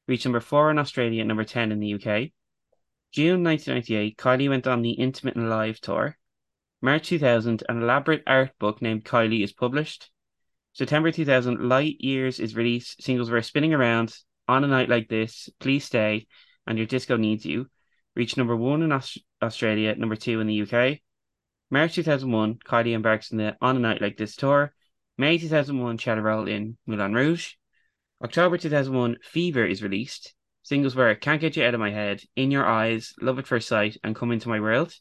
Reached 0.08 0.26
number 0.26 0.39
4 0.39 0.70
in 0.70 0.78
Australia 0.78 1.22
and 1.22 1.28
number 1.28 1.43
10 1.43 1.72
in 1.72 1.80
the 1.80 1.96
UK. 1.96 2.32
June 3.12 3.43
1998, 3.43 4.15
Kylie 4.15 4.48
went 4.48 4.67
on 4.67 4.84
the 4.84 4.91
Intimate 4.91 5.38
and 5.38 5.50
Live 5.50 5.82
tour. 5.82 6.20
March 6.84 7.08
2000, 7.08 7.63
an 7.67 7.82
elaborate 7.82 8.22
art 8.28 8.52
book 8.60 8.80
named 8.80 9.04
Kylie 9.04 9.43
is 9.43 9.54
published. 9.54 10.12
September 10.74 11.12
2000, 11.12 11.67
Light 11.67 11.96
Years 12.00 12.39
is 12.39 12.56
released. 12.56 13.02
Singles 13.02 13.32
were 13.32 13.41
Spinning 13.41 13.74
Around, 13.74 14.15
On 14.48 14.63
a 14.63 14.67
Night 14.67 14.88
Like 14.88 15.10
This, 15.10 15.50
Please 15.60 15.84
Stay, 15.84 16.28
and 16.67 16.78
Your 16.78 16.86
Disco 16.86 17.17
Needs 17.17 17.43
You. 17.43 17.65
Reached 18.15 18.38
number 18.38 18.56
one 18.56 18.84
in 18.84 18.91
Aus- 18.91 19.17
Australia, 19.41 19.96
number 19.96 20.15
two 20.15 20.41
in 20.41 20.46
the 20.46 20.62
UK. 20.62 21.02
March 21.70 21.96
2001, 21.96 22.60
Kylie 22.66 22.94
embarks 22.94 23.32
on 23.34 23.40
the 23.40 23.58
On 23.60 23.76
a 23.76 23.80
Night 23.80 24.02
Like 24.02 24.16
This 24.16 24.38
tour. 24.38 24.74
May 25.18 25.38
2001, 25.38 25.98
she 25.98 26.10
had 26.10 26.18
in 26.48 26.78
Moulin 26.86 27.14
Rouge. 27.14 27.56
October 28.24 28.58
2001, 28.58 29.18
Fever 29.22 29.66
is 29.66 29.84
released. 29.84 30.34
Singles 30.64 30.96
were 30.96 31.14
Can't 31.16 31.42
Get 31.42 31.58
You 31.58 31.66
Out 31.66 31.74
of 31.74 31.82
My 31.82 31.92
Head, 31.92 32.24
In 32.38 32.52
Your 32.52 32.66
Eyes, 32.66 33.14
Love 33.22 33.38
at 33.40 33.48
First 33.48 33.68
Sight, 33.68 33.98
and 34.02 34.16
Come 34.16 34.32
Into 34.32 34.48
My 34.48 34.62
World. 34.62 34.94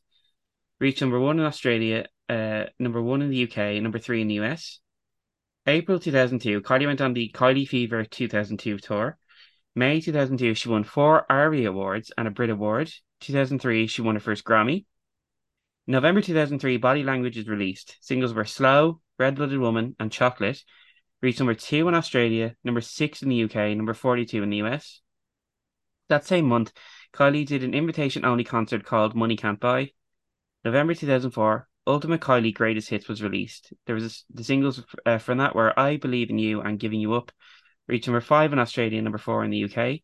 Reached 0.80 1.00
number 1.00 1.20
one 1.20 1.38
in 1.38 1.44
Australia, 1.44 2.06
uh, 2.28 2.64
number 2.80 3.00
one 3.00 3.22
in 3.22 3.30
the 3.30 3.44
UK, 3.44 3.80
number 3.80 4.00
three 4.00 4.20
in 4.20 4.26
the 4.26 4.40
US. 4.40 4.80
April 5.68 6.00
2002, 6.00 6.62
Kylie 6.62 6.86
went 6.86 7.00
on 7.00 7.12
the 7.12 7.30
Kylie 7.32 7.68
Fever 7.68 8.04
2002 8.04 8.78
tour. 8.78 9.18
May 9.76 10.00
2002, 10.00 10.54
she 10.54 10.68
won 10.68 10.82
four 10.82 11.30
ARIA 11.30 11.70
Awards 11.70 12.10
and 12.18 12.26
a 12.26 12.32
Brit 12.32 12.50
Award. 12.50 12.90
2003, 13.20 13.86
she 13.86 14.02
won 14.02 14.16
her 14.16 14.20
first 14.20 14.44
Grammy. 14.44 14.84
November 15.86 16.20
2003, 16.20 16.78
Body 16.78 17.04
Language 17.04 17.38
is 17.38 17.48
released. 17.48 17.96
Singles 18.00 18.34
were 18.34 18.44
Slow, 18.44 19.00
Red 19.18 19.36
Blooded 19.36 19.58
Woman, 19.58 19.94
and 20.00 20.10
Chocolate. 20.10 20.62
Reached 21.22 21.38
number 21.38 21.54
two 21.54 21.86
in 21.88 21.94
Australia, 21.94 22.56
number 22.64 22.80
six 22.80 23.22
in 23.22 23.28
the 23.28 23.44
UK, 23.44 23.76
number 23.76 23.94
42 23.94 24.42
in 24.42 24.50
the 24.50 24.62
US. 24.62 25.00
That 26.08 26.26
same 26.26 26.46
month, 26.46 26.72
Kylie 27.12 27.46
did 27.46 27.62
an 27.62 27.72
invitation 27.72 28.24
only 28.24 28.44
concert 28.44 28.84
called 28.84 29.14
Money 29.14 29.36
Can't 29.36 29.60
Buy. 29.60 29.90
November 30.64 30.94
2004, 30.94 31.68
Ultimate 31.86 32.20
Kylie 32.20 32.52
Greatest 32.52 32.90
Hits 32.90 33.08
was 33.08 33.22
released. 33.22 33.72
There 33.86 33.94
was 33.94 34.04
a, 34.04 34.34
the 34.36 34.44
singles 34.44 34.82
uh, 35.04 35.18
from 35.18 35.38
that 35.38 35.54
were 35.54 35.78
I 35.78 35.96
Believe 35.96 36.30
in 36.30 36.38
You 36.38 36.60
and 36.60 36.80
Giving 36.80 37.00
You 37.00 37.14
Up, 37.14 37.30
reached 37.86 38.08
number 38.08 38.20
five 38.20 38.52
in 38.52 38.58
Australia, 38.58 39.00
number 39.00 39.18
four 39.18 39.44
in 39.44 39.50
the 39.50 39.64
UK. 39.64 40.00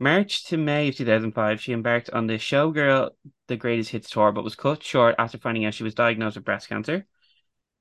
March 0.00 0.44
to 0.44 0.56
May 0.56 0.88
of 0.88 0.96
2005, 0.96 1.60
she 1.60 1.72
embarked 1.72 2.10
on 2.10 2.28
the 2.28 2.34
Showgirl 2.34 3.10
The 3.48 3.56
Greatest 3.56 3.90
Hits 3.90 4.08
tour, 4.08 4.30
but 4.30 4.44
was 4.44 4.54
cut 4.54 4.80
short 4.82 5.16
after 5.18 5.38
finding 5.38 5.64
out 5.64 5.74
she 5.74 5.82
was 5.82 5.94
diagnosed 5.94 6.36
with 6.36 6.44
breast 6.44 6.68
cancer. 6.68 7.04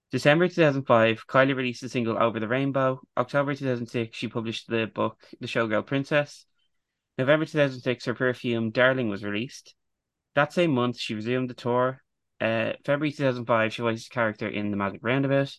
December 0.10 0.48
2005, 0.48 1.28
Kylie 1.28 1.56
released 1.56 1.82
the 1.82 1.90
single 1.90 2.18
Over 2.18 2.40
the 2.40 2.48
Rainbow. 2.48 3.02
October 3.16 3.54
2006, 3.54 4.18
she 4.18 4.28
published 4.28 4.68
the 4.68 4.88
book 4.88 5.20
The 5.40 5.46
Showgirl 5.46 5.86
Princess. 5.86 6.48
November 7.20 7.46
2006, 7.46 8.06
her 8.06 8.16
perfume 8.16 8.72
Darling 8.72 9.10
was 9.10 9.24
released. 9.24 9.76
That 10.34 10.54
same 10.54 10.72
month, 10.72 10.98
she 10.98 11.14
resumed 11.14 11.52
the 11.52 11.54
tour. 11.54 12.02
Uh, 12.42 12.74
February 12.84 13.12
2005, 13.12 13.74
she 13.74 13.82
voiced 13.84 14.08
a 14.08 14.10
character 14.10 14.48
in 14.48 14.72
The 14.72 14.78
Magic 14.78 15.02
Roundabout. 15.04 15.56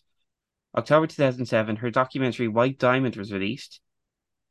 October 0.75 1.07
2007, 1.07 1.77
her 1.77 1.89
documentary 1.89 2.49
White 2.49 2.79
Diamond 2.79 3.15
was 3.15 3.31
released. 3.31 3.79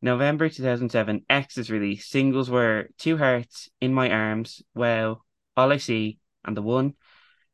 November 0.01 0.49
2007, 0.49 1.25
X 1.29 1.59
is 1.59 1.71
released. 1.71 2.11
Singles 2.11 2.49
were 2.49 2.89
Two 2.99 3.17
Hearts, 3.17 3.69
In 3.81 3.93
My 3.93 4.11
Arms, 4.11 4.63
Wow, 4.75 5.23
All 5.57 5.73
I 5.73 5.79
See, 5.79 6.19
and 6.45 6.57
The 6.57 6.63
One. 6.63 6.95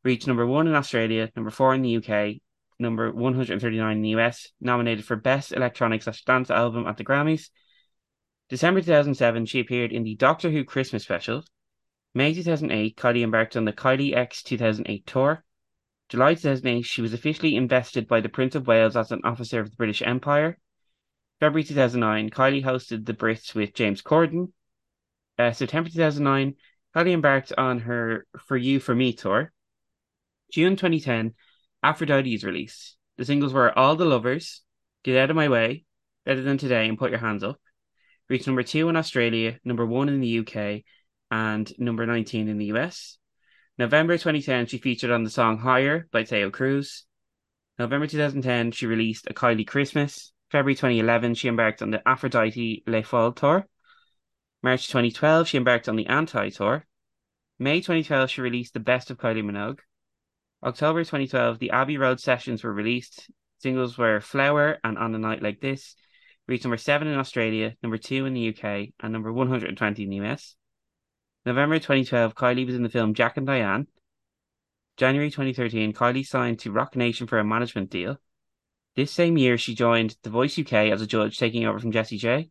Reached 0.03 0.27
number 0.27 0.47
one 0.47 0.67
in 0.67 0.75
Australia, 0.75 1.31
number 1.35 1.51
four 1.51 1.75
in 1.75 1.81
the 1.81 1.97
UK, 1.97 2.43
number 2.79 3.11
139 3.11 3.97
in 3.97 4.03
the 4.03 4.11
US, 4.11 4.51
nominated 4.61 5.07
for 5.07 5.17
Best 5.17 5.53
Electronic 5.53 6.03
slash 6.03 6.23
Dance 6.25 6.51
Album 6.51 6.87
at 6.87 6.99
the 6.99 7.05
Grammys. 7.05 7.49
December 8.51 8.81
2007, 8.81 9.47
she 9.47 9.61
appeared 9.61 9.93
in 9.93 10.03
the 10.03 10.15
Doctor 10.17 10.51
Who 10.51 10.65
Christmas 10.65 11.05
special. 11.05 11.43
May 12.15 12.35
2008, 12.35 12.97
Kylie 12.97 13.25
embarked 13.25 13.57
on 13.57 13.65
the 13.65 13.73
Kylie 13.73 14.15
X 14.15 14.43
2008 14.43 15.07
tour. 15.07 15.43
July 16.11 16.35
2008, 16.35 16.83
she 16.83 17.01
was 17.01 17.15
officially 17.15 17.57
invested 17.57 18.07
by 18.07 18.21
the 18.21 18.29
Prince 18.29 18.55
of 18.55 18.67
Wales 18.67 18.97
as 18.97 19.11
an 19.11 19.23
officer 19.25 19.61
of 19.61 19.71
the 19.71 19.77
British 19.77 20.03
Empire. 20.03 20.59
February 21.41 21.65
2009, 21.65 22.31
Kylie 22.31 22.65
hosted 22.65 23.05
the 23.05 23.13
Brits 23.13 23.55
with 23.55 23.75
James 23.75 24.03
Corden. 24.03 24.53
Uh, 25.39 25.53
September 25.53 25.91
2009, 25.91 26.55
Kylie 26.95 27.13
embarked 27.13 27.53
on 27.59 27.81
her 27.81 28.27
For 28.47 28.57
You, 28.57 28.79
For 28.79 28.95
Me 28.95 29.13
tour. 29.13 29.53
June 30.53 30.77
2010, 30.77 31.35
Aphrodite 31.83 32.35
is 32.35 32.45
released. 32.45 32.97
The 33.17 33.25
singles 33.25 33.53
were 33.53 33.77
All 33.77 33.97
the 33.97 34.05
Lovers, 34.05 34.63
Get 35.03 35.17
Out 35.17 35.31
of 35.31 35.37
My 35.37 35.49
Way, 35.49 35.85
Better 36.25 36.43
Than 36.43 36.59
Today, 36.59 36.89
and 36.89 36.99
Put 36.99 37.11
Your 37.11 37.19
Hands 37.19 37.43
Up. 37.43 37.61
Reached 38.29 38.47
number 38.47 38.63
two 38.63 38.89
in 38.89 38.97
Australia, 38.97 39.59
number 39.65 39.85
one 39.85 40.09
in 40.09 40.21
the 40.21 40.39
UK, 40.39 40.83
and 41.31 41.73
number 41.79 42.07
19 42.07 42.49
in 42.49 42.59
the 42.59 42.67
US. 42.67 43.19
November 43.77 44.15
2010, 44.15 44.67
she 44.67 44.79
featured 44.79 45.11
on 45.11 45.25
the 45.25 45.31
song 45.31 45.59
Higher 45.59 46.07
by 46.13 46.23
Taio 46.23 46.53
Cruz. 46.53 47.05
November 47.77 48.07
2010, 48.07 48.71
she 48.71 48.87
released 48.87 49.27
A 49.29 49.35
Kylie 49.35 49.67
Christmas. 49.67 50.33
February 50.55 50.77
2011, 50.77 51.35
she 51.35 51.49
embarked 51.49 51.83
on 51.83 51.91
the 51.91 52.01
Aphrodite 52.09 52.85
Le 52.87 53.03
Fall 53.03 53.33
tour. 53.33 53.67
March 54.63 54.87
2012, 54.87 55.49
she 55.49 55.57
embarked 55.57 55.89
on 55.89 55.97
the 55.97 56.07
Anti 56.07 56.51
tour. 56.51 56.87
May 57.59 57.81
2012, 57.81 58.31
she 58.31 58.41
released 58.41 58.73
The 58.73 58.79
Best 58.79 59.11
of 59.11 59.19
Kylie 59.19 59.43
Minogue. 59.43 59.81
October 60.63 61.01
2012, 61.01 61.59
the 61.59 61.73
Abbey 61.73 61.99
Road 61.99 62.21
sessions 62.21 62.63
were 62.63 62.73
released. 62.73 63.29
Singles 63.59 63.99
were 63.99 64.21
Flower 64.21 64.79
and 64.85 64.97
On 64.97 65.13
a 65.13 65.19
Night 65.19 65.43
Like 65.43 65.61
This. 65.61 65.97
Reached 66.47 66.63
number 66.63 66.77
7 66.77 67.09
in 67.09 67.19
Australia, 67.19 67.75
number 67.83 67.99
2 67.99 68.25
in 68.25 68.35
the 68.35 68.51
UK, 68.51 68.91
and 69.01 69.13
number 69.13 69.33
120 69.33 70.05
in 70.05 70.09
the 70.09 70.21
US. 70.21 70.55
November 71.45 71.81
2012, 71.81 72.37
Kylie 72.37 72.65
was 72.65 72.77
in 72.77 72.85
the 72.85 72.89
film 72.89 73.15
Jack 73.15 73.37
and 73.37 73.47
Diane. 73.49 73.89
January 74.99 75.33
2013, 75.33 75.93
Kylie 75.93 76.25
signed 76.25 76.61
to 76.61 76.71
Roc 76.71 76.95
Nation 76.95 77.27
for 77.27 77.41
a 77.41 77.45
management 77.45 77.91
deal. 77.91 78.19
This 78.97 79.11
same 79.11 79.37
year, 79.37 79.59
she 79.59 79.75
joined 79.75 80.17
The 80.23 80.31
Voice 80.31 80.57
UK 80.57 80.73
as 80.73 81.03
a 81.03 81.07
judge, 81.07 81.37
taking 81.37 81.65
over 81.65 81.81
from 81.81 81.91
Jessie 81.91 82.17
J. 82.17 82.51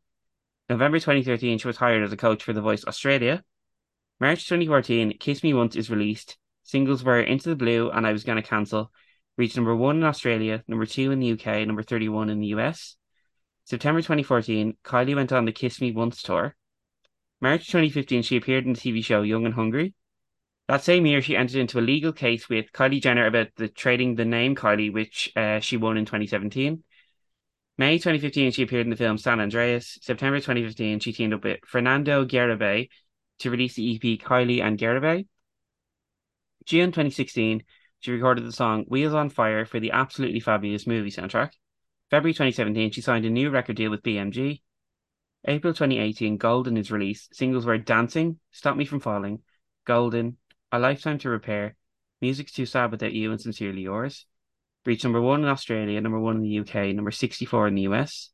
November 0.70 1.00
2013, 1.00 1.58
she 1.58 1.68
was 1.68 1.78
hired 1.78 2.04
as 2.04 2.12
a 2.12 2.18
coach 2.18 2.44
for 2.44 2.52
The 2.52 2.62
Voice 2.62 2.84
Australia. 2.86 3.44
March 4.20 4.44
2014, 4.50 5.18
Kiss 5.20 5.42
Me 5.42 5.54
Once 5.54 5.78
is 5.78 5.90
released. 5.90 6.38
Singles 6.64 7.02
were 7.02 7.22
Into 7.22 7.48
the 7.48 7.56
Blue 7.56 7.90
and 7.92 8.06
I 8.06 8.12
Was 8.12 8.26
Gonna 8.26 8.42
Cancel. 8.42 8.92
Reached 9.38 9.56
number 9.56 9.74
one 9.74 9.98
in 9.98 10.04
Australia, 10.04 10.64
number 10.68 10.86
two 10.86 11.12
in 11.12 11.20
the 11.20 11.32
UK, 11.32 11.66
number 11.66 11.82
31 11.82 12.30
in 12.30 12.42
the 12.42 12.48
US. 12.48 12.98
September 13.64 14.02
2014, 14.02 14.76
Kylie 14.84 15.16
went 15.16 15.32
on 15.32 15.46
the 15.46 15.54
Kiss 15.54 15.80
Me 15.80 15.94
Once 15.94 16.22
tour. 16.22 16.58
March 17.40 17.68
2015, 17.68 18.22
she 18.22 18.36
appeared 18.36 18.66
in 18.66 18.74
the 18.74 18.80
TV 18.80 19.04
show 19.04 19.22
Young 19.22 19.46
and 19.46 19.56
Hungry. 19.56 19.94
That 20.68 20.84
same 20.84 21.06
year, 21.06 21.22
she 21.22 21.36
entered 21.36 21.58
into 21.58 21.80
a 21.80 21.82
legal 21.82 22.14
case 22.14 22.48
with 22.48 22.72
Kylie 22.72 23.02
Jenner 23.02 23.26
about 23.26 23.48
the 23.58 23.68
trading 23.68 24.16
the 24.16 24.26
name 24.26 24.56
Kylie, 24.56 24.94
which 24.94 25.32
uh, 25.36 25.60
she 25.60 25.76
won 25.76 25.98
in 25.98 26.06
2017. 26.06 26.84
May 27.78 27.98
2015, 27.98 28.52
she 28.52 28.64
appeared 28.64 28.86
in 28.86 28.90
the 28.90 28.96
film 28.96 29.18
San 29.18 29.40
Andreas. 29.42 29.98
September 30.02 30.38
2015, 30.38 31.00
she 31.00 31.12
teamed 31.12 31.34
up 31.34 31.44
with 31.44 31.60
Fernando 31.66 32.24
Garibay 32.24 32.88
to 33.40 33.52
release 33.52 33.76
the 33.76 33.96
EP 33.96 34.20
Kylie 34.20 34.62
and 34.62 34.78
Garibay. 34.78 35.26
June 36.66 36.92
2016, 36.92 37.64
she 38.00 38.12
recorded 38.12 38.46
the 38.46 38.52
song 38.52 38.86
Wheels 38.88 39.14
on 39.14 39.30
Fire 39.30 39.66
for 39.66 39.80
the 39.80 39.92
absolutely 39.92 40.40
fabulous 40.40 40.88
movie 40.88 41.12
soundtrack. 41.12 41.52
February 42.10 42.34
2017, 42.34 42.92
she 42.92 43.02
signed 43.02 43.26
a 43.26 43.30
new 43.30 43.50
record 43.50 43.76
deal 43.76 43.92
with 43.92 44.04
BMG. 44.04 44.62
April 45.46 45.74
2018, 45.74 46.38
Golden 46.38 46.78
is 46.78 46.92
released. 46.92 47.36
Singles 47.36 47.66
were 47.66 47.78
Dancing, 47.78 48.40
Stop 48.52 48.78
Me 48.78 48.86
From 48.86 49.02
Falling, 49.02 49.40
Golden, 49.86 50.38
A 50.74 50.80
Lifetime 50.80 51.20
to 51.20 51.30
Repair, 51.30 51.76
Music's 52.20 52.52
Too 52.52 52.66
Sad 52.66 52.90
Without 52.90 53.14
You, 53.14 53.30
and 53.30 53.40
Sincerely 53.40 53.82
Yours. 53.82 54.26
Reached 54.88 55.04
number 55.04 55.22
one 55.22 55.44
in 55.44 55.48
Australia, 55.48 56.02
number 56.02 56.20
one 56.20 56.38
in 56.38 56.42
the 56.42 56.60
UK, 56.62 56.96
number 56.96 57.12
64 57.12 57.68
in 57.68 57.76
the 57.76 57.84
US. 57.84 58.32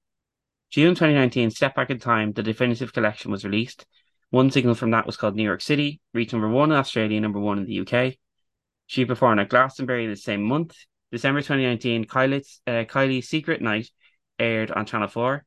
June 0.71 0.95
2019, 0.95 1.51
Step 1.51 1.75
Back 1.75 1.89
in 1.89 1.99
Time, 1.99 2.31
the 2.31 2.41
definitive 2.41 2.93
collection 2.93 3.29
was 3.29 3.43
released. 3.43 3.85
One 4.29 4.51
single 4.51 4.73
from 4.73 4.91
that 4.91 5.05
was 5.05 5.17
called 5.17 5.35
New 5.35 5.43
York 5.43 5.59
City, 5.59 5.99
reached 6.13 6.31
number 6.31 6.47
one 6.47 6.71
in 6.71 6.77
Australia, 6.77 7.19
number 7.19 7.41
one 7.41 7.57
in 7.57 7.65
the 7.65 7.81
UK. 7.81 8.13
She 8.87 9.03
performed 9.03 9.41
at 9.41 9.49
Glastonbury 9.49 10.05
in 10.05 10.09
the 10.09 10.15
same 10.15 10.41
month. 10.41 10.77
December 11.11 11.41
2019, 11.41 12.05
Kylie's, 12.05 12.61
uh, 12.65 12.85
Kylie's 12.85 13.27
Secret 13.27 13.61
Night 13.61 13.89
aired 14.39 14.71
on 14.71 14.85
Channel 14.85 15.09
4. 15.09 15.43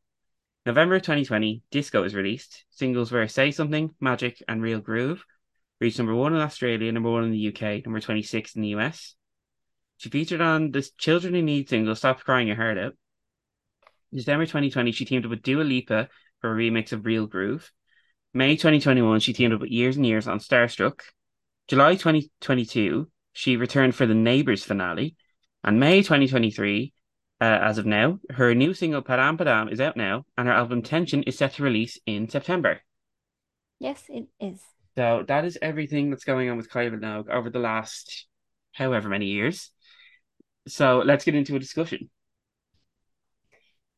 November 0.67 1.01
2020, 1.01 1.63
Disco 1.71 2.03
was 2.03 2.15
released. 2.15 2.67
Singles 2.69 3.11
were 3.11 3.27
Say 3.29 3.51
Something, 3.51 3.95
Magic, 3.99 4.43
and 4.47 4.61
Real 4.61 4.81
Groove. 4.81 5.25
Reached 5.83 5.99
number 5.99 6.15
one 6.15 6.33
in 6.33 6.41
Australia, 6.41 6.93
number 6.93 7.11
one 7.11 7.25
in 7.25 7.33
the 7.33 7.49
UK, 7.49 7.85
number 7.85 7.99
26 7.99 8.55
in 8.55 8.63
the 8.63 8.69
US. 8.69 9.17
She 9.97 10.11
featured 10.11 10.41
on 10.41 10.71
the 10.71 10.89
Children 10.97 11.35
in 11.35 11.45
Need 11.47 11.69
single 11.69 11.97
Stop 11.97 12.21
Crying 12.21 12.47
Your 12.47 12.55
Heart 12.55 12.79
Out. 12.79 12.93
In 14.13 14.19
December 14.19 14.47
2020, 14.47 14.93
she 14.93 15.05
teamed 15.05 15.25
up 15.25 15.31
with 15.31 15.43
Dua 15.43 15.65
Lipa 15.65 16.09
for 16.41 16.53
a 16.53 16.57
remix 16.57 16.93
of 16.93 17.05
Real 17.05 17.27
Groove. 17.27 17.73
May 18.33 18.55
2021, 18.55 19.19
she 19.19 19.33
teamed 19.33 19.55
up 19.55 19.61
with 19.61 19.73
Years 19.73 19.97
and 19.97 20.07
Years 20.07 20.29
on 20.29 20.39
Starstruck. 20.39 21.01
July 21.67 21.97
2022, 21.97 23.11
she 23.33 23.57
returned 23.57 23.97
for 23.97 24.07
the 24.07 24.15
Neighbours 24.15 24.63
finale. 24.63 25.17
And 25.65 25.81
May 25.81 26.03
2023, 26.03 26.93
uh, 27.41 27.45
as 27.45 27.79
of 27.79 27.87
now, 27.87 28.21
her 28.31 28.55
new 28.55 28.73
single 28.73 29.03
Padam 29.03 29.37
Padam 29.37 29.73
is 29.73 29.81
out 29.81 29.97
now, 29.97 30.27
and 30.39 30.47
her 30.47 30.55
album 30.55 30.83
Tension 30.83 31.25
is 31.25 31.37
set 31.37 31.55
to 31.55 31.65
release 31.65 31.99
in 32.07 32.29
September. 32.29 32.83
Yes, 33.81 34.05
it 34.09 34.29
is. 34.39 34.61
So 34.97 35.25
that 35.29 35.45
is 35.45 35.59
everything 35.63 36.11
that's 36.11 36.25
going 36.25 36.51
on 36.51 36.57
with 36.57 36.69
Kylie 36.71 36.93
Minogue 36.93 37.29
over 37.31 37.51
the 37.51 37.59
last 37.59 38.27
however 38.73 39.09
many 39.09 39.27
years. 39.27 39.71
So 40.69 41.03
let's 41.05 41.25
get 41.25 41.35
into 41.35 41.57
a 41.57 41.61
discussion. 41.61 42.11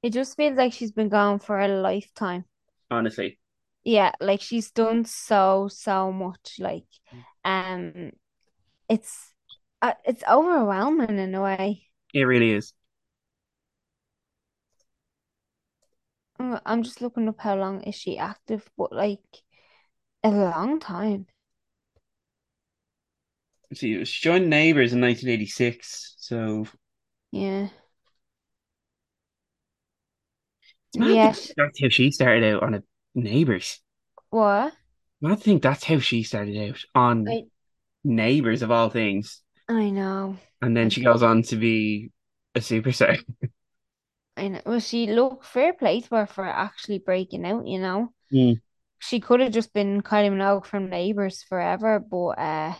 It 0.04 0.11
just 0.11 0.37
feels 0.37 0.57
like 0.57 0.72
she's 0.72 0.92
been 0.92 1.09
gone 1.09 1.40
for 1.40 1.59
a 1.59 1.66
lifetime. 1.66 2.44
Honestly, 2.90 3.38
Yeah, 3.85 4.12
like 4.20 4.40
she's 4.40 4.70
done 4.70 5.04
so, 5.04 5.68
so 5.68 6.11
much. 6.12 6.57
Like, 6.59 6.87
um, 7.44 8.12
it's 8.88 9.35
uh, 9.83 9.94
it's 10.04 10.24
overwhelming 10.28 11.18
in 11.18 11.35
a 11.35 11.42
way. 11.42 11.88
it 12.12 12.22
really 12.24 12.50
is. 12.52 12.72
I'm 16.38 16.61
I'm 16.64 16.83
just 16.85 17.00
looking 17.00 17.28
up 17.28 17.40
how 17.40 17.57
long 17.57 17.83
is 17.83 17.96
she 17.96 18.18
active, 18.18 18.70
but 18.76 18.92
like 18.92 19.43
a 20.24 20.28
long 20.30 20.80
time. 20.80 21.28
See, 23.74 24.02
she 24.06 24.22
joined 24.22 24.48
Neighbours 24.48 24.92
in 24.94 25.00
1986, 25.00 26.14
so 26.18 26.66
Yeah. 27.32 27.68
it's 30.88 30.98
mad 30.98 31.20
to 31.22 31.28
Yeah. 31.28 31.34
that's 31.56 31.80
how 31.82 31.88
she 31.88 32.10
started 32.10 32.44
out 32.54 32.62
on 32.62 32.74
a 32.74 32.82
Neighbours. 33.14 33.80
What? 34.30 34.74
I 35.24 35.34
think 35.34 35.60
that's 35.62 35.82
how 35.84 35.98
she 35.98 36.22
started 36.22 36.56
out 36.70 36.80
on 36.94 37.26
I 37.28 37.44
Neighbours 38.04 38.62
of 38.62 38.70
all 38.72 38.90
things, 38.90 39.42
I 39.68 39.90
know. 39.90 40.38
and 40.62 40.76
then 40.76 40.90
she 40.90 41.02
goes 41.02 41.22
on 41.22 41.42
to 41.42 41.56
be 41.56 42.10
a 42.54 42.60
superstar. 42.60 43.18
I 44.37 44.46
know. 44.46 44.60
Well, 44.64 44.78
she 44.78 45.08
look 45.08 45.42
fair 45.42 45.72
play 45.72 46.00
to 46.00 46.14
her 46.14 46.26
for 46.26 46.44
actually 46.46 46.98
breaking 47.00 47.44
out, 47.44 47.66
you 47.66 47.80
know. 47.80 48.12
Mm. 48.32 48.60
She 48.98 49.20
could 49.20 49.40
have 49.40 49.52
just 49.52 49.72
been 49.72 50.00
Kylie 50.00 50.30
Minogue 50.30 50.66
from 50.66 50.88
Neighbours 50.88 51.42
forever, 51.42 51.98
but 51.98 52.38
uh 52.38 52.74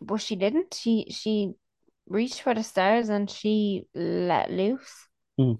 but 0.00 0.20
she 0.20 0.36
didn't. 0.36 0.74
She 0.74 1.06
she 1.10 1.52
reached 2.06 2.42
for 2.42 2.54
the 2.54 2.62
stars 2.62 3.08
and 3.08 3.30
she 3.30 3.84
let 3.94 4.50
loose. 4.50 5.08
Mm. 5.38 5.58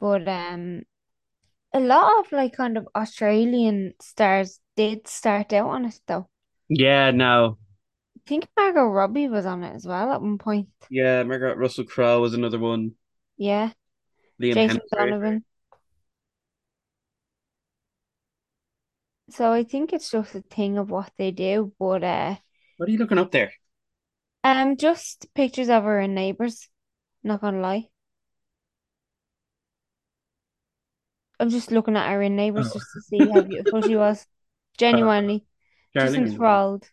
But 0.00 0.28
um 0.28 0.82
a 1.72 1.80
lot 1.80 2.20
of 2.20 2.32
like 2.32 2.56
kind 2.56 2.76
of 2.76 2.88
Australian 2.94 3.94
stars 4.00 4.60
did 4.76 5.06
start 5.08 5.52
out 5.52 5.70
on 5.70 5.86
it 5.86 6.00
though. 6.06 6.28
Yeah, 6.68 7.10
no. 7.10 7.58
I 8.16 8.20
think 8.28 8.46
Margot 8.56 8.84
Robbie 8.84 9.28
was 9.28 9.46
on 9.46 9.64
it 9.64 9.74
as 9.74 9.86
well 9.86 10.12
at 10.12 10.20
one 10.20 10.38
point. 10.38 10.68
Yeah, 10.90 11.22
Margaret 11.22 11.56
Russell 11.56 11.84
Crowe 11.84 12.20
was 12.20 12.34
another 12.34 12.58
one. 12.58 12.92
Yeah. 13.36 13.70
Liam 14.40 14.54
Jason 14.54 14.76
Hemsworth. 14.78 14.98
Donovan. 14.98 15.44
So 19.30 19.52
I 19.52 19.64
think 19.64 19.94
it's 19.94 20.10
just 20.10 20.34
a 20.34 20.42
thing 20.42 20.76
of 20.76 20.90
what 20.90 21.12
they 21.16 21.30
do, 21.30 21.72
but 21.78 22.04
uh 22.04 22.36
What 22.76 22.88
are 22.88 22.92
you 22.92 22.98
looking 22.98 23.18
up 23.18 23.30
there? 23.30 23.52
um 24.42 24.76
just 24.76 25.32
pictures 25.34 25.68
of 25.68 25.84
her 25.84 26.00
and 26.00 26.12
neighbours, 26.14 26.68
not 27.24 27.40
gonna 27.40 27.60
lie. 27.60 27.88
I'm 31.40 31.50
just 31.50 31.70
looking 31.72 31.96
at 31.96 32.10
her 32.10 32.22
in 32.22 32.36
neighbours 32.36 32.72
Oh. 32.72 32.72
just 32.72 32.92
to 32.92 33.00
see 33.00 33.28
how 33.28 33.42
beautiful 33.42 33.82
she 33.82 33.96
was. 33.96 34.26
Genuinely. 34.78 35.46
Just 35.98 36.16
enthralled 36.16 36.88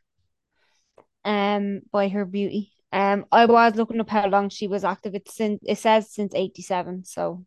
um 1.24 1.82
by 1.91 2.08
her 2.10 2.26
beauty. 2.26 2.71
Um 2.91 3.26
I 3.32 3.45
was 3.45 3.76
looking 3.76 4.00
up 4.00 4.10
how 4.10 4.28
long 4.28 4.50
she 4.50 4.67
was 4.67 4.84
active. 4.84 5.15
It's 5.15 5.36
since 5.36 5.60
it 5.63 5.78
says 5.78 6.12
since 6.12 6.34
87, 6.36 7.04
so 7.06 7.45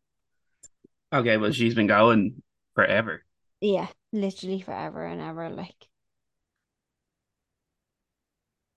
Okay, 1.13 1.37
well, 1.37 1.53
she's 1.53 1.75
been 1.75 1.87
going 1.87 2.43
forever. 2.75 3.25
Yeah, 3.61 3.89
literally 4.13 4.61
forever 4.61 5.05
and 5.05 5.21
ever 5.21 5.49
like. 5.51 5.89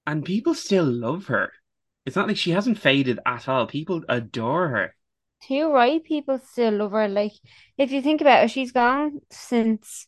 And 0.06 0.26
people 0.26 0.54
still 0.54 0.86
love 0.86 1.28
her. 1.28 1.52
It's 2.06 2.16
not 2.16 2.28
like 2.28 2.38
she 2.38 2.52
hasn't 2.52 2.80
faded 2.80 3.20
at 3.26 3.48
all. 3.48 3.68
People 3.68 4.04
adore 4.10 4.70
her. 4.70 4.96
Too 5.44 5.72
right, 5.72 6.04
people 6.04 6.40
still 6.40 6.74
love 6.78 6.92
her. 6.92 7.08
Like, 7.08 7.34
if 7.78 7.92
you 7.92 8.02
think 8.02 8.22
about 8.22 8.44
it, 8.44 8.50
she's 8.50 8.72
gone 8.72 9.22
since 9.32 10.08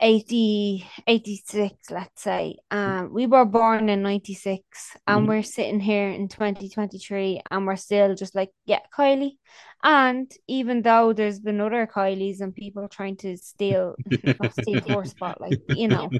80, 0.00 0.86
86, 1.06 1.90
let's 1.90 2.22
say. 2.22 2.56
Um, 2.70 3.12
we 3.12 3.26
were 3.26 3.44
born 3.44 3.88
in 3.88 4.02
96 4.02 4.96
and 5.06 5.26
Mhm. 5.26 5.28
we're 5.28 5.42
sitting 5.42 5.80
here 5.80 6.08
in 6.10 6.28
2023 6.28 7.40
and 7.50 7.66
we're 7.66 7.76
still 7.76 8.14
just 8.14 8.34
like, 8.34 8.50
yeah, 8.66 8.80
Kylie. 8.96 9.38
And 9.82 10.30
even 10.48 10.82
though 10.82 11.12
there's 11.12 11.40
been 11.40 11.60
other 11.60 11.86
Kylies 11.86 12.40
and 12.40 12.54
people 12.54 12.88
trying 12.88 13.16
to 13.18 13.36
steal, 13.36 13.94
steal 14.60 14.80
your 14.86 15.04
spotlight, 15.04 15.60
you 15.68 15.88
know, 15.88 16.10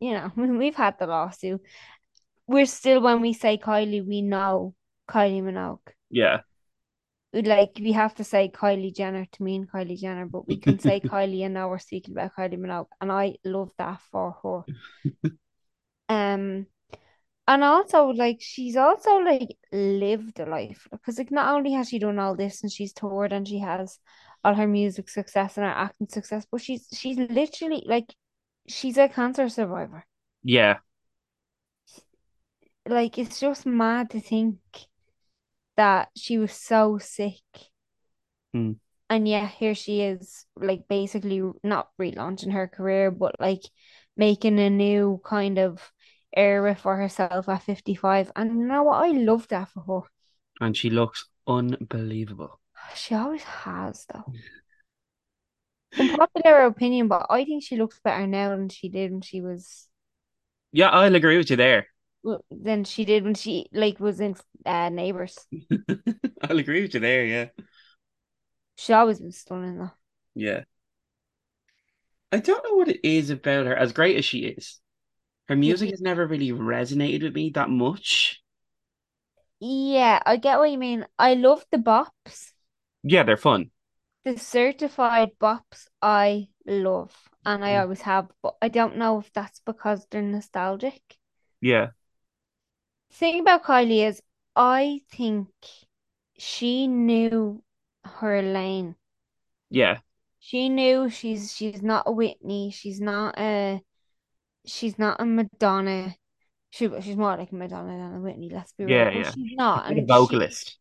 you 0.00 0.12
know, 0.12 0.30
we've 0.36 0.74
had 0.74 0.98
the 0.98 1.06
lawsuit. 1.06 1.60
We're 2.46 2.66
still, 2.66 3.00
when 3.00 3.20
we 3.20 3.32
say 3.32 3.58
Kylie, 3.58 4.06
we 4.06 4.22
know 4.22 4.74
Kylie 5.08 5.42
Minogue. 5.42 5.92
Yeah. 6.10 6.40
like 7.32 7.72
we 7.80 7.92
have 7.92 8.14
to 8.16 8.24
say 8.24 8.50
Kylie 8.52 8.94
Jenner 8.94 9.26
to 9.32 9.42
mean 9.42 9.66
Kylie 9.66 9.98
Jenner, 9.98 10.26
but 10.26 10.46
we 10.46 10.58
can 10.58 10.78
say 10.78 11.00
Kylie 11.04 11.44
and 11.44 11.54
now 11.54 11.68
we're 11.68 11.78
speaking 11.78 12.14
about 12.14 12.32
Kylie 12.36 12.58
Minogue, 12.58 12.88
and 13.00 13.10
I 13.10 13.36
love 13.44 13.70
that 13.78 14.00
for 14.10 14.36
her. 14.42 15.32
Um, 16.08 16.66
and 17.48 17.64
also 17.64 18.06
like 18.06 18.38
she's 18.40 18.76
also 18.76 19.16
like 19.18 19.56
lived 19.72 20.38
a 20.38 20.46
life 20.46 20.86
because 20.90 21.18
like 21.18 21.30
not 21.30 21.54
only 21.54 21.72
has 21.72 21.88
she 21.88 21.98
done 21.98 22.18
all 22.18 22.36
this 22.36 22.62
and 22.62 22.70
she's 22.70 22.92
toured 22.92 23.32
and 23.32 23.48
she 23.48 23.58
has 23.58 23.98
all 24.44 24.54
her 24.54 24.66
music 24.66 25.08
success 25.08 25.56
and 25.56 25.66
her 25.66 25.72
acting 25.72 26.08
success, 26.08 26.46
but 26.50 26.60
she's 26.60 26.86
she's 26.92 27.18
literally 27.18 27.82
like 27.86 28.14
she's 28.68 28.96
a 28.96 29.08
cancer 29.08 29.48
survivor. 29.48 30.04
Yeah. 30.42 30.78
Like 32.86 33.18
it's 33.18 33.40
just 33.40 33.66
mad 33.66 34.10
to 34.10 34.20
think 34.20 34.58
that 35.76 36.08
she 36.16 36.38
was 36.38 36.52
so 36.52 36.98
sick. 36.98 37.42
Hmm. 38.52 38.72
And 39.08 39.28
yeah, 39.28 39.46
here 39.46 39.74
she 39.74 40.00
is, 40.00 40.46
like 40.56 40.88
basically 40.88 41.42
not 41.62 41.90
relaunching 42.00 42.52
her 42.52 42.66
career, 42.66 43.10
but 43.10 43.36
like 43.38 43.62
making 44.16 44.58
a 44.58 44.70
new 44.70 45.20
kind 45.24 45.58
of 45.58 45.92
era 46.34 46.74
for 46.74 46.96
herself 46.96 47.48
at 47.48 47.62
55. 47.62 48.32
And 48.36 48.58
you 48.58 48.66
know 48.66 48.84
what? 48.84 49.04
I 49.04 49.10
love 49.10 49.48
that 49.48 49.68
for 49.68 49.80
her. 49.80 50.08
And 50.64 50.76
she 50.76 50.90
looks 50.90 51.26
unbelievable. 51.46 52.60
She 52.94 53.14
always 53.14 53.42
has, 53.42 54.06
though. 54.12 54.32
Unpopular 55.98 56.66
opinion, 56.66 57.08
but 57.08 57.26
I 57.28 57.44
think 57.44 57.62
she 57.62 57.76
looks 57.76 58.00
better 58.02 58.26
now 58.26 58.50
than 58.50 58.68
she 58.68 58.88
did 58.88 59.12
when 59.12 59.20
she 59.20 59.40
was. 59.40 59.88
Yeah, 60.72 60.88
I'll 60.88 61.14
agree 61.14 61.36
with 61.36 61.50
you 61.50 61.56
there. 61.56 61.86
than 62.50 62.84
she 62.84 63.04
did 63.04 63.24
when 63.24 63.34
she 63.34 63.66
like 63.72 64.00
was 64.00 64.20
in 64.20 64.36
uh, 64.64 64.88
Neighbours. 64.88 65.38
I'll 66.42 66.58
agree 66.58 66.82
with 66.82 66.94
you 66.94 67.00
there, 67.00 67.24
yeah. 67.24 67.46
She's 68.76 68.90
always 68.90 69.20
been 69.20 69.32
stunning 69.32 69.78
though. 69.78 69.90
Yeah. 70.34 70.64
I 72.30 72.38
don't 72.38 72.64
know 72.64 72.76
what 72.76 72.88
it 72.88 73.06
is 73.06 73.30
about 73.30 73.66
her, 73.66 73.76
as 73.76 73.92
great 73.92 74.16
as 74.16 74.24
she 74.24 74.40
is. 74.46 74.81
Her 75.52 75.56
music 75.56 75.90
has 75.90 76.00
never 76.00 76.26
really 76.26 76.48
resonated 76.50 77.22
with 77.22 77.34
me 77.34 77.50
that 77.50 77.70
much. 77.70 78.42
yeah, 79.60 80.22
I 80.26 80.36
get 80.36 80.58
what 80.58 80.70
you 80.70 80.78
mean. 80.78 81.06
I 81.18 81.34
love 81.34 81.64
the 81.70 81.78
bops. 81.78 82.52
Yeah, 83.04 83.22
they're 83.24 83.36
fun. 83.36 83.70
The 84.24 84.36
certified 84.36 85.38
bops 85.38 85.86
I 86.02 86.48
love, 86.66 87.30
and 87.46 87.64
I 87.64 87.76
Mm. 87.76 87.82
always 87.82 88.00
have, 88.00 88.32
but 88.42 88.56
I 88.60 88.68
don't 88.68 88.96
know 88.96 89.20
if 89.20 89.32
that's 89.32 89.60
because 89.60 90.06
they're 90.10 90.22
nostalgic. 90.22 91.20
Yeah, 91.60 91.92
The 93.10 93.14
thing 93.16 93.38
about 93.38 93.62
Kylie 93.62 94.04
is, 94.04 94.20
I 94.56 95.02
think 95.08 95.50
she 96.36 96.88
knew 96.88 97.62
her 98.04 98.42
lane. 98.42 98.96
yeah, 99.70 100.00
She 100.40 100.68
knew 100.68 101.08
she's 101.08 101.54
she's 101.56 101.80
not 101.80 102.02
a 102.06 102.12
Whitney. 102.12 102.70
She's 102.70 103.00
not 103.00 103.38
a 103.38 103.82
she's 104.66 104.98
not 104.98 105.20
a 105.20 105.24
Madonna. 105.26 106.16
She 106.70 106.88
she's 107.02 107.16
more 107.16 107.36
like 107.36 107.52
a 107.52 107.54
Madonna 107.54 107.96
than 107.98 108.14
a 108.16 108.20
Whitney. 108.20 108.50
Let's 108.52 108.72
be 108.72 108.86
real, 108.86 109.04
yeah, 109.04 109.10
but 109.12 109.24
yeah. 109.24 109.34
she's 109.34 109.48
She's 109.48 109.52
not. 109.56 109.86
like 109.88 109.98
a 109.98 110.00
And 110.00 110.10
she 110.10 110.40
vocalist. 110.40 110.78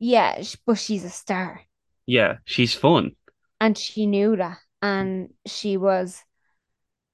yeah, 0.00 0.42
but 0.66 0.78
she's 0.78 1.04
a 1.04 1.10
star, 1.10 1.62
Yeah, 2.06 2.38
she's 2.44 2.74
fun. 2.74 3.16
and 3.60 3.76
she 3.76 4.06
knew 4.06 4.36
that, 4.36 4.58
and 4.82 5.30
she 5.46 5.76
was 5.76 6.22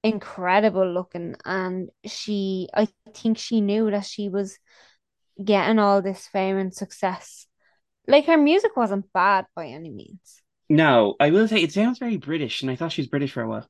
incredible 0.03 0.87
looking, 0.93 1.37
and 1.45 1.91
she 2.07 2.69
I 2.75 2.89
think 3.15 3.39
she 3.39 3.61
knew 3.61 3.91
that 3.91 4.05
she 4.07 4.29
was 4.29 4.59
getting 5.45 5.79
all 5.79 6.03
this 6.03 6.27
fame 6.29 6.59
and 6.59 6.75
success. 6.75 7.47
Like 8.09 8.27
her 8.27 8.39
music 8.39 8.77
wasn't 8.77 9.13
bad 9.13 9.47
by 9.57 9.69
any 9.69 9.91
means. 9.91 10.43
No, 10.69 11.17
I 11.19 11.31
will 11.31 11.49
say 11.49 11.61
it 11.63 11.73
sounds 11.73 11.99
very 11.99 12.19
British, 12.19 12.63
and 12.63 12.71
I 12.71 12.77
thought 12.77 12.93
she 12.93 13.01
was 13.03 13.09
British 13.09 13.33
for 13.33 13.43
a 13.43 13.49
while. 13.49 13.69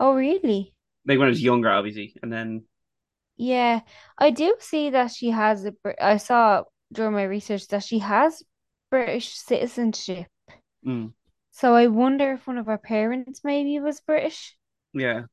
Oh, 0.00 0.14
really? 0.14 0.74
Like 1.06 1.18
when 1.18 1.26
I 1.28 1.30
was 1.30 1.42
younger, 1.42 1.70
obviously, 1.70 2.16
and 2.22 2.32
then 2.32 2.64
Yeah, 3.36 3.80
I 4.18 4.30
do 4.30 4.56
see 4.60 4.90
that 4.90 5.10
she 5.12 5.30
has 5.30 5.64
a. 5.66 5.74
I 6.00 6.16
saw 6.16 6.64
during 6.92 7.12
my 7.14 7.24
research 7.24 7.68
that 7.68 7.84
she 7.84 7.98
has 8.00 8.42
British 8.90 9.34
citizenship. 9.34 10.28
mm, 10.82 11.12
So 11.50 11.74
I 11.74 11.88
wonder 11.88 12.34
if 12.34 12.46
one 12.46 12.56
of 12.56 12.66
her 12.66 12.78
parents 12.78 13.42
maybe 13.42 13.80
was 13.80 14.00
British, 14.00 14.56
yeah, 14.92 15.26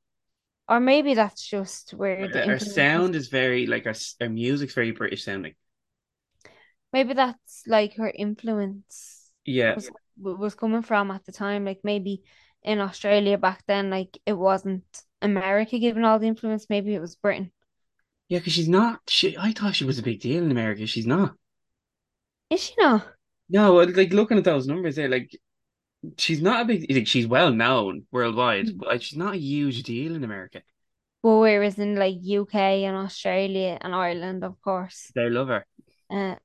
or 0.68 0.80
maybe 0.80 1.14
that's 1.14 1.42
just 1.48 1.94
where 1.94 2.28
the 2.28 2.42
her 2.46 2.46
her 2.46 2.60
influence 2.60 2.92
has. 2.94 3.06
sound 3.06 3.16
is 3.16 3.28
very 3.30 3.66
like 3.68 3.84
her, 3.86 3.92
s- 3.92 4.16
her 4.20 4.30
music's 4.30 4.74
very 4.74 4.92
British 4.92 5.24
sounding. 5.24 5.56
Maybe 6.92 7.14
that's 7.14 7.64
like 7.68 7.96
her 7.96 8.10
influence 8.10 9.32
Yeah, 9.46 9.76
was 9.76 9.92
was 10.18 10.56
coming 10.56 10.84
from 10.84 11.12
at 11.12 11.26
the 11.26 11.32
time. 11.32 11.66
Like 11.66 11.82
maybe 11.84 12.24
in 12.64 12.80
Australia 12.80 13.38
back 13.38 13.64
then, 13.68 13.90
like 13.90 14.18
it 14.26 14.34
wasn't 14.34 14.86
America 15.24 15.80
given 15.80 16.04
all 16.06 16.20
the 16.20 16.28
influence. 16.28 16.68
Maybe 16.70 16.94
it 16.96 17.02
was 17.02 17.16
Britain. 17.16 17.52
yeah, 18.30 18.40
because 18.40 18.54
she's 18.54 18.70
not. 18.70 19.02
She, 19.08 19.38
I 19.38 19.52
thought 19.54 19.76
she 19.76 19.86
was 19.86 20.00
a 20.00 20.04
big 20.04 20.20
deal 20.22 20.44
in 20.44 20.52
America. 20.52 20.86
She's 20.88 21.08
not. 21.08 21.36
Is 22.50 22.62
she 22.64 22.74
not? 22.78 23.18
No, 23.50 23.76
like 23.76 24.12
looking 24.14 24.38
at 24.38 24.44
those 24.44 24.68
numbers 24.68 24.96
there, 24.96 25.10
like 25.10 25.36
she's 26.18 26.42
not 26.42 26.62
a 26.64 26.66
big. 26.66 26.92
Like 26.92 27.08
she's 27.08 27.28
well 27.28 27.52
known 27.54 28.08
worldwide, 28.12 28.68
Mm. 28.68 28.80
but 28.80 29.04
she's 29.04 29.18
not 29.18 29.36
a 29.36 29.40
huge 29.40 29.84
deal 29.84 30.16
in 30.16 30.24
America. 30.24 30.64
Well, 31.22 31.40
whereas 31.40 31.80
in 31.80 31.96
like 31.96 32.18
UK 32.22 32.84
and 32.84 32.98
Australia 32.98 33.78
and 33.82 33.96
Ireland, 33.96 34.44
of 34.44 34.62
course. 34.62 35.12
They 35.16 35.30
love 35.30 35.48
her. 35.48 35.66
Uh, 36.10 36.36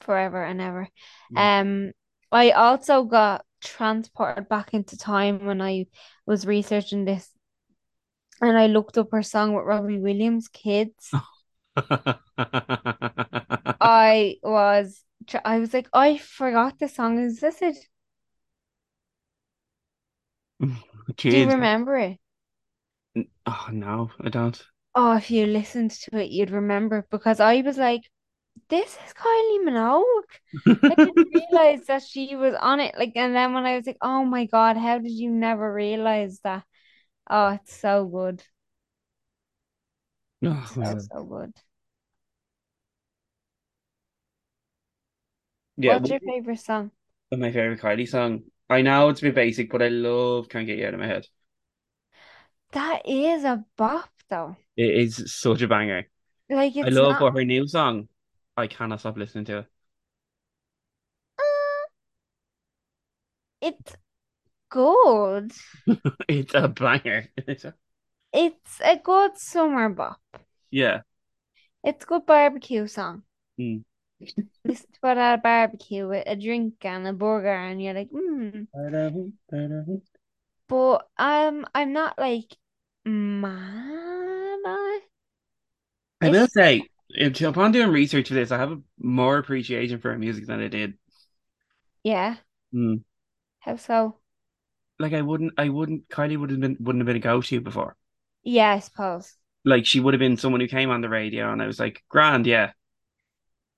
forever 0.00 0.42
and 0.42 0.60
ever. 0.60 0.88
Mm. 1.32 1.60
Um, 1.88 1.92
I 2.30 2.50
also 2.52 3.04
got 3.04 3.44
transported 3.60 4.48
back 4.48 4.74
into 4.74 4.96
time 4.96 5.44
when 5.46 5.60
I 5.60 5.86
was 6.26 6.46
researching 6.46 7.04
this, 7.04 7.28
and 8.42 8.58
I 8.58 8.66
looked 8.66 8.98
up 8.98 9.08
her 9.12 9.22
song 9.22 9.54
with 9.54 9.64
Robbie 9.64 9.98
Williams, 10.00 10.48
"Kids." 10.48 11.10
I 13.80 14.36
was, 14.42 15.04
I 15.44 15.58
was 15.58 15.74
like, 15.74 15.88
I 15.92 16.16
forgot 16.18 16.78
the 16.78 16.88
song 16.88 17.18
existed. 17.22 17.74
Do 21.28 21.38
you 21.38 21.46
remember 21.48 21.96
it? 21.98 22.18
Oh 23.46 23.68
no, 23.72 24.10
I 24.20 24.28
don't. 24.28 24.62
Oh, 24.94 25.16
if 25.16 25.30
you 25.30 25.46
listened 25.46 25.90
to 25.92 26.18
it, 26.18 26.30
you'd 26.30 26.50
remember 26.50 26.98
it 26.98 27.06
because 27.10 27.40
I 27.40 27.60
was 27.62 27.78
like, 27.78 28.02
this 28.70 28.96
is 29.06 29.14
Kylie 29.14 29.64
Minogue. 29.66 30.04
I 30.90 30.96
didn't 30.96 31.18
realize 31.34 31.86
that 31.86 32.02
she 32.02 32.36
was 32.36 32.54
on 32.54 32.80
it. 32.80 32.96
Like, 32.98 33.12
and 33.16 33.34
then 33.34 33.54
when 33.54 33.66
I 33.66 33.76
was 33.76 33.86
like, 33.86 33.98
oh 34.02 34.24
my 34.24 34.46
God, 34.46 34.76
how 34.76 34.98
did 34.98 35.12
you 35.12 35.30
never 35.30 35.72
realize 35.72 36.40
that? 36.44 36.64
Oh, 37.28 37.48
it's 37.54 37.74
so 37.76 38.04
good. 38.06 38.44
Oh 40.44 40.72
So, 40.82 40.98
so 41.10 41.24
good. 41.24 41.52
Yeah, 45.76 45.98
What's 45.98 46.10
your 46.10 46.18
favorite 46.20 46.60
song? 46.60 46.90
my 47.32 47.50
favorite 47.52 47.80
Kylie 47.80 48.08
song. 48.08 48.44
I 48.68 48.82
know 48.82 49.08
it's 49.08 49.20
a 49.20 49.24
bit 49.24 49.34
basic, 49.34 49.70
but 49.70 49.82
I 49.82 49.88
love 49.88 50.48
Can't 50.48 50.66
Get 50.66 50.78
You 50.78 50.86
Out 50.86 50.94
of 50.94 51.00
My 51.00 51.06
Head. 51.06 51.26
That 52.72 53.02
is 53.06 53.44
a 53.44 53.64
bop, 53.76 54.10
though. 54.28 54.56
It 54.76 54.94
is 54.96 55.32
such 55.34 55.62
a 55.62 55.68
banger. 55.68 56.08
Like, 56.48 56.74
I 56.82 56.90
love 56.90 57.18
not, 57.18 57.26
her 57.34 57.44
new 57.44 57.68
song. 57.68 58.08
I 58.56 58.66
cannot 58.68 59.00
stop 59.00 59.16
listening 59.18 59.46
to 59.46 59.58
it. 59.60 59.66
uh, 61.38 61.42
it's 63.62 63.96
good. 64.72 65.52
It's 66.28 66.54
a 66.54 66.68
banger. 66.68 67.28
It's 67.36 67.64
a- 67.64 68.96
good 68.96 69.38
summer 69.38 69.90
bop. 69.90 70.20
Yeah. 70.70 71.02
It's 71.84 72.04
a 72.04 72.06
good 72.06 72.26
barbecue 72.26 72.86
song. 72.86 73.22
Mm. 73.60 73.84
Listen 74.64 74.86
to 74.92 75.10
it 75.10 75.18
at 75.18 75.34
a 75.34 75.38
barbecue 75.38 76.08
with 76.08 76.24
a 76.26 76.36
drink 76.36 76.74
and 76.82 77.06
a 77.06 77.12
burger, 77.12 77.52
and 77.52 77.82
you're 77.82 77.94
like, 77.94 78.08
hmm. 78.10 78.62
But 80.68 81.08
um, 81.18 81.66
I'm 81.74 81.92
not 81.92 82.18
like 82.18 82.56
mad. 83.04 83.52
I 86.22 86.30
will 86.30 86.46
say, 86.46 86.88
upon 87.20 87.72
doing 87.72 87.88
research 87.88 88.28
for 88.28 88.34
this, 88.34 88.52
I 88.52 88.58
have 88.58 88.72
a 88.72 88.80
more 88.98 89.38
appreciation 89.38 89.98
for 89.98 90.12
her 90.12 90.18
music 90.18 90.46
than 90.46 90.60
I 90.60 90.68
did. 90.68 90.94
yeah. 92.04 92.36
Mm. 92.72 93.02
How 93.58 93.76
so? 93.76 94.21
Like 95.02 95.14
I 95.14 95.20
wouldn't, 95.20 95.54
I 95.58 95.68
wouldn't. 95.68 96.08
Kylie 96.08 96.38
would 96.38 96.50
have 96.50 96.60
been, 96.60 96.76
wouldn't 96.78 97.02
have 97.02 97.06
been 97.06 97.16
a 97.16 97.18
go-to 97.18 97.60
before. 97.60 97.96
Yeah, 98.44 98.70
I 98.70 98.78
suppose. 98.78 99.34
Like 99.64 99.84
she 99.84 99.98
would 99.98 100.14
have 100.14 100.20
been 100.20 100.36
someone 100.36 100.60
who 100.60 100.68
came 100.68 100.90
on 100.90 101.00
the 101.00 101.08
radio, 101.08 101.52
and 101.52 101.60
I 101.60 101.66
was 101.66 101.80
like, 101.80 102.04
grand, 102.08 102.46
yeah, 102.46 102.70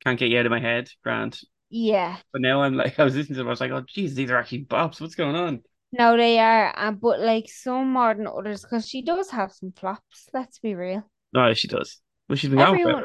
can't 0.04 0.18
get 0.18 0.28
you 0.28 0.38
out 0.38 0.44
of 0.44 0.50
my 0.50 0.60
head, 0.60 0.90
grand. 1.02 1.40
Yeah. 1.70 2.18
But 2.30 2.42
now 2.42 2.62
I'm 2.62 2.74
like, 2.74 2.98
I 3.00 3.04
was 3.04 3.16
listening 3.16 3.36
to 3.36 3.40
them, 3.40 3.46
I 3.46 3.50
was 3.50 3.60
like, 3.60 3.70
oh, 3.70 3.84
geez, 3.88 4.14
these 4.14 4.30
are 4.30 4.36
actually 4.36 4.66
bops. 4.66 5.00
What's 5.00 5.14
going 5.14 5.34
on? 5.34 5.62
No, 5.92 6.16
they 6.16 6.38
are, 6.38 6.74
uh, 6.76 6.90
but 6.90 7.20
like 7.20 7.48
some 7.48 7.92
more 7.92 8.14
than 8.14 8.26
others 8.26 8.62
because 8.62 8.86
she 8.86 9.00
does 9.00 9.30
have 9.30 9.50
some 9.50 9.72
flops. 9.72 10.28
Let's 10.34 10.58
be 10.58 10.74
real. 10.74 11.08
No, 11.32 11.54
she 11.54 11.68
does. 11.68 12.02
Well, 12.28 12.36
she's 12.36 12.50
been 12.50 12.58
Everyone, 12.58 13.04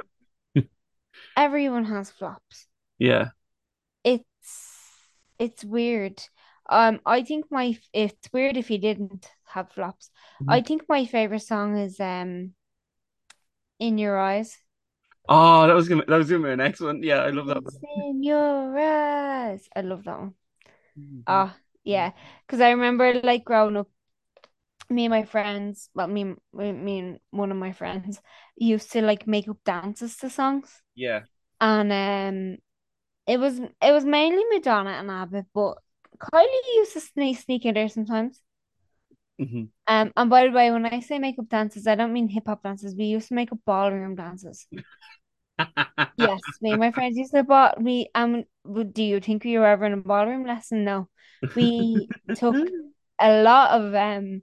everyone 1.37 1.85
has 1.85 2.11
flops. 2.11 2.67
Yeah. 2.97 3.29
It's 4.03 4.25
it's 5.37 5.63
weird. 5.63 6.21
Um, 6.69 7.01
I 7.05 7.23
think 7.23 7.45
my 7.51 7.77
it's 7.93 8.31
weird 8.33 8.57
if 8.57 8.67
he 8.67 8.77
didn't 8.77 9.29
have 9.45 9.71
flops. 9.71 10.11
I 10.47 10.61
Mhm. 10.61 10.63
think 10.63 10.83
my 10.87 11.05
favorite 11.05 11.41
song 11.41 11.77
is 11.77 11.99
um 11.99 12.53
In 13.77 13.97
Your 13.97 14.17
Eyes. 14.17 14.59
Oh, 15.27 15.67
that 15.67 15.73
was 15.75 15.87
gonna, 15.87 16.03
that 16.07 16.17
was 16.17 16.29
gonna 16.29 16.43
be 16.43 16.49
my 16.49 16.55
next 16.55 16.81
one. 16.81 17.03
Yeah, 17.03 17.19
I 17.19 17.29
love 17.29 17.47
that 17.47 17.61
It's 17.63 17.79
in 17.95 18.23
your 18.23 18.77
eyes. 18.77 19.67
I 19.75 19.81
love 19.81 20.03
that 20.05 20.19
one. 20.19 20.35
one. 20.95 21.25
Oh, 21.27 21.55
yeah. 21.83 22.13
Because 22.47 22.61
I 22.61 22.71
remember 22.71 23.15
like 23.21 23.45
growing 23.45 23.77
up, 23.77 23.89
me 24.89 25.05
and 25.05 25.11
my 25.11 25.23
friends, 25.23 25.89
well, 25.93 26.07
me, 26.07 26.23
me, 26.53 26.71
me 26.71 26.99
and 26.99 27.19
one 27.31 27.51
of 27.51 27.57
my 27.57 27.71
friends 27.71 28.21
used 28.57 28.91
to 28.91 29.01
like 29.01 29.27
make 29.27 29.47
up 29.47 29.57
dances 29.63 30.17
to 30.17 30.29
songs. 30.29 30.81
Yeah. 30.95 31.23
And 31.61 31.91
um 31.93 32.59
it 33.27 33.39
was 33.39 33.59
it 33.59 33.91
was 33.93 34.05
mainly 34.05 34.43
Madonna 34.51 34.91
and 34.91 35.11
ABBA, 35.11 35.47
but 35.53 35.77
Kylie 36.21 36.75
used 36.75 36.93
to 36.93 37.01
sneak 37.01 37.37
sneak 37.39 37.65
in 37.65 37.73
there 37.73 37.89
sometimes. 37.89 38.41
hmm 39.39 39.71
Um, 39.87 40.11
and 40.15 40.29
by 40.29 40.45
the 40.45 40.51
way, 40.51 40.71
when 40.71 40.85
I 40.85 40.99
say 40.99 41.17
makeup 41.17 41.49
dances, 41.49 41.87
I 41.87 41.95
don't 41.95 42.13
mean 42.13 42.29
hip 42.29 42.43
hop 42.45 42.61
dances. 42.63 42.95
We 42.95 43.05
used 43.05 43.29
to 43.29 43.33
make 43.33 43.51
up 43.51 43.59
ballroom 43.65 44.15
dances. 44.15 44.67
Yes, 46.15 46.57
me 46.61 46.71
and 46.71 46.79
my 46.81 46.91
friends 46.91 47.17
used 47.17 47.31
to 47.33 47.43
ball 47.43 47.73
we 47.79 48.09
um 48.13 48.43
do 48.91 49.03
you 49.03 49.19
think 49.21 49.43
we 49.43 49.57
were 49.57 49.65
ever 49.65 49.85
in 49.85 49.93
a 49.93 49.97
ballroom 49.97 50.45
lesson? 50.45 50.83
No. 50.83 51.09
We 51.55 52.11
took 52.33 52.69
a 53.19 53.41
lot 53.41 53.71
of 53.79 53.95
um 53.95 54.41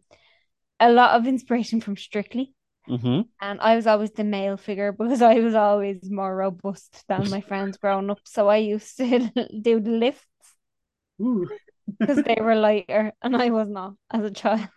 a 0.81 0.91
lot 0.91 1.17
of 1.21 1.27
inspiration 1.27 1.81
from 1.81 1.97
Strictly. 1.97 2.55
hmm 2.89 3.29
And 3.41 3.61
I 3.61 3.77
was 3.77 3.87
always 3.87 4.13
the 4.13 4.25
male 4.25 4.57
figure 4.59 4.93
because 4.93 5.23
I 5.23 5.37
was 5.41 5.55
always 5.55 6.11
more 6.11 6.35
robust 6.35 7.05
than 7.09 7.31
my 7.31 7.43
friends 7.43 7.79
growing 7.79 8.11
up. 8.11 8.21
So 8.25 8.49
I 8.49 8.59
used 8.59 8.97
to 8.99 9.31
do 9.63 9.81
the 9.81 9.91
lifts 9.91 10.27
Ooh. 10.29 10.36
Because 11.99 12.23
they 12.23 12.39
were 12.41 12.55
lighter 12.57 13.13
and 13.23 13.37
I 13.37 13.51
was 13.51 13.69
not 13.69 13.95
as 14.11 14.25
a 14.25 14.31
child. 14.31 14.69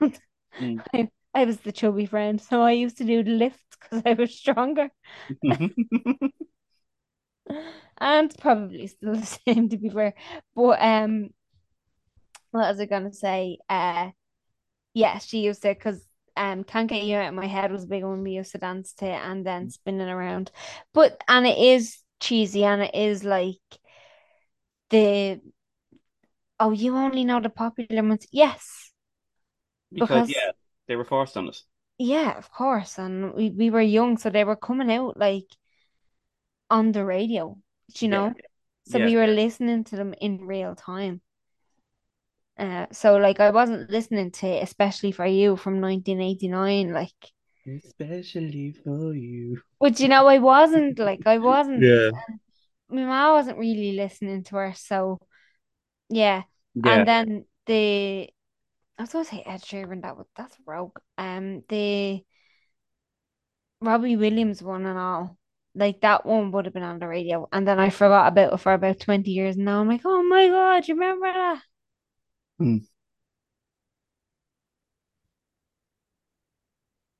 Mm. 0.60 0.82
I, 0.94 1.10
I 1.34 1.46
was 1.46 1.58
the 1.58 1.72
chubby 1.72 2.06
friend. 2.06 2.42
So 2.42 2.62
I 2.62 2.72
used 2.72 2.98
to 2.98 3.04
do 3.04 3.24
lifts 3.24 3.64
because 3.80 4.04
I 4.06 4.14
was 4.14 4.36
stronger 4.36 4.90
and 8.00 8.36
probably 8.40 8.88
still 8.88 9.16
the 9.16 9.26
same 9.26 9.70
to 9.70 9.78
be 9.78 9.90
fair. 9.90 10.14
But 10.56 10.82
um 10.82 11.30
what 12.52 12.70
was 12.70 12.80
I 12.80 12.86
gonna 12.86 13.14
say? 13.14 13.58
Uh 13.70 14.10
yeah, 14.94 15.20
she 15.20 15.40
used 15.40 15.62
to 15.64 15.70
because 15.70 16.02
um 16.36 16.64
Can't 16.64 16.90
Get 16.90 17.04
You 17.04 17.18
Out 17.18 17.30
of 17.30 17.34
My 17.34 17.48
Head 17.48 17.72
was 17.72 17.84
a 17.84 17.88
big 17.88 18.04
one 18.04 18.24
we 18.24 18.32
used 18.32 18.52
to 18.54 18.58
dance 18.58 18.94
to 18.94 19.06
and 19.06 19.46
then 19.46 19.70
spinning 19.70 20.10
around. 20.10 20.52
But 20.94 21.22
and 21.28 21.46
it 21.46 21.58
is 21.58 21.98
cheesy 22.20 22.64
and 22.64 22.82
it 22.82 22.96
is 22.96 23.24
like 23.24 23.58
the 24.90 25.40
oh 26.60 26.72
you 26.72 26.95
only 26.95 27.26
know 27.26 27.39
the 27.41 27.49
popular 27.49 28.03
ones. 28.03 28.28
Yes, 28.32 28.91
Because 29.93 30.28
because 30.28 30.30
yeah, 30.30 30.51
they 30.88 30.95
were 30.95 31.05
forced 31.05 31.38
on 31.38 31.47
us. 31.49 31.64
yeah, 31.99 32.38
of 32.38 32.51
course. 32.51 32.97
And 32.97 33.34
we, 33.36 33.49
we 33.51 33.70
were 33.70 33.82
young, 33.82 34.18
so 34.18 34.30
they 34.30 34.43
were 34.43 34.55
coming 34.55 34.91
out 34.91 35.18
like 35.18 35.45
on 36.72 36.91
the 36.93 37.05
radio, 37.05 37.57
do 37.93 38.05
you 38.05 38.10
Yeah, 38.10 38.10
know? 38.10 38.36
So 38.86 38.97
yeah. 38.97 38.99
we 38.99 39.16
were 39.16 39.28
listening 39.28 39.84
to 39.86 39.95
them 39.95 40.16
in 40.20 40.47
real 40.47 40.74
time. 40.76 41.22
Uh, 42.57 42.86
so 42.91 43.18
like 43.18 43.39
I 43.39 43.49
wasn't 43.51 43.89
listening 43.89 44.32
to 44.32 44.47
Especially 44.62 45.12
for 45.12 45.26
You 45.26 45.55
from 45.55 45.80
1989, 45.80 46.91
like 46.93 47.32
Especially 47.66 48.74
for 48.74 49.14
you. 49.14 49.62
but 49.80 49.99
you 49.99 50.07
know, 50.07 50.28
I 50.28 50.38
wasn't 50.39 50.99
like 50.99 51.22
I 51.26 51.38
wasn't 51.39 51.89
Yeah. 51.89 52.12
my 52.89 53.05
mom 53.05 53.34
wasn't 53.36 53.57
really 53.60 53.93
listening 53.93 54.43
to 54.45 54.55
her, 54.57 54.74
so 54.76 55.20
yeah. 56.10 56.43
Yeah. 56.76 56.93
And 56.93 57.07
then 57.07 57.45
the 57.66 58.30
I 58.97 59.01
was 59.03 59.12
gonna 59.12 59.26
say 59.26 59.43
Ed 59.45 59.62
Sheeran, 59.62 60.01
that 60.03 60.18
was 60.18 60.28
that's 60.36 60.55
rogue. 60.66 60.97
Um 61.18 61.64
the 61.70 62.24
Robbie 63.82 64.18
Williams 64.18 64.62
one 64.62 64.86
and 64.86 64.97
all. 64.97 65.38
Like 65.76 66.01
that 66.01 66.26
one 66.26 66.51
would 66.51 66.66
have 66.66 66.74
been 66.74 66.84
on 66.84 66.99
the 66.99 67.07
radio. 67.07 67.47
And 67.51 67.68
then 67.68 67.80
I 67.80 67.89
forgot 67.89 68.28
about 68.28 68.53
it 68.53 68.57
for 68.57 68.74
about 68.74 68.99
20 68.99 69.32
years. 69.32 69.55
And 69.55 69.66
now 69.66 69.82
I'm 69.82 69.88
like, 69.88 70.01
oh 70.05 70.24
my 70.24 70.47
God, 70.47 70.88
you 70.88 70.95
remember 70.95 71.32
that? 71.32 71.62
Hmm. 72.57 72.78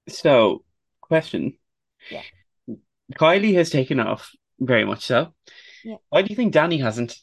So, 0.10 0.64
question. 1.02 1.58
Yeah. 2.10 2.24
Kylie 3.16 3.56
has 3.56 3.70
taken 3.70 4.00
off, 4.00 4.32
very 4.60 4.86
much 4.86 5.06
so. 5.06 5.34
Yeah. 5.84 5.98
Why 6.10 6.22
do 6.22 6.30
you 6.30 6.36
think 6.36 6.54
Dannii 6.54 6.82
hasn't? 6.82 7.16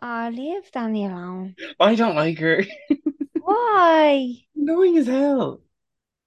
Oh, 0.00 0.30
leave 0.32 0.70
Dannii 0.70 1.10
alone. 1.10 1.56
I 1.80 1.94
don't 1.94 2.14
like 2.16 2.38
her. 2.38 2.64
Why? 3.38 4.46
Annoying 4.56 4.98
as 4.98 5.06
hell. 5.06 5.60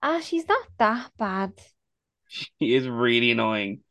Ah, 0.02 0.22
she's 0.22 0.48
not 0.48 0.70
that 0.80 1.16
bad. 1.18 1.62
She 2.28 2.74
is 2.76 2.88
really 2.88 3.32
annoying. 3.32 3.84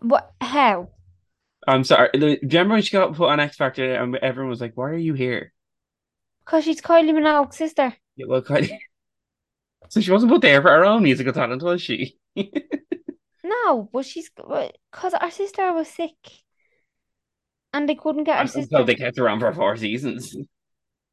What? 0.00 0.34
How? 0.42 0.90
I'm 1.66 1.84
sorry. 1.84 2.10
Do 2.14 2.28
you 2.28 2.38
remember 2.42 2.74
when 2.74 2.82
she 2.82 2.92
got 2.92 3.14
put 3.14 3.28
on 3.28 3.40
X 3.40 3.56
Factor 3.56 3.94
and 3.94 4.16
everyone 4.16 4.50
was 4.50 4.60
like, 4.60 4.76
"Why 4.76 4.90
are 4.90 4.96
you 4.96 5.14
here?" 5.14 5.52
Because 6.44 6.64
she's 6.64 6.82
Kylie 6.82 7.14
Minogue's 7.14 7.56
sister. 7.56 7.96
Yeah, 8.16 8.26
well, 8.28 8.42
Kylie. 8.42 8.78
So 9.88 10.00
she 10.00 10.10
wasn't 10.10 10.32
put 10.32 10.42
there 10.42 10.62
for 10.62 10.70
her 10.70 10.84
own 10.84 11.02
musical 11.02 11.32
talent, 11.32 11.62
was 11.62 11.82
she? 11.82 12.16
No, 13.42 13.82
but 13.92 14.06
she's 14.06 14.30
because 14.30 15.12
our 15.14 15.30
sister 15.30 15.72
was 15.74 15.88
sick, 15.88 16.44
and 17.72 17.88
they 17.88 17.94
couldn't 17.94 18.24
get 18.24 18.38
our 18.38 18.46
And 18.46 18.48
sister. 18.48 18.68
so 18.68 18.84
they 18.84 18.94
kept 18.96 19.18
her 19.18 19.28
on 19.28 19.38
for 19.40 19.52
four 19.52 19.76
seasons. 19.76 20.34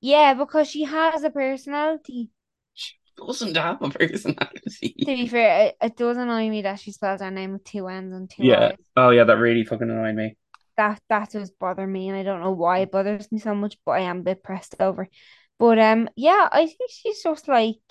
Yeah, 0.02 0.34
because 0.34 0.68
she 0.70 0.86
has 0.86 1.24
a 1.24 1.30
personality. 1.30 2.32
She 2.74 2.94
doesn't 3.18 3.58
have 3.58 3.82
a 3.82 3.90
personality. 3.90 4.96
To 5.06 5.16
be 5.16 5.28
fair, 5.28 5.68
it, 5.70 5.78
it 5.82 5.98
does 5.98 6.18
annoy 6.18 6.50
me 6.50 6.62
that 6.64 6.80
she 6.80 6.92
spells 6.92 7.22
her 7.22 7.32
name 7.32 7.54
with 7.54 7.64
two 7.64 7.88
N's 7.88 8.14
and 8.14 8.30
two 8.30 8.52
Yeah. 8.52 8.72
I's. 8.72 8.92
Oh 8.96 9.10
yeah, 9.12 9.24
that 9.26 9.38
really 9.38 9.64
fucking 9.66 9.90
annoyed 9.90 10.16
me. 10.16 10.38
That 10.78 11.02
that 11.10 11.32
does 11.32 11.52
bother 11.52 11.86
me, 11.88 12.08
and 12.08 12.18
I 12.18 12.24
don't 12.24 12.42
know 12.42 12.52
why 12.52 12.80
it 12.80 12.92
bothers 12.92 13.32
me 13.32 13.40
so 13.40 13.54
much, 13.56 13.78
but 13.86 13.92
I 13.94 14.00
am 14.02 14.20
a 14.20 14.24
bit 14.24 14.44
pressed 14.44 14.76
over. 14.80 15.08
But 15.60 15.80
um, 15.80 16.10
yeah, 16.16 16.48
I 16.52 16.68
think 16.68 16.92
she's 16.92 17.22
just 17.24 17.48
like 17.48 17.82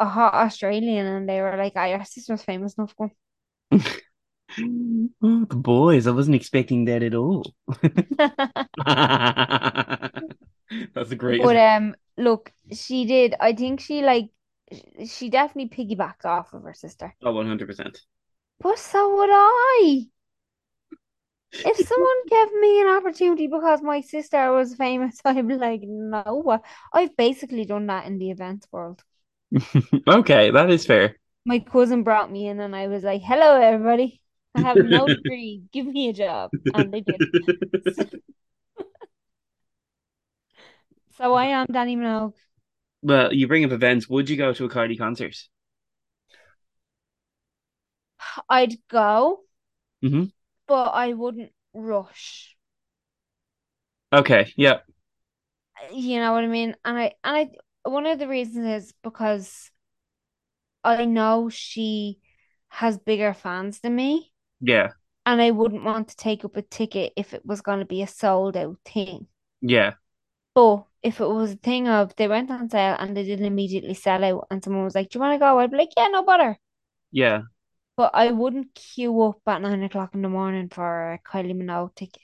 a 0.00 0.06
hot 0.06 0.34
Australian, 0.34 1.06
and 1.06 1.28
they 1.28 1.40
were 1.40 1.56
like, 1.56 1.76
"I 1.76 1.92
"Ah, 1.92 1.96
your 1.96 2.04
sister's 2.04 2.42
famous 2.42 2.74
enough." 2.74 2.92
One. 2.96 3.12
Oh, 5.22 5.44
the 5.48 5.56
boys. 5.56 6.06
I 6.06 6.10
wasn't 6.12 6.36
expecting 6.36 6.84
that 6.86 7.02
at 7.02 7.14
all. 7.14 7.54
That's 10.94 11.10
a 11.10 11.16
great. 11.16 11.42
But 11.42 11.56
um, 11.56 11.94
look, 12.16 12.52
she 12.72 13.04
did. 13.04 13.34
I 13.40 13.52
think 13.54 13.80
she 13.80 14.02
like 14.02 14.30
she 15.06 15.30
definitely 15.30 15.68
piggybacked 15.76 16.24
off 16.24 16.52
of 16.52 16.62
her 16.62 16.74
sister. 16.74 17.14
Oh, 17.22 17.32
100%. 17.32 18.00
But 18.60 18.78
so 18.78 19.16
would 19.16 19.28
I. 19.32 20.06
If 21.64 21.78
someone 21.78 22.26
gave 22.28 22.60
me 22.60 22.80
an 22.82 22.88
opportunity 22.88 23.46
because 23.46 23.80
my 23.80 24.02
sister 24.02 24.52
was 24.52 24.74
famous, 24.74 25.20
I'd 25.24 25.48
be 25.48 25.54
like, 25.56 25.80
no. 25.82 26.60
I've 26.92 27.16
basically 27.16 27.64
done 27.64 27.86
that 27.86 28.04
in 28.06 28.18
the 28.18 28.30
events 28.30 28.68
world. 28.70 29.02
Okay, 30.06 30.50
that 30.50 30.70
is 30.70 30.86
fair. 30.86 31.16
My 31.44 31.58
cousin 31.58 32.02
brought 32.02 32.30
me 32.30 32.46
in 32.48 32.60
and 32.60 32.74
I 32.74 32.86
was 32.88 33.04
like, 33.04 33.20
hello, 33.22 33.60
everybody. 33.60 34.22
I 34.54 34.60
have 34.60 34.80
no 34.80 35.08
degree. 35.08 35.64
Give 35.72 35.86
me 35.86 36.08
a 36.08 36.12
job. 36.12 36.52
And 36.72 36.92
they 36.94 37.00
did. 37.00 37.22
So 41.16 41.34
I 41.34 41.46
am 41.46 41.66
Dannii 41.66 41.96
Minogue. 41.98 42.34
Well, 43.02 43.32
you 43.34 43.46
bring 43.46 43.62
up 43.64 43.72
events. 43.72 44.08
Would 44.08 44.30
you 44.30 44.36
go 44.38 44.52
to 44.54 44.64
a 44.64 44.68
Kylie 44.70 44.96
concert? 44.98 45.36
I'd 48.48 48.86
go, 48.88 49.44
hmm 50.02 50.24
but 50.66 50.90
I 50.94 51.12
wouldn't 51.12 51.52
rush. 51.74 52.56
Okay, 54.12 54.52
yeah, 54.56 54.80
You 55.92 56.20
know 56.20 56.32
what 56.32 56.44
I 56.44 56.48
mean? 56.48 56.76
And 56.84 56.98
I 56.98 57.14
and 57.24 57.36
I 57.36 57.88
one 57.88 58.06
of 58.06 58.18
the 58.18 58.28
reasons 58.28 58.66
is 58.66 58.92
because 59.02 59.70
I 60.84 61.04
know 61.06 61.48
she 61.48 62.20
has 62.68 62.98
bigger 62.98 63.32
fans 63.34 63.80
than 63.80 63.96
me, 63.96 64.29
yeah, 64.60 64.92
and 65.24 65.40
I 65.40 65.50
wouldn't 65.50 65.82
want 65.84 66.08
to 66.08 66.16
take 66.16 66.44
up 66.44 66.56
a 66.58 66.62
ticket 66.62 67.14
if 67.16 67.32
it 67.32 67.46
was 67.46 67.62
going 67.62 67.78
to 67.78 67.86
be 67.86 68.02
a 68.02 68.06
sold 68.06 68.54
out 68.56 68.78
thing. 68.84 69.28
yeah, 69.62 69.94
But 70.54 70.86
if 71.02 71.20
it 71.20 71.26
was 71.26 71.54
a 71.54 71.56
thing 71.56 71.88
of 71.88 72.14
they 72.14 72.28
went 72.28 72.52
on 72.52 72.70
sale 72.70 72.94
and 73.00 73.16
they 73.16 73.24
didn't 73.24 73.46
immediately 73.46 73.94
sell 73.94 74.22
out, 74.22 74.46
and 74.48 74.62
someone 74.62 74.84
was 74.84 74.94
like, 74.94 75.10
"Do 75.10 75.16
you 75.18 75.20
want 75.22 75.34
to 75.34 75.38
go?" 75.40 75.58
I'd 75.58 75.72
be 75.72 75.76
like, 75.78 75.90
"Yeah, 75.96 76.06
no 76.06 76.22
bother." 76.22 76.56
yeah. 77.12 77.42
But 77.96 78.10
I 78.14 78.32
wouldn't 78.32 78.74
queue 78.74 79.22
up 79.22 79.42
at 79.46 79.62
nine 79.62 79.84
o'clock 79.84 80.12
in 80.16 80.22
the 80.22 80.28
morning 80.28 80.68
for 80.70 81.12
a 81.12 81.18
Kylie 81.20 81.54
Minogue 81.54 81.94
ticket. 81.94 82.22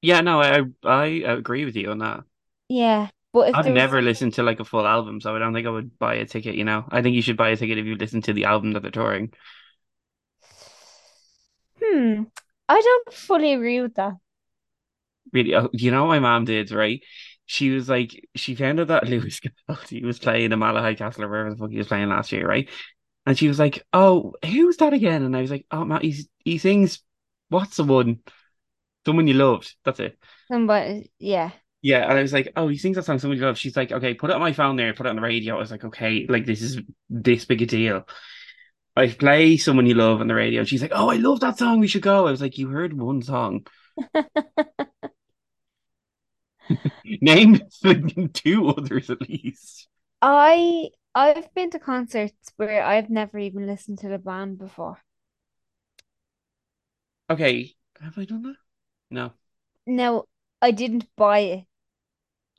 Yeah, 0.00 0.20
no, 0.20 0.40
I 0.40 0.62
I 0.84 1.06
agree 1.06 1.64
with 1.64 1.76
you 1.76 1.90
on 1.90 1.98
that. 1.98 2.24
Yeah, 2.68 3.10
but 3.32 3.48
if 3.50 3.56
I've 3.56 3.62
there 3.62 3.74
was 3.74 3.86
never 3.86 4.02
listened 4.02 4.34
to 4.34 4.42
like 4.42 4.60
a 4.60 4.64
full 4.64 4.86
album, 4.86 5.20
so 5.20 5.34
I 5.34 5.38
don't 5.38 5.54
think 5.54 5.66
I 5.66 5.70
would 5.70 5.98
buy 5.98 6.14
a 6.16 6.26
ticket, 6.26 6.54
you 6.54 6.64
know. 6.64 6.86
I 6.90 7.00
think 7.02 7.16
you 7.16 7.22
should 7.22 7.36
buy 7.38 7.48
a 7.50 7.56
ticket 7.56 7.78
if 7.78 7.86
you 7.86 7.96
listen 7.96 8.20
to 8.22 8.32
the 8.34 8.44
album 8.44 8.72
that 8.72 8.82
they're 8.82 8.90
touring. 8.90 9.32
Hmm, 11.88 12.24
I 12.68 12.80
don't 12.80 13.12
fully 13.12 13.52
agree 13.52 13.80
with 13.80 13.94
that. 13.94 14.14
Really, 15.32 15.54
oh, 15.54 15.68
you 15.72 15.90
know 15.90 16.02
what 16.04 16.08
my 16.10 16.18
mom 16.20 16.44
did, 16.44 16.70
right? 16.70 17.02
She 17.46 17.70
was 17.70 17.88
like, 17.88 18.28
she 18.34 18.54
found 18.54 18.80
out 18.80 18.88
that 18.88 19.04
Lewis 19.08 19.40
Capaldi 19.40 20.02
was 20.02 20.18
playing 20.18 20.52
in 20.52 20.58
Malahide 20.58 20.96
Castle 20.98 21.24
or 21.24 21.28
wherever 21.28 21.50
the 21.50 21.56
fuck 21.56 21.70
he 21.70 21.78
was 21.78 21.88
playing 21.88 22.08
last 22.08 22.32
year, 22.32 22.46
right? 22.46 22.68
And 23.26 23.38
she 23.38 23.48
was 23.48 23.58
like, 23.58 23.84
"Oh, 23.92 24.34
who's 24.44 24.78
that 24.78 24.94
again?" 24.94 25.22
And 25.24 25.36
I 25.36 25.42
was 25.42 25.50
like, 25.50 25.66
"Oh, 25.70 25.84
Matt, 25.84 26.02
he's 26.02 26.28
he 26.44 26.58
sings, 26.58 27.00
what's 27.50 27.76
the 27.76 27.84
one? 27.84 28.20
Someone 29.06 29.28
you 29.28 29.34
loved. 29.34 29.76
That's 29.84 30.00
it." 30.00 30.18
Somebody, 30.48 31.10
yeah. 31.18 31.52
Yeah, 31.80 32.08
and 32.08 32.18
I 32.18 32.22
was 32.22 32.32
like, 32.32 32.52
"Oh, 32.56 32.66
he 32.68 32.76
sings 32.76 32.96
that 32.96 33.04
song, 33.04 33.18
someone 33.18 33.38
you 33.38 33.44
love." 33.44 33.56
She's 33.58 33.76
like, 33.76 33.92
"Okay, 33.92 34.14
put 34.14 34.30
it 34.30 34.34
on 34.34 34.40
my 34.40 34.52
phone 34.52 34.74
there, 34.76 34.92
put 34.94 35.06
it 35.06 35.10
on 35.10 35.16
the 35.16 35.22
radio." 35.22 35.56
I 35.56 35.58
was 35.58 35.70
like, 35.70 35.84
"Okay, 35.84 36.26
like 36.28 36.44
this 36.44 36.60
is 36.60 36.80
this 37.08 37.44
big 37.44 37.62
a 37.62 37.66
deal." 37.66 38.04
I 38.98 39.08
play 39.08 39.56
someone 39.56 39.86
you 39.86 39.94
love 39.94 40.20
on 40.20 40.28
the 40.28 40.34
radio, 40.34 40.60
and 40.60 40.68
she's 40.68 40.82
like, 40.82 40.92
"Oh, 40.94 41.10
I 41.10 41.16
love 41.16 41.40
that 41.40 41.58
song. 41.58 41.80
We 41.80 41.88
should 41.88 42.02
go." 42.02 42.26
I 42.26 42.30
was 42.30 42.40
like, 42.42 42.58
"You 42.58 42.68
heard 42.68 42.92
one 42.92 43.22
song. 43.22 43.66
Name 47.20 47.60
like, 47.84 48.32
two 48.32 48.68
others 48.68 49.10
at 49.10 49.20
least." 49.22 49.88
I 50.22 50.90
I've 51.14 51.52
been 51.54 51.70
to 51.70 51.80
concerts 51.80 52.52
where 52.56 52.84
I've 52.84 53.10
never 53.10 53.38
even 53.38 53.66
listened 53.66 53.98
to 54.00 54.08
the 54.08 54.18
band 54.18 54.58
before. 54.58 55.02
Okay, 57.30 57.74
have 58.00 58.18
I 58.18 58.24
done 58.24 58.42
that? 58.42 58.56
No. 59.10 59.32
No, 59.86 60.26
I 60.62 60.70
didn't 60.70 61.08
buy 61.16 61.38
it. 61.40 61.66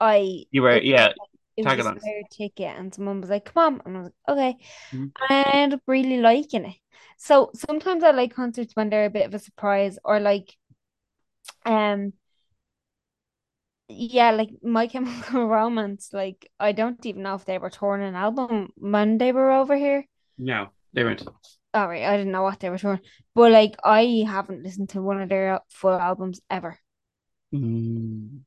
I 0.01 0.45
You 0.51 0.63
were, 0.63 0.71
it, 0.71 0.83
yeah, 0.83 1.13
it 1.60 1.64
was 1.64 1.76
just 1.76 1.91
a 2.05 2.24
ticket, 2.32 2.78
and 2.78 2.93
someone 2.93 3.22
was 3.22 3.30
like, 3.30 3.45
"Come 3.53 3.76
on," 3.76 3.82
and 3.86 3.97
I 3.97 4.01
was 4.01 4.12
like, 4.28 4.38
"Okay," 4.38 4.66
Mhm. 4.91 5.12
and 5.32 5.47
I 5.47 5.51
ended 5.53 5.80
up 5.80 5.84
really 5.88 6.18
liking 6.20 6.66
it. 6.66 6.78
So 7.18 7.51
sometimes 7.55 8.03
I 8.03 8.12
like 8.12 8.34
concerts 8.36 8.76
when 8.76 8.89
they're 8.89 9.05
a 9.05 9.10
bit 9.10 9.28
of 9.28 9.34
a 9.34 9.39
surprise, 9.39 9.99
or 10.05 10.20
like, 10.20 10.55
um, 11.66 12.14
yeah, 13.88 14.32
like 14.32 14.49
My 14.64 14.88
Chemical 14.88 15.47
Romance. 15.47 16.10
Like 16.14 16.49
I 16.60 16.72
don't 16.72 17.03
even 17.05 17.24
know 17.24 17.36
if 17.36 17.45
they 17.45 17.57
were 17.57 17.70
touring 17.70 18.03
an 18.07 18.16
album 18.16 18.72
when 18.78 19.18
they 19.18 19.32
were 19.32 19.51
over 19.51 19.76
here. 19.76 20.05
No, 20.38 20.70
they 20.93 21.03
weren't. 21.03 21.24
All 21.74 21.88
right, 21.88 22.03
I 22.03 22.18
didn't 22.18 22.32
know 22.32 22.43
what 22.43 22.60
they 22.60 22.70
were 22.70 22.78
touring, 22.78 23.01
but 23.36 23.51
like 23.51 23.76
I 23.84 24.24
haven't 24.28 24.64
listened 24.64 24.89
to 24.89 25.01
one 25.01 25.22
of 25.22 25.30
their 25.30 25.60
full 25.70 25.91
albums 25.93 26.41
ever. 26.49 26.80
Mm. 27.51 28.41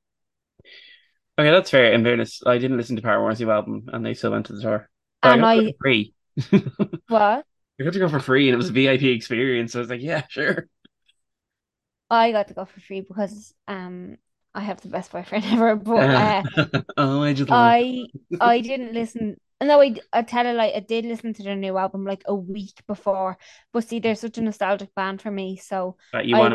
Okay, 1.39 1.51
that's 1.51 1.71
fair. 1.71 1.93
In 1.93 2.05
fairness, 2.05 2.43
I 2.47 2.59
didn't 2.59 2.77
listen 2.77 2.97
to 2.97 3.03
Paramore's 3.03 3.41
new 3.41 3.51
album, 3.51 3.89
and 3.93 4.05
they 4.05 4.15
still 4.15 4.33
went 4.33 4.47
to 4.47 4.53
the 4.55 4.61
tour. 4.63 4.91
But 5.23 5.33
I 5.33 5.37
And 5.37 5.45
got 5.45 5.47
I 5.47 5.63
for 5.65 5.73
free. 5.81 6.15
what? 7.09 7.47
I 7.81 7.85
got 7.85 7.93
to 7.95 7.99
go 7.99 8.09
for 8.09 8.21
free, 8.21 8.49
and 8.49 8.55
it 8.55 8.59
was 8.59 8.69
a 8.71 8.73
VIP 8.73 9.13
experience. 9.13 9.73
So 9.73 9.81
I 9.81 9.83
was 9.83 9.91
like, 9.91 10.03
yeah, 10.03 10.25
sure. 10.29 10.69
I 12.11 12.33
got 12.33 12.49
to 12.49 12.55
go 12.55 12.65
for 12.65 12.81
free 12.81 13.01
because 13.01 13.55
um 13.69 14.17
I 14.55 14.61
have 14.61 14.81
the 14.81 14.89
best 14.89 15.13
boyfriend 15.13 15.45
ever. 15.47 15.77
But 15.77 16.13
Uh, 16.15 16.43
oh, 16.97 17.23
I 17.23 17.35
just. 17.35 17.51
I 17.51 18.07
I 18.41 18.61
didn't 18.61 18.93
listen. 18.95 19.37
No, 19.63 19.81
I 19.81 19.95
I 20.13 20.23
tell 20.23 20.47
you 20.47 20.53
like 20.53 20.75
I 20.75 20.81
did 20.81 21.05
listen 21.05 21.35
to 21.35 21.43
their 21.43 21.57
new 21.57 21.77
album 21.79 22.05
like 22.05 22.23
a 22.27 22.35
week 22.35 22.83
before. 22.87 23.39
But 23.73 23.85
see, 23.89 24.01
they're 24.01 24.15
such 24.17 24.39
a 24.39 24.43
nostalgic 24.43 24.95
band 24.95 25.23
for 25.23 25.31
me, 25.31 25.57
so 25.57 25.97
That 26.13 26.27
you 26.27 26.37
want 26.37 26.55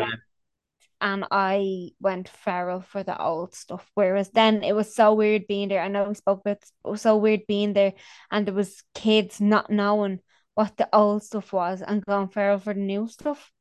and 1.00 1.24
I 1.30 1.90
went 2.00 2.28
feral 2.28 2.80
for 2.80 3.02
the 3.02 3.20
old 3.20 3.54
stuff. 3.54 3.90
Whereas 3.94 4.30
then 4.30 4.62
it 4.62 4.74
was 4.74 4.94
so 4.94 5.14
weird 5.14 5.46
being 5.46 5.68
there. 5.68 5.82
I 5.82 5.88
know 5.88 6.08
we 6.08 6.14
spoke 6.14 6.40
about 6.40 6.60
this, 6.60 6.72
it 6.84 6.88
was 6.90 7.02
so 7.02 7.16
weird 7.16 7.46
being 7.46 7.72
there, 7.72 7.94
and 8.30 8.46
there 8.46 8.54
was 8.54 8.82
kids 8.94 9.40
not 9.40 9.70
knowing 9.70 10.20
what 10.54 10.76
the 10.76 10.88
old 10.92 11.22
stuff 11.22 11.52
was 11.52 11.82
and 11.82 12.04
going 12.04 12.28
feral 12.28 12.58
for 12.58 12.74
the 12.74 12.80
new 12.80 13.06
stuff. 13.08 13.52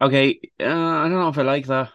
Okay, 0.00 0.40
uh, 0.60 0.64
I 0.64 1.08
don't 1.08 1.12
know 1.18 1.28
if 1.28 1.38
I 1.38 1.42
like 1.42 1.66
that. 1.66 1.90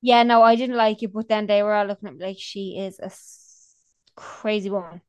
Yeah, 0.00 0.24
no, 0.24 0.42
I 0.42 0.56
didn't 0.56 0.76
like 0.76 1.02
it, 1.02 1.12
but 1.12 1.28
then 1.28 1.46
they 1.46 1.62
were 1.62 1.72
all 1.72 1.86
looking 1.86 2.08
at 2.08 2.16
me 2.16 2.26
like 2.26 2.36
she 2.38 2.78
is 2.78 2.98
a 2.98 3.10
crazy 4.20 4.68
woman. 4.68 5.00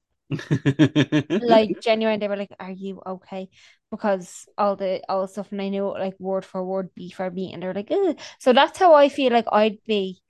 Like 1.39 1.79
genuine, 1.79 2.19
they 2.19 2.27
were 2.27 2.35
like, 2.37 2.53
"Are 2.59 2.71
you 2.71 3.01
okay?" 3.05 3.49
Because 3.91 4.47
all 4.57 4.75
the 4.75 5.01
all 5.09 5.21
the 5.23 5.27
stuff, 5.27 5.51
and 5.51 5.61
I 5.61 5.69
knew 5.69 5.87
it 5.95 5.99
like 5.99 6.19
word 6.19 6.45
for 6.45 6.63
word, 6.63 6.93
beat 6.95 7.15
for 7.15 7.29
beat, 7.29 7.53
and 7.53 7.61
they're 7.63 7.73
like, 7.73 7.91
Ugh. 7.91 8.17
"So 8.39 8.53
that's 8.53 8.77
how 8.79 8.93
I 8.93 9.09
feel 9.09 9.31
like 9.33 9.45
I'd 9.51 9.83
be 9.85 10.21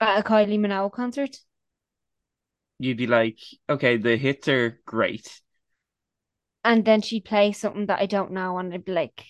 at 0.00 0.20
a 0.20 0.24
Kylie 0.24 0.58
Minogue 0.60 0.92
concert." 0.92 1.38
You'd 2.78 2.98
be 2.98 3.06
like, 3.08 3.40
okay, 3.68 3.96
the 3.96 4.16
hits 4.16 4.46
are 4.48 4.80
great. 4.86 5.40
And 6.64 6.84
then 6.84 7.00
she'd 7.00 7.24
play 7.24 7.52
something 7.52 7.86
that 7.86 8.00
I 8.00 8.06
don't 8.06 8.32
know, 8.32 8.58
and 8.58 8.74
I'd 8.74 8.84
be 8.84 8.92
like, 8.92 9.24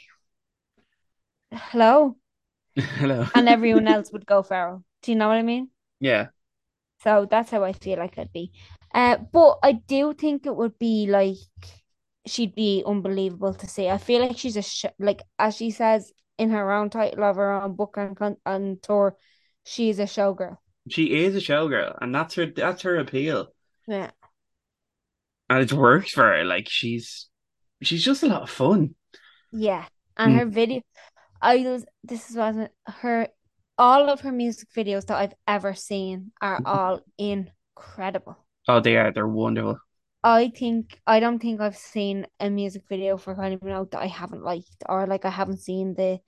"Hello," 1.53 2.19
Hello. 2.99 3.27
and 3.35 3.49
everyone 3.49 3.87
else 3.89 4.11
would 4.13 4.27
go 4.27 4.43
feral. 4.43 4.83
Do 5.03 5.13
you 5.13 5.17
know 5.19 5.29
what 5.29 5.37
I 5.39 5.43
mean? 5.43 5.71
Yeah. 6.01 6.29
So 7.01 7.27
that's 7.31 7.51
how 7.51 7.63
I 7.65 7.73
feel 7.73 7.99
like 7.99 8.19
I'd 8.19 8.33
be. 8.33 8.53
Uh, 8.95 9.19
but 9.19 9.59
I 9.63 9.73
do 9.73 10.15
think 10.15 10.47
it 10.47 10.57
would 10.57 10.79
be 10.79 11.07
like 11.09 11.37
she'd 12.27 12.55
be 12.55 12.83
unbelievable 12.87 13.55
to 13.55 13.69
see. 13.69 13.89
I 13.89 13.99
feel 13.99 14.23
like 14.23 14.39
she's 14.39 14.57
a 14.57 14.63
sh 14.63 14.87
like 14.99 15.23
as 15.39 15.57
she 15.57 15.71
says 15.71 16.13
in 16.39 16.51
her 16.51 16.73
own 16.73 16.91
title 16.91 17.25
of 17.25 17.37
her 17.37 17.53
own 17.53 17.75
book 17.75 17.97
and 17.99 18.17
con 18.17 18.37
and 18.47 18.83
tour, 18.83 19.17
she's 19.65 19.99
a 19.99 20.05
showgirl. 20.05 20.59
She 20.89 21.15
is 21.25 21.37
a 21.37 21.41
showgirl, 21.41 21.99
and 22.01 22.15
that's 22.15 22.35
her 22.37 22.47
that's 22.47 22.81
her 22.83 22.97
appeal. 22.97 23.53
Yeah. 23.87 24.11
And 25.49 25.61
it's 25.63 25.73
worked 25.73 26.11
for 26.11 26.25
her. 26.25 26.45
Like 26.45 26.69
she's 26.69 27.29
she's 27.83 28.05
just 28.05 28.23
a 28.23 28.27
lot 28.27 28.43
of 28.43 28.51
fun. 28.51 28.95
Yeah. 29.53 29.87
And 30.17 30.35
Mm. 30.35 30.39
her 30.39 30.47
video 30.47 30.83
I 31.43 31.59
was 31.59 31.87
this 32.05 32.31
is 32.31 32.37
what 32.37 32.73
her 32.87 33.29
all 33.79 34.11
of 34.11 34.23
her 34.23 34.33
music 34.33 34.71
videos 34.77 35.07
that 35.07 35.19
I've 35.19 35.35
ever 35.49 35.75
seen 35.75 36.33
are 36.43 36.63
all 36.65 37.03
incredible. 37.19 38.44
Oh, 38.69 38.81
they 38.81 38.97
are. 38.97 39.13
They're 39.13 39.29
wonderful. 39.29 39.79
I 40.23 40.49
think 40.49 40.99
I 41.07 41.21
don't 41.21 41.39
think 41.39 41.61
I've 41.61 41.77
seen 41.77 42.27
a 42.41 42.49
music 42.49 42.85
video 42.89 43.19
for 43.19 43.35
Kylie 43.35 43.61
Minogue 43.61 43.91
that 43.91 44.01
I 44.01 44.07
haven't 44.07 44.43
liked 44.43 44.83
or 44.89 45.07
like 45.07 45.27
I 45.27 45.31
haven't 45.31 45.61
seen 45.61 45.95
the 45.95 46.19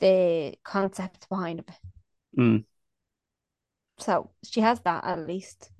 the 0.00 0.54
concept 0.64 1.28
behind 1.28 1.60
it. 1.60 1.70
Mm. 2.38 2.64
So 3.98 4.30
she 4.42 4.60
has 4.60 4.80
that 4.80 5.04
at 5.04 5.26
least. 5.26 5.70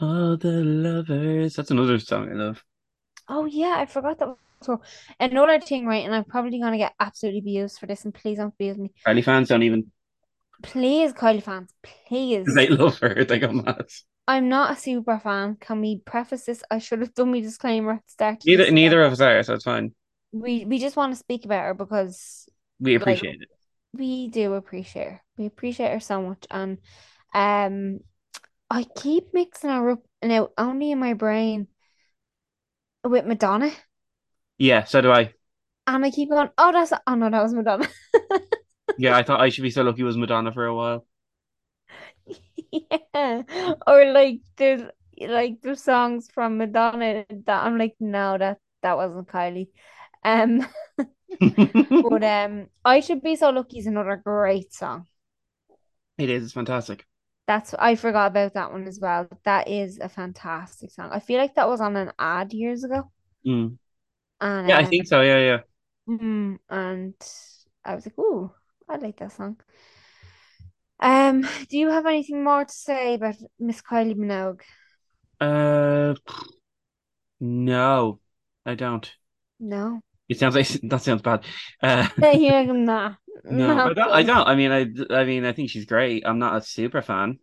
Oh, 0.00 0.36
the 0.36 0.62
lovers. 0.62 1.54
That's 1.54 1.70
another 1.70 1.98
song 1.98 2.28
I 2.30 2.34
love. 2.34 2.62
Oh 3.28 3.46
yeah, 3.46 3.76
I 3.78 3.86
forgot 3.86 4.18
that. 4.18 4.34
So 4.60 4.82
another 5.18 5.58
thing, 5.60 5.86
right? 5.86 6.04
And 6.04 6.14
I'm 6.14 6.24
probably 6.24 6.60
gonna 6.60 6.78
get 6.78 6.92
absolutely 7.00 7.40
abused 7.40 7.78
for 7.78 7.86
this, 7.86 8.04
and 8.04 8.12
please 8.12 8.36
don't 8.36 8.54
abuse 8.54 8.76
me. 8.76 8.92
Kylie 9.06 9.24
fans 9.24 9.48
don't 9.48 9.62
even 9.62 9.90
Please, 10.62 11.12
Kylie 11.12 11.42
fans, 11.42 11.70
please. 12.08 12.46
they 12.54 12.68
love 12.68 12.98
her. 12.98 13.24
They 13.24 13.38
go 13.38 13.52
mad. 13.52 13.86
I'm 14.26 14.48
not 14.48 14.72
a 14.72 14.76
super 14.80 15.18
fan. 15.18 15.56
Can 15.60 15.80
we 15.80 16.00
preface 16.04 16.44
this? 16.44 16.62
I 16.70 16.78
should 16.80 17.00
have 17.00 17.14
done 17.14 17.30
my 17.32 17.40
disclaimer 17.40 17.92
at 17.92 18.04
the 18.06 18.10
start. 18.10 18.42
Neither 18.44 18.70
neither 18.70 19.02
of 19.02 19.12
us 19.12 19.20
are, 19.20 19.42
so 19.42 19.54
it's 19.54 19.64
fine. 19.64 19.94
We 20.32 20.64
we 20.64 20.78
just 20.78 20.96
want 20.96 21.12
to 21.12 21.18
speak 21.18 21.44
about 21.44 21.64
her 21.64 21.74
because 21.74 22.48
We 22.80 22.94
Like- 22.94 23.02
appreciate 23.02 23.40
it. 23.42 23.48
we 23.94 24.28
do 24.28 24.54
appreciate 24.54 25.06
her. 25.06 25.22
We 25.38 25.46
appreciate 25.46 25.92
her 25.92 26.00
so 26.00 26.20
much, 26.22 26.44
and 26.50 26.78
um, 27.34 28.00
I 28.68 28.84
keep 28.84 29.32
mixing 29.32 29.70
her 29.70 29.90
up 29.92 30.00
now 30.22 30.50
only 30.58 30.90
in 30.90 30.98
my 30.98 31.14
brain 31.14 31.68
with 33.04 33.24
Madonna, 33.24 33.70
Yeah, 34.58 34.84
so 34.84 35.00
do 35.00 35.10
I. 35.12 35.32
and 35.86 36.04
I 36.04 36.10
keep 36.10 36.28
going, 36.30 36.50
oh, 36.58 36.72
that's 36.72 36.92
oh 37.06 37.14
no, 37.14 37.30
that 37.30 37.42
was 37.42 37.54
Madonna. 37.54 37.88
Yeah, 38.98 39.16
I 39.16 39.22
thought 39.22 39.40
I 39.40 39.48
should 39.48 39.62
be 39.62 39.70
so 39.70 39.82
lucky 39.82 40.02
was 40.02 40.16
Madonna 40.18 40.52
for 40.52 40.66
a 40.66 40.74
while. 40.74 41.06
Yeah, 42.72 43.42
or 43.86 44.12
like 44.12 44.40
there's 44.56 44.82
like 45.20 45.60
there's 45.62 45.82
songs 45.82 46.28
from 46.32 46.58
Madonna 46.58 47.24
that 47.46 47.64
I'm 47.64 47.78
like, 47.78 47.96
no, 48.00 48.38
that 48.38 48.58
that 48.82 48.96
wasn't 48.96 49.28
Kylie. 49.28 49.68
Um, 50.24 50.66
but 52.02 52.22
um, 52.24 52.68
I 52.84 53.00
should 53.00 53.22
be 53.22 53.36
so 53.36 53.50
lucky 53.50 53.78
is 53.78 53.86
another 53.86 54.16
great 54.24 54.72
song. 54.72 55.06
It 56.16 56.30
is, 56.30 56.44
it's 56.44 56.52
fantastic. 56.52 57.06
That's 57.48 57.74
I 57.74 57.96
forgot 57.96 58.28
about 58.28 58.54
that 58.54 58.70
one 58.72 58.86
as 58.86 59.00
well. 59.00 59.28
That 59.44 59.66
is 59.68 59.98
a 59.98 60.08
fantastic 60.08 60.90
song. 60.92 61.10
I 61.10 61.18
feel 61.20 61.38
like 61.38 61.54
that 61.56 61.68
was 61.68 61.80
on 61.80 61.96
an 61.96 62.12
ad 62.18 62.52
years 62.52 62.84
ago, 62.84 63.10
Mm. 63.46 63.78
and 64.40 64.66
Yeah, 64.66 64.78
I 64.78 64.84
um, 64.84 64.86
think 64.86 65.06
so. 65.08 65.20
Yeah, 65.22 65.38
yeah. 65.40 65.58
mm, 66.08 66.58
and 66.70 67.14
I 67.84 67.94
was 67.94 68.06
like, 68.06 68.18
ooh, 68.18 68.52
I 68.88 68.96
like 68.96 69.16
that 69.18 69.32
song. 69.32 69.58
Um, 71.00 71.42
do 71.68 71.78
you 71.78 71.90
have 71.90 72.06
anything 72.06 72.42
more 72.44 72.64
to 72.64 72.72
say 72.72 73.14
about 73.14 73.36
Miss 73.58 73.82
Kylie 73.82 74.16
Minogue? 74.16 74.62
Uh, 75.40 76.14
no, 77.40 78.20
I 78.66 78.74
don't. 78.74 79.12
No. 79.60 80.02
It 80.28 80.38
sounds 80.38 80.54
like 80.54 80.68
that 80.90 81.02
sounds 81.02 81.22
bad. 81.22 81.44
Uh, 81.82 82.08
like, 82.20 82.68
nah, 82.68 83.14
no, 83.50 83.80
not 83.80 83.84
I 83.84 83.94
don't. 83.94 84.10
I 84.12 84.22
don't. 84.22 84.46
I 84.48 84.54
mean, 84.54 84.72
I, 84.72 85.14
I 85.14 85.24
mean, 85.24 85.44
I 85.44 85.52
think 85.52 85.70
she's 85.70 85.84
great. 85.86 86.24
I'm 86.26 86.38
not 86.38 86.56
a 86.56 86.62
super 86.64 87.02
fan. 87.02 87.38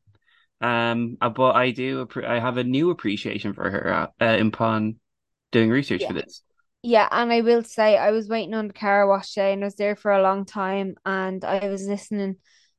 Um, 0.62 1.18
uh, 1.22 1.30
but 1.30 1.56
I 1.56 1.72
do. 1.72 2.08
I 2.28 2.39
have 2.39 2.58
a 2.58 2.64
new 2.64 2.91
appreciation 2.91 3.54
for 3.54 3.70
her 3.70 3.93
uh, 3.93 4.08
uh, 4.24 4.38
upon 4.46 4.98
doing 5.52 5.70
research 5.72 6.06
Yeah. 6.06 6.08
for 6.08 6.14
this. 6.14 6.43
Yeah, 6.88 7.08
and 7.12 7.34
I 7.34 7.42
will 7.42 7.64
say 7.64 7.98
I 7.98 8.12
was 8.12 8.30
waiting 8.30 8.54
on 8.54 8.68
the 8.68 8.74
car 8.74 9.08
wash 9.08 9.34
day 9.34 9.54
and 9.54 9.64
I 9.64 9.66
was 9.66 9.74
there 9.74 9.96
for 9.96 10.12
a 10.12 10.22
long 10.22 10.46
time 10.46 10.94
and 11.04 11.44
I 11.44 11.68
was 11.68 11.88
listening 11.88 12.36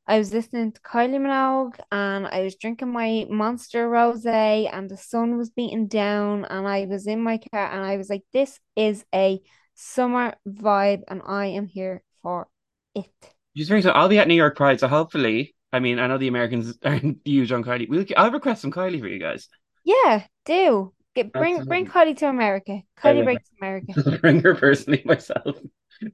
I 0.07 0.19
was 0.19 0.33
listening 0.33 0.71
to 0.71 0.81
Kylie 0.83 1.19
Minogue 1.19 1.81
and 1.91 2.25
I 2.25 2.43
was 2.43 2.55
drinking 2.55 2.93
my 2.93 3.27
Monster 3.29 3.91
Rosé 3.91 4.73
and 4.73 4.89
the 4.89 4.97
sun 4.97 5.37
was 5.37 5.51
beating 5.51 5.89
down 5.89 6.45
and 6.45 6.69
I 6.69 6.85
was 6.85 7.09
in 7.09 7.21
my 7.21 7.39
car 7.39 7.69
and 7.73 7.85
I 7.85 7.97
was 7.97 8.09
like, 8.09 8.23
this 8.33 8.61
is 8.77 9.05
a 9.13 9.41
summer 9.75 10.35
vibe 10.49 11.03
and 11.09 11.21
I 11.27 11.47
am 11.47 11.67
here 11.67 12.05
for 12.23 12.47
it. 12.95 13.11
She's 13.57 13.69
very 13.69 13.83
so. 13.83 13.91
I'll 13.91 14.09
be 14.09 14.21
at 14.21 14.29
New 14.29 14.35
York 14.35 14.57
Pride, 14.57 14.79
so 14.79 14.87
hopefully, 14.87 15.57
I 15.73 15.81
mean, 15.81 15.99
I 15.99 16.07
know 16.07 16.19
the 16.19 16.29
Americans 16.29 16.79
aren't 16.85 17.19
huge 17.25 17.51
on 17.51 17.65
Kylie. 17.65 17.89
We'll, 17.89 18.05
I'll 18.17 18.31
request 18.31 18.63
some 18.63 18.71
Kylie 18.71 19.01
for 19.01 19.09
you 19.09 19.19
guys. 19.19 19.49
Yeah, 19.83 20.27
do. 20.45 20.93
Get 21.17 21.33
bring 21.33 21.64
bring 21.64 21.87
Kylie 21.87 22.14
to 22.19 22.29
America. 22.29 22.83
Kylie 23.01 23.17
will. 23.17 23.25
breaks 23.25 23.49
America. 23.61 24.19
Bring 24.21 24.43
her 24.43 24.55
personally 24.55 25.01
myself. 25.07 25.57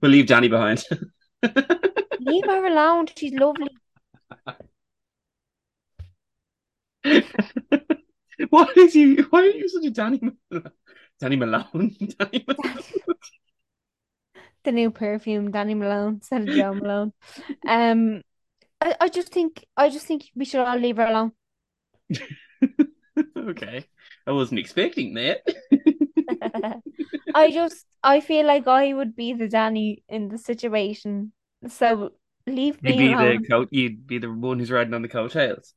We'll 0.00 0.12
leave 0.12 0.26
Dannii 0.26 0.48
behind. 0.48 0.84
Leave 2.20 2.44
her 2.46 2.66
alone. 2.66 3.08
She's 3.16 3.32
lovely. 3.34 3.66
What 8.50 8.76
is 8.76 8.94
you? 8.94 9.26
Why 9.30 9.40
are 9.40 9.46
you 9.46 9.68
such 9.68 9.84
a 9.84 9.90
Danny 9.90 10.20
Malone? 10.20 10.70
Danny 11.20 11.36
Malone? 11.36 11.96
Danny 12.18 12.44
Malone? 12.46 12.82
the 14.64 14.72
new 14.72 14.90
perfume, 14.90 15.50
Danny 15.50 15.74
Malone 15.74 16.14
instead 16.14 16.48
of 16.48 16.54
Jo 16.54 16.74
Malone. 16.74 17.12
Um, 17.66 18.22
I, 18.80 18.96
I 19.00 19.08
just 19.08 19.28
think 19.28 19.64
I 19.76 19.90
just 19.90 20.06
think 20.06 20.24
we 20.34 20.44
should 20.44 20.60
all 20.60 20.76
leave 20.76 20.96
her 20.96 21.06
alone. 21.06 21.32
Okay. 23.36 23.84
I 24.26 24.32
wasn't 24.32 24.60
expecting 24.60 25.14
that. 25.14 25.42
I 27.34 27.50
just 27.50 27.86
I 28.02 28.20
feel 28.20 28.46
like 28.46 28.66
I 28.66 28.92
would 28.94 29.14
be 29.16 29.32
the 29.34 29.48
Dannii 29.48 30.02
in 30.08 30.28
the 30.28 30.38
situation. 30.38 31.32
So 31.68 32.12
leave 32.46 32.82
You'd 32.82 32.96
me 32.96 32.98
be 32.98 33.14
the 33.14 33.38
alone. 33.38 33.48
coat. 33.48 33.68
You'd 33.72 34.06
be 34.06 34.18
the 34.18 34.30
one 34.30 34.58
who's 34.58 34.70
riding 34.70 34.92
on 34.94 35.00
the 35.02 35.08
coattails. 35.08 35.74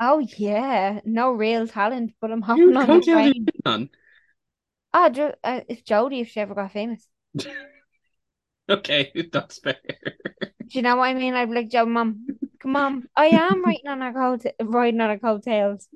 Oh 0.00 0.18
yeah, 0.18 1.00
no 1.04 1.30
real 1.32 1.68
talent, 1.68 2.14
but 2.20 2.32
I'm 2.32 2.42
hopping 2.42 2.76
on 2.76 2.90
the 2.90 2.98
you 2.98 3.00
train. 3.00 3.52
on? 3.64 3.90
Ah, 4.92 5.06
uh, 5.44 5.62
if 5.68 5.82
Jodie, 5.84 6.20
if 6.20 6.28
she 6.28 6.40
ever 6.40 6.54
got 6.54 6.72
famous. 6.72 7.08
Okay, 8.68 9.12
that's 9.32 9.58
fair. 9.60 9.76
Do 10.68 10.78
you 10.78 10.82
know 10.82 10.96
what 10.96 11.04
I 11.08 11.14
mean? 11.14 11.34
I'd 11.34 11.48
be 11.48 11.54
like, 11.54 11.68
Joe, 11.70 11.86
mom, 11.86 12.28
come 12.60 12.76
on. 12.76 13.08
I 13.16 13.26
am 13.26 13.64
riding 13.64 13.88
on 13.88 14.00
her 14.00 14.12
coat, 14.12 14.44
riding 14.62 15.00
on 15.00 15.10
her 15.10 15.18
coattails. 15.18 15.88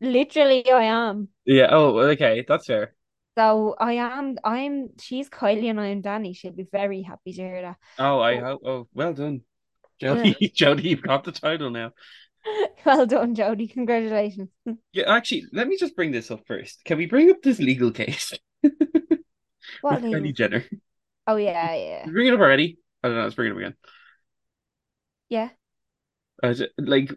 Literally, 0.00 0.70
I 0.70 0.84
am. 0.84 1.28
Yeah. 1.44 1.68
Oh, 1.70 1.98
okay, 1.98 2.44
that's 2.46 2.66
fair. 2.66 2.94
So 3.36 3.76
I 3.78 3.92
am, 3.94 4.36
I'm, 4.42 4.90
she's 4.98 5.28
Kylie 5.30 5.70
and 5.70 5.80
I 5.80 5.88
am 5.88 6.02
Dannii. 6.02 6.36
She'll 6.36 6.52
be 6.52 6.66
very 6.70 7.02
happy 7.02 7.32
to 7.32 7.42
hear 7.42 7.62
that. 7.62 7.76
Oh, 7.98 8.20
I 8.20 8.36
But, 8.36 8.44
hope. 8.44 8.62
Oh, 8.64 8.88
well 8.94 9.12
done, 9.12 9.42
uh, 10.06 10.32
Jody. 10.34 10.34
Jody, 10.54 10.88
you've 10.88 11.02
got 11.02 11.24
the 11.24 11.32
title 11.32 11.70
now. 11.70 11.92
well 12.84 13.06
done, 13.06 13.34
Jody. 13.34 13.66
Congratulations. 13.68 14.48
Yeah, 14.92 15.04
actually, 15.14 15.44
let 15.52 15.68
me 15.68 15.76
just 15.76 15.94
bring 15.96 16.12
this 16.12 16.30
up 16.30 16.46
first. 16.46 16.84
Can 16.84 16.98
we 16.98 17.06
bring 17.06 17.30
up 17.30 17.42
this 17.42 17.58
legal 17.58 17.90
case 17.92 18.32
What 19.80 20.02
with 20.02 20.12
Kylie? 20.12 20.34
Jenner? 20.34 20.64
Oh 21.26 21.36
yeah, 21.36 21.74
yeah, 21.74 22.06
Bring 22.06 22.26
it 22.28 22.34
up 22.34 22.40
already. 22.40 22.78
I 23.02 23.08
don't 23.08 23.16
know. 23.16 23.22
Let's 23.24 23.34
bring 23.34 23.48
it 23.48 23.52
up 23.52 23.58
again. 23.58 23.74
yeah. 25.28 25.50
Was, 26.42 26.62
like, 26.78 27.10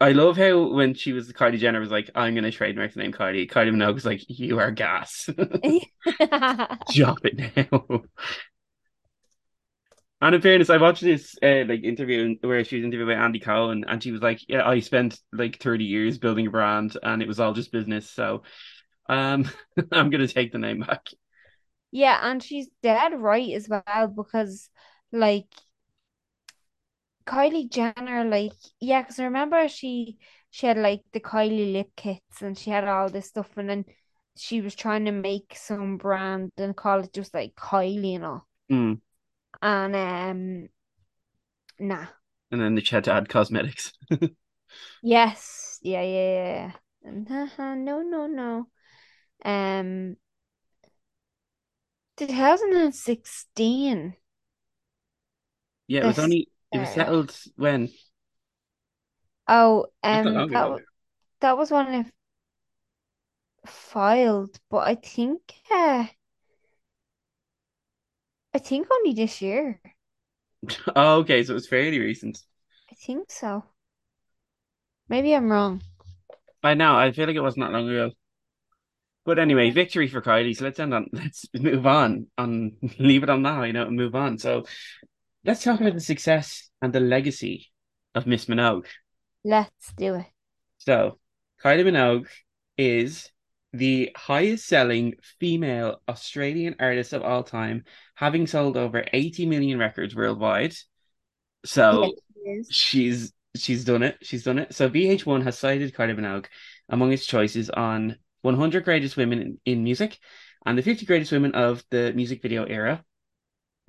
I 0.00 0.12
love 0.12 0.36
how 0.38 0.68
when 0.72 0.94
she 0.94 1.12
was 1.12 1.30
Kylie 1.32 1.58
Jenner 1.58 1.78
was 1.80 1.90
like, 1.90 2.10
"I'm 2.14 2.34
gonna 2.34 2.50
trademark 2.50 2.94
the 2.94 3.00
name 3.00 3.12
Kylie." 3.12 3.50
Kylie 3.50 3.70
Minogue 3.74 3.94
was 3.94 4.06
like, 4.06 4.22
"You 4.28 4.58
are 4.58 4.70
gas." 4.70 5.28
Drop 6.88 7.18
it 7.24 7.56
now. 7.70 8.02
And 10.22 10.34
in 10.34 10.42
fairness, 10.42 10.68
I 10.68 10.76
watched 10.76 11.00
this 11.02 11.34
uh, 11.42 11.64
like 11.66 11.82
interview 11.82 12.36
where 12.42 12.62
she 12.64 12.76
was 12.76 12.84
interviewed 12.84 13.08
by 13.08 13.14
Andy 13.14 13.40
Cohen, 13.40 13.84
and 13.88 14.02
she 14.02 14.12
was 14.12 14.20
like, 14.20 14.40
"Yeah, 14.48 14.68
I 14.68 14.80
spent 14.80 15.18
like 15.32 15.58
30 15.58 15.84
years 15.84 16.18
building 16.18 16.46
a 16.46 16.50
brand, 16.50 16.96
and 17.02 17.22
it 17.22 17.28
was 17.28 17.40
all 17.40 17.54
just 17.54 17.72
business. 17.72 18.10
So, 18.10 18.42
um, 19.08 19.48
I'm 19.92 20.10
gonna 20.10 20.28
take 20.28 20.52
the 20.52 20.58
name 20.58 20.80
back." 20.80 21.06
Yeah, 21.92 22.18
and 22.22 22.42
she's 22.42 22.68
dead 22.82 23.20
right 23.20 23.52
as 23.52 23.68
well 23.68 24.08
because 24.08 24.70
like 25.12 25.48
Kylie 27.30 27.70
Jenner, 27.70 28.24
like 28.24 28.52
yeah, 28.80 29.02
because 29.02 29.18
remember 29.18 29.68
she 29.68 30.18
she 30.50 30.66
had 30.66 30.78
like 30.78 31.02
the 31.12 31.20
Kylie 31.20 31.72
lip 31.72 31.90
kits 31.96 32.42
and 32.42 32.58
she 32.58 32.70
had 32.70 32.88
all 32.88 33.08
this 33.08 33.28
stuff 33.28 33.56
and 33.56 33.70
then 33.70 33.84
she 34.36 34.60
was 34.60 34.74
trying 34.74 35.04
to 35.04 35.12
make 35.12 35.54
some 35.56 35.96
brand 35.96 36.50
and 36.56 36.76
call 36.76 37.00
it 37.00 37.12
just 37.12 37.32
like 37.32 37.54
Kylie 37.54 38.16
and 38.16 38.24
all. 38.24 38.48
Mm. 38.70 39.00
And 39.62 39.96
um 39.96 40.68
nah. 41.78 42.06
And 42.50 42.60
then 42.60 42.74
they 42.74 42.82
had 42.90 43.04
to 43.04 43.12
add 43.12 43.28
cosmetics. 43.28 43.92
Yes. 45.02 45.78
Yeah, 45.82 46.02
yeah, 46.02 46.34
yeah. 46.34 46.72
And 47.04 47.28
haha, 47.28 47.74
no, 47.74 48.02
no, 48.02 48.26
no. 48.26 48.66
Um 49.44 50.16
2016 52.16 54.16
Yeah, 55.86 56.02
it 56.02 56.06
was 56.06 56.18
only 56.18 56.48
it 56.72 56.78
was 56.78 56.90
settled 56.92 57.34
when 57.56 57.88
oh 59.48 59.86
that 60.12 60.24
um 60.26 60.48
that 60.52 60.80
that 61.40 61.58
was 61.58 61.70
when 61.70 61.94
it 61.94 62.06
filed, 63.64 64.60
but 64.68 64.86
I 64.86 64.94
think 64.96 65.54
uh 65.70 66.08
I 68.54 68.58
think 68.60 68.86
only 68.92 69.12
this 69.12 69.42
year. 69.42 69.80
Oh, 70.96 71.20
okay, 71.20 71.42
so 71.42 71.52
it 71.52 71.54
was 71.54 71.68
fairly 71.68 71.98
recent. 71.98 72.42
I 72.90 72.94
think 72.94 73.30
so. 73.32 73.64
Maybe 75.10 75.34
I'm 75.34 75.52
wrong. 75.52 75.82
I 76.62 76.74
know. 76.74 76.96
I 76.96 77.12
feel 77.12 77.26
like 77.26 77.36
it 77.36 77.40
wasn't 77.40 77.66
that 77.66 77.72
long 77.72 77.88
ago. 77.88 78.12
But 79.24 79.38
anyway, 79.38 79.70
victory 79.70 80.08
for 80.08 80.22
Kylie. 80.22 80.56
So 80.56 80.64
let's 80.64 80.80
end 80.80 80.94
on 80.94 81.08
let's 81.12 81.46
move 81.54 81.86
on 81.86 82.26
and 82.38 82.76
leave 82.98 83.22
it 83.22 83.30
on 83.30 83.42
now. 83.42 83.62
you 83.64 83.72
know, 83.72 83.86
and 83.86 83.96
move 83.96 84.14
on. 84.14 84.38
So 84.38 84.64
let's 85.44 85.62
talk 85.62 85.80
about 85.80 85.94
the 85.94 86.00
success 86.00 86.70
and 86.82 86.92
the 86.92 87.00
legacy 87.00 87.68
of 88.14 88.26
Miss 88.26 88.46
Minogue. 88.46 88.86
Let's 89.44 89.92
do 89.96 90.14
it. 90.14 90.26
So 90.78 91.18
Kylie 91.62 91.84
Minogue 91.84 92.28
is 92.76 93.30
the 93.72 94.10
highest 94.16 94.66
selling 94.66 95.14
female 95.38 96.02
Australian 96.08 96.76
artist 96.80 97.12
of 97.12 97.22
all 97.22 97.42
time, 97.44 97.84
having 98.14 98.46
sold 98.46 98.76
over 98.76 99.04
80 99.12 99.46
million 99.46 99.78
records 99.78 100.14
worldwide. 100.14 100.74
Yes, 101.88 102.10
So 102.10 102.12
is. 102.46 102.68
she's 102.70 103.32
she's 103.56 103.84
done 103.84 104.02
it. 104.02 104.18
She's 104.22 104.44
done 104.44 104.58
it. 104.58 104.74
So 104.74 104.88
VH1 104.88 105.42
has 105.42 105.58
cited 105.58 105.94
Kylie 105.94 106.18
Minogue 106.18 106.46
among 106.88 107.12
its 107.12 107.26
choices 107.26 107.70
on 107.70 108.16
100 108.42 108.84
greatest 108.84 109.16
women 109.16 109.40
in, 109.42 109.60
in 109.66 109.84
music 109.84 110.18
and 110.66 110.78
the 110.78 110.82
50 110.82 111.06
greatest 111.06 111.32
women 111.32 111.54
of 111.54 111.84
the 111.90 112.12
music 112.14 112.42
video 112.42 112.64
era. 112.64 113.04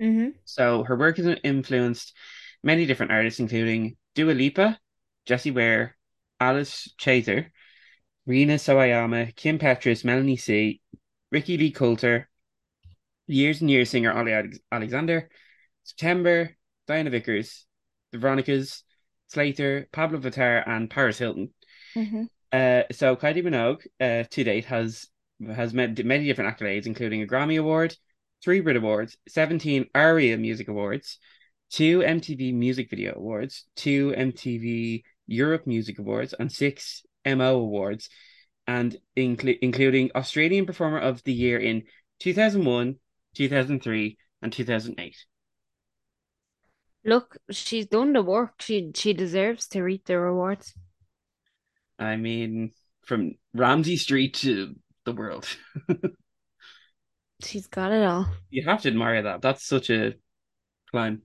Mm-hmm. 0.02 0.30
So 0.44 0.84
her 0.84 0.96
work 0.96 1.18
has 1.18 1.38
influenced 1.44 2.14
many 2.62 2.86
different 2.86 3.12
artists, 3.12 3.40
including 3.40 3.96
Dua 4.14 4.32
Lipa, 4.32 4.78
Jessie 5.26 5.50
Ware, 5.50 5.96
Alice 6.40 6.92
Chater, 6.98 7.52
Rina 8.26 8.54
Sawayama, 8.54 9.34
Kim 9.36 9.58
Petras, 9.58 10.04
Melanie 10.04 10.36
C, 10.36 10.80
Ricki-Lee 11.30 11.72
Coulter, 11.72 12.28
Years 13.26 13.60
and 13.60 13.70
Years 13.70 13.90
singer 13.90 14.16
Olly 14.16 14.32
Alex- 14.32 14.58
Alexander, 14.70 15.30
September, 15.84 16.56
Diana 16.86 17.10
Vickers, 17.10 17.66
the 18.10 18.18
Veronicas, 18.18 18.82
Slayyyter, 19.32 19.88
Pabllo 19.90 20.20
Vittar, 20.20 20.66
and 20.66 20.90
Paris 20.90 21.18
Hilton. 21.18 21.50
Mm-hmm. 21.96 22.24
Uh, 22.52 22.82
so 22.92 23.16
Kylie 23.16 23.42
Minogue, 23.42 23.86
uh, 24.00 24.24
to 24.28 24.44
date 24.44 24.66
has 24.66 25.06
has 25.54 25.72
met 25.72 26.04
many 26.04 26.26
different 26.26 26.56
accolades, 26.56 26.86
including 26.86 27.22
a 27.22 27.26
Grammy 27.26 27.58
Award, 27.58 27.96
three 28.42 28.60
Brit 28.60 28.76
Awards, 28.76 29.16
seventeen 29.28 29.86
ARIA 29.94 30.36
Music 30.36 30.68
Awards, 30.68 31.18
two 31.70 32.00
MTV 32.00 32.54
Music 32.54 32.90
Video 32.90 33.14
Awards, 33.16 33.64
two 33.76 34.12
MTV 34.16 35.02
Europe 35.26 35.66
Music 35.66 35.98
Awards, 35.98 36.34
and 36.38 36.50
six 36.50 37.02
MO 37.24 37.56
Awards, 37.56 38.08
and 38.66 38.96
inclu- 39.16 39.58
including 39.62 40.10
Australian 40.14 40.66
Performer 40.66 40.98
of 40.98 41.22
the 41.24 41.32
Year 41.32 41.58
in 41.58 41.84
two 42.18 42.34
thousand 42.34 42.64
one, 42.64 42.96
two 43.34 43.48
thousand 43.48 43.82
three, 43.82 44.18
and 44.40 44.52
two 44.52 44.64
thousand 44.64 44.98
eight. 44.98 45.16
Look, 47.04 47.36
she's 47.50 47.86
done 47.86 48.12
the 48.12 48.22
work. 48.22 48.60
She 48.60 48.92
she 48.94 49.12
deserves 49.12 49.66
to 49.68 49.82
reap 49.82 50.06
the 50.06 50.18
rewards. 50.18 50.74
I 51.98 52.16
mean, 52.16 52.72
from 53.04 53.32
Ramsay 53.54 53.96
Street 53.96 54.34
to 54.34 54.74
the 55.04 55.12
world. 55.12 55.48
She's 57.42 57.66
got 57.66 57.92
it 57.92 58.04
all. 58.04 58.26
You 58.50 58.64
have 58.64 58.82
to 58.82 58.88
admire 58.88 59.22
that. 59.22 59.42
That's 59.42 59.64
such 59.64 59.90
a 59.90 60.14
climb. 60.90 61.22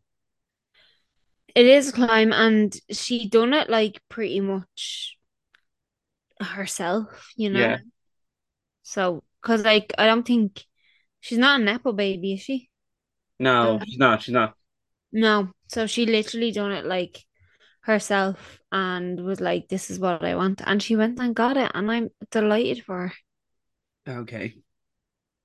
It 1.55 1.65
is 1.65 1.89
a 1.89 1.91
climb, 1.91 2.32
and 2.32 2.74
she 2.91 3.28
done 3.28 3.53
it 3.53 3.70
like 3.70 4.01
pretty 4.09 4.39
much 4.39 5.18
herself, 6.41 7.32
you 7.36 7.49
know. 7.49 7.59
Yeah. 7.59 7.78
So, 8.84 9.24
cause 9.41 9.63
like 9.63 9.93
I 9.97 10.05
don't 10.07 10.26
think 10.26 10.63
she's 11.20 11.38
not 11.38 11.61
a 11.61 11.63
nepo 11.63 11.91
baby, 11.93 12.34
is 12.34 12.41
she? 12.41 12.70
No, 13.39 13.80
she's 13.86 13.97
not. 13.97 14.22
She's 14.24 14.34
not. 14.34 14.55
no. 15.11 15.51
So 15.68 15.86
she 15.86 16.05
literally 16.05 16.51
done 16.51 16.72
it 16.72 16.86
like 16.86 17.26
herself 17.82 18.59
and 18.72 19.24
was 19.26 19.41
like, 19.41 19.70
"This 19.70 19.89
is 19.91 19.99
what 19.99 20.24
I 20.24 20.36
want," 20.36 20.61
and 20.65 20.82
she 20.82 20.95
went 20.95 21.20
and 21.20 21.36
got 21.36 21.57
it, 21.57 21.72
and 21.76 21.91
I'm 21.91 22.09
delighted 22.32 22.84
for 22.86 23.09
her. 23.09 23.13
Okay. 24.07 24.55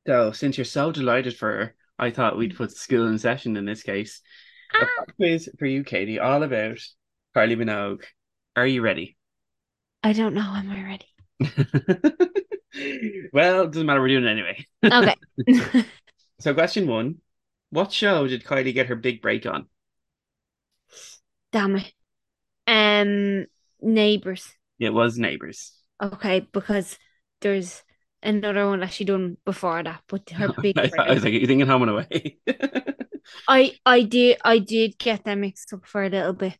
So, 0.07 0.33
since 0.33 0.59
you're 0.59 0.65
so 0.65 0.93
delighted 0.93 1.37
for 1.37 1.51
her, 1.51 1.77
I 1.99 2.11
thought 2.11 2.37
we'd 2.37 2.57
put 2.57 2.73
school 2.73 3.07
in 3.09 3.19
session 3.19 3.57
in 3.57 3.65
this 3.65 3.83
case. 3.83 4.21
A 4.81 4.85
Ah, 4.85 4.89
pop 4.97 5.17
quiz 5.17 5.49
for 5.59 5.67
you, 5.67 5.85
Katie, 5.85 6.19
all 6.19 6.43
about 6.43 6.79
Kylie 7.37 7.57
Minogue. 7.57 8.05
Are 8.57 8.67
you 8.67 8.83
ready? 8.83 9.17
I 10.05 10.13
don't 10.13 10.35
know. 10.35 10.43
Am 10.55 10.71
I 10.71 10.83
ready? 10.85 11.07
Well, 13.33 13.65
it 13.65 13.73
doesn't 13.73 13.87
matter. 13.87 14.01
We're 14.01 14.09
doing 14.09 14.25
it 14.25 14.31
anyway. 14.31 14.67
Okay. 14.85 15.15
So, 16.41 16.55
question 16.55 16.87
one 16.89 17.19
What 17.71 17.93
show 17.93 18.27
did 18.27 18.45
Kylie 18.45 18.75
get 18.75 18.89
her 18.89 18.97
big 18.97 19.23
break 19.23 19.47
on? 19.47 19.69
Damn 21.53 21.77
it. 21.77 21.93
Um, 22.67 23.47
neighbors. 23.81 24.53
It 24.79 24.93
was 24.93 25.19
Neighbours. 25.19 25.73
Okay, 26.03 26.41
because 26.53 26.99
there's 27.41 27.83
another 28.23 28.67
one 28.67 28.81
that 28.81 28.93
she 28.93 29.05
done 29.05 29.37
before 29.45 29.83
that, 29.83 30.03
but 30.09 30.29
her 30.31 30.49
big 30.63 30.79
I, 30.79 31.13
was 31.15 31.25
like, 31.25 31.33
you're 31.33 31.47
thinking 31.47 31.67
home 31.67 31.83
and 31.83 31.91
away. 31.91 32.39
I 33.49 33.73
I 33.87 34.03
did 34.03 34.39
I 34.45 34.59
did 34.59 34.99
get 34.99 35.25
them 35.25 35.41
mixed 35.41 35.73
up 35.73 35.87
for 35.87 36.05
a 36.05 36.09
little 36.09 36.33
bit. 36.33 36.57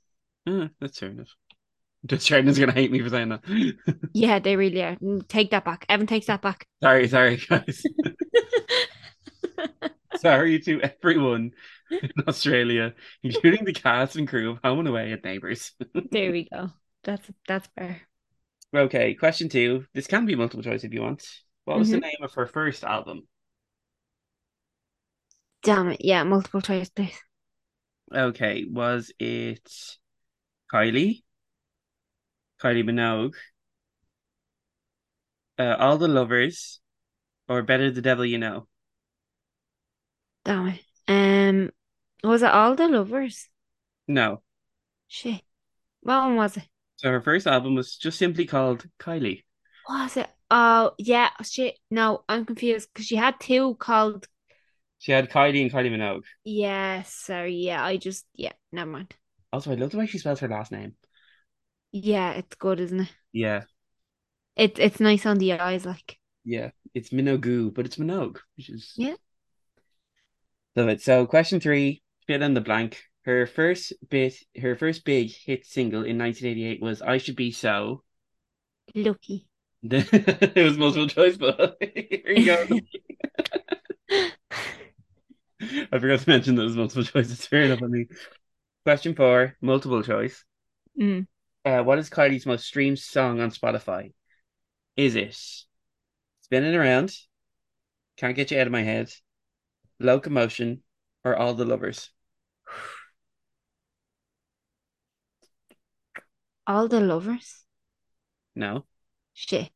Ah, 0.47 0.69
that's 0.81 0.99
fair 0.99 1.11
enough. 1.11 1.35
Just 2.05 2.27
Sheridan's 2.27 2.59
gonna 2.59 2.73
hate 2.73 2.91
me 2.91 3.01
for 3.01 3.09
saying 3.11 3.29
that. 3.29 3.43
Yeah, 4.15 4.41
they 4.41 4.57
really 4.57 4.83
are. 4.83 4.97
Mm, 4.97 5.27
Take 5.29 5.51
that 5.53 5.65
back. 5.65 5.87
Evan 5.89 6.07
takes 6.07 6.27
that 6.27 6.43
back. 6.43 6.67
sorry, 6.83 7.09
sorry, 7.09 7.37
guys. 7.37 7.83
sorry 10.17 10.59
to 10.61 10.81
everyone 10.81 11.53
in 11.91 12.11
Australia, 12.27 12.95
including 13.23 13.65
the 13.65 13.73
cast 13.73 14.17
and 14.17 14.27
crew 14.29 14.51
of 14.53 14.59
Home 14.65 14.81
and 14.81 14.89
Away 14.89 15.13
at 15.13 15.25
Neighbours. 15.25 15.73
There 16.11 16.33
we 16.33 16.49
go. 16.53 16.71
That's 17.05 17.29
that's 17.47 17.69
fair. 17.77 18.03
Okay, 18.75 19.15
question 19.15 19.49
two. 19.49 19.85
This 19.95 20.07
can 20.07 20.25
be 20.27 20.35
multiple 20.35 20.63
choice 20.63 20.85
if 20.85 20.93
you 20.93 21.03
want. 21.03 21.25
What 21.65 21.79
was 21.79 21.91
the 21.91 21.99
Mhm. 21.99 22.03
name 22.03 22.23
of 22.23 22.35
her 22.35 22.47
first 22.47 22.85
album? 22.85 23.29
Damn 25.63 25.91
it. 25.91 26.05
Yeah, 26.05 26.25
multiple 26.25 26.61
choice, 26.61 26.89
please. 26.91 27.19
Okay, 28.13 28.65
was 28.69 29.13
it 29.19 29.71
Kylie? 30.73 31.23
Kylie 32.61 32.85
Minogue? 32.85 33.35
Uh, 35.59 35.77
All 35.79 35.99
the 35.99 36.09
Lovers? 36.09 36.81
Or 37.49 37.63
Better 37.63 37.91
the 37.91 38.03
Devil 38.03 38.25
You 38.27 38.39
Know? 38.39 38.69
Damn 40.45 40.69
it. 40.69 40.85
Um, 41.09 41.71
was 42.25 42.43
it 42.43 42.51
all 42.51 42.75
the 42.75 42.89
lovers? 42.89 43.49
No. 44.09 44.43
Shit. 45.09 45.43
What 46.01 46.23
one 46.25 46.37
was 46.37 46.57
it? 46.57 46.69
So 46.97 47.11
her 47.11 47.21
first 47.21 47.47
album 47.47 47.75
was 47.75 47.97
just 47.97 48.19
simply 48.19 48.47
called 48.47 48.89
Kylie. 48.99 49.45
Was 49.89 50.17
it? 50.17 50.31
Oh, 50.53 50.93
yeah. 50.99 51.31
Shit. 51.43 51.79
No, 51.91 52.25
I'm 52.29 52.45
confused 52.45 52.89
because 52.93 53.07
she 53.07 53.17
had 53.17 53.41
two 53.41 53.75
called. 53.77 54.29
She 54.99 55.13
had 55.13 55.29
Kylie 55.29 55.63
and 55.63 55.71
Kylie 55.71 55.91
Minogue. 55.91 56.25
Yeah, 56.45 57.03
sorry. 57.03 57.55
Yeah, 57.57 57.85
I 57.85 57.97
just. 57.97 58.27
Yeah, 58.35 58.53
never 58.73 58.91
mind. 58.91 59.15
Also, 59.53 59.71
I 59.73 59.75
love 59.75 59.91
the 59.91 59.99
way 59.99 60.07
she 60.07 60.19
spells 60.19 60.41
her 60.41 60.49
last 60.49 60.73
name. 60.73 60.95
Yeah, 61.93 62.33
it's 62.33 62.55
good, 62.57 62.81
isn't 62.81 63.01
it? 63.01 63.13
Yeah, 63.33 63.65
It's 64.57 64.81
it's 64.81 64.99
nice 65.01 65.27
on 65.27 65.37
the 65.39 65.53
eyes, 65.53 65.85
like. 65.85 66.19
yeah. 66.45 66.71
It's 66.95 67.11
Minogue, 67.11 67.75
but 67.75 67.87
it's 67.87 67.97
Minogue, 67.97 68.39
which 68.57 68.69
is 68.69 68.93
Yeah. 68.97 69.17
Love 70.77 70.89
it. 70.91 71.01
So 71.01 71.27
question 71.27 71.61
three, 71.61 72.03
fill 72.27 72.43
in 72.43 72.53
the 72.55 72.61
blank. 72.61 73.03
Her 73.25 73.47
first 73.47 73.93
bit, 74.11 74.35
her 74.61 74.77
first 74.77 75.05
big 75.05 75.31
hit 75.31 75.65
single 75.65 76.05
in 76.05 76.19
1988 76.19 76.83
was 76.83 77.01
"I 77.01 77.17
Should 77.19 77.37
Be 77.37 77.53
So." 77.53 78.03
Lucky. 78.95 79.47
it 79.91 80.65
was 80.65 80.79
multiple 80.79 81.09
choice, 81.09 81.37
but 81.37 81.77
here 81.81 82.23
you 82.27 82.47
go. 82.47 82.67
I 85.61 85.99
forgot 85.99 86.21
to 86.21 86.29
mention 86.29 86.55
that 86.55 86.63
it 86.63 86.67
was 86.67 86.77
multiple 86.77 87.05
choice. 87.05 87.33
It's 87.33 87.47
fair 87.47 87.63
enough 87.63 87.83
on 87.83 87.91
me. 87.91 88.07
Question 88.85 89.15
four, 89.15 89.57
multiple 89.61 90.03
choice. 90.03 90.45
Mm. 91.01 91.27
Uh, 91.65 91.83
what 91.83 91.99
is 91.99 92.11
Kylie's 92.11 92.47
most 92.47 92.65
streamed 92.65 92.99
song 92.99 93.41
on 93.41 93.51
Spotify? 93.51 94.13
Is 94.97 95.17
it 95.17 95.37
Spinning 96.43 96.75
Around, 96.75 97.17
Can't 98.17 98.37
Get 98.37 98.51
You 98.51 98.61
Out 98.61 98.67
of 98.67 98.73
My 98.73 98.83
Head, 98.83 99.11
Locomotion, 100.01 100.83
or 101.25 101.37
All 101.37 101.55
the 101.55 101.65
Lovers? 101.65 102.11
All 106.67 106.87
the 106.87 107.01
lovers. 107.01 107.65
No, 108.55 108.87
Shit. 109.49 109.71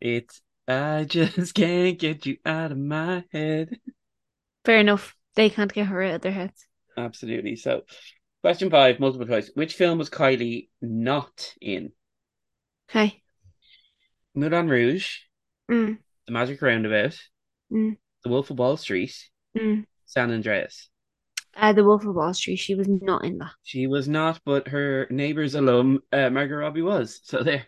it's 0.00 0.40
I 0.68 1.04
just 1.04 1.54
can't 1.56 1.98
get 1.98 2.24
you 2.26 2.36
out 2.46 2.70
of 2.72 2.78
my 2.78 3.24
head. 3.32 3.78
Fair 4.64 4.78
enough. 4.80 5.16
They 5.34 5.50
can't 5.50 5.72
get 5.72 5.86
her 5.86 6.02
out 6.02 6.14
of 6.16 6.20
their 6.20 6.32
heads. 6.32 6.66
Absolutely. 6.96 7.56
So, 7.56 7.82
question 8.42 8.70
five, 8.70 9.00
multiple 9.00 9.26
choice. 9.26 9.50
Which 9.54 9.74
film 9.74 9.98
was 9.98 10.10
Kylie 10.10 10.68
not 10.82 11.54
in? 11.60 11.92
Okay. 12.90 13.22
Moulin 14.34 14.68
Rouge, 14.68 15.18
Mm. 15.70 15.98
The 16.26 16.32
Magic 16.32 16.62
Roundabout, 16.62 17.18
Mm. 17.72 17.96
The 18.24 18.30
Wolf 18.30 18.50
of 18.50 18.58
Wall 18.58 18.76
Street, 18.76 19.14
Mm. 19.56 19.84
San 20.06 20.30
Andreas. 20.30 20.88
Uh, 21.60 21.72
the 21.72 21.82
Wolf 21.82 22.04
of 22.04 22.14
Wall 22.14 22.32
Street. 22.32 22.56
She 22.56 22.76
was 22.76 22.86
not 22.86 23.24
in 23.24 23.38
that. 23.38 23.50
She 23.64 23.88
was 23.88 24.08
not, 24.08 24.40
but 24.44 24.68
her 24.68 25.08
neighbours 25.10 25.56
alum, 25.56 26.00
uh, 26.12 26.30
Margot 26.30 26.54
Robbie 26.54 26.82
was. 26.82 27.20
So 27.24 27.42
there. 27.42 27.66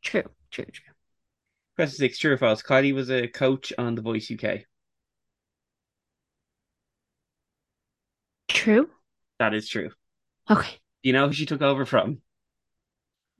True, 0.00 0.22
true, 0.52 0.64
true. 0.64 0.94
Question 1.74 1.96
six, 1.96 2.18
true 2.18 2.34
or 2.34 2.38
false? 2.38 2.62
Kylie 2.62 2.94
was 2.94 3.10
a 3.10 3.26
coach 3.26 3.72
on 3.76 3.96
The 3.96 4.02
Voice 4.02 4.30
UK. 4.30 4.60
True. 8.48 8.88
That 9.40 9.54
is 9.54 9.68
true. 9.68 9.90
Okay. 10.48 10.70
Do 11.02 11.08
you 11.08 11.12
know 11.12 11.26
who 11.26 11.32
she 11.32 11.46
took 11.46 11.62
over 11.62 11.84
from? 11.84 12.22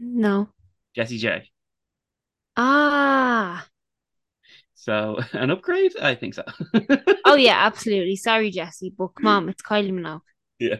No. 0.00 0.48
Jessie 0.96 1.18
J. 1.18 1.48
Ah. 2.56 3.66
So 4.76 5.18
an 5.32 5.50
upgrade? 5.50 5.96
I 6.00 6.14
think 6.14 6.34
so. 6.34 6.44
Oh 7.24 7.34
yeah, 7.36 7.56
absolutely. 7.66 8.16
Sorry, 8.16 8.50
Jessie, 8.50 8.94
but 8.96 9.08
come 9.08 9.26
on, 9.26 9.48
it's 9.48 9.62
Kylie 9.62 9.92
Minogue. 9.92 10.20
yeah. 10.58 10.76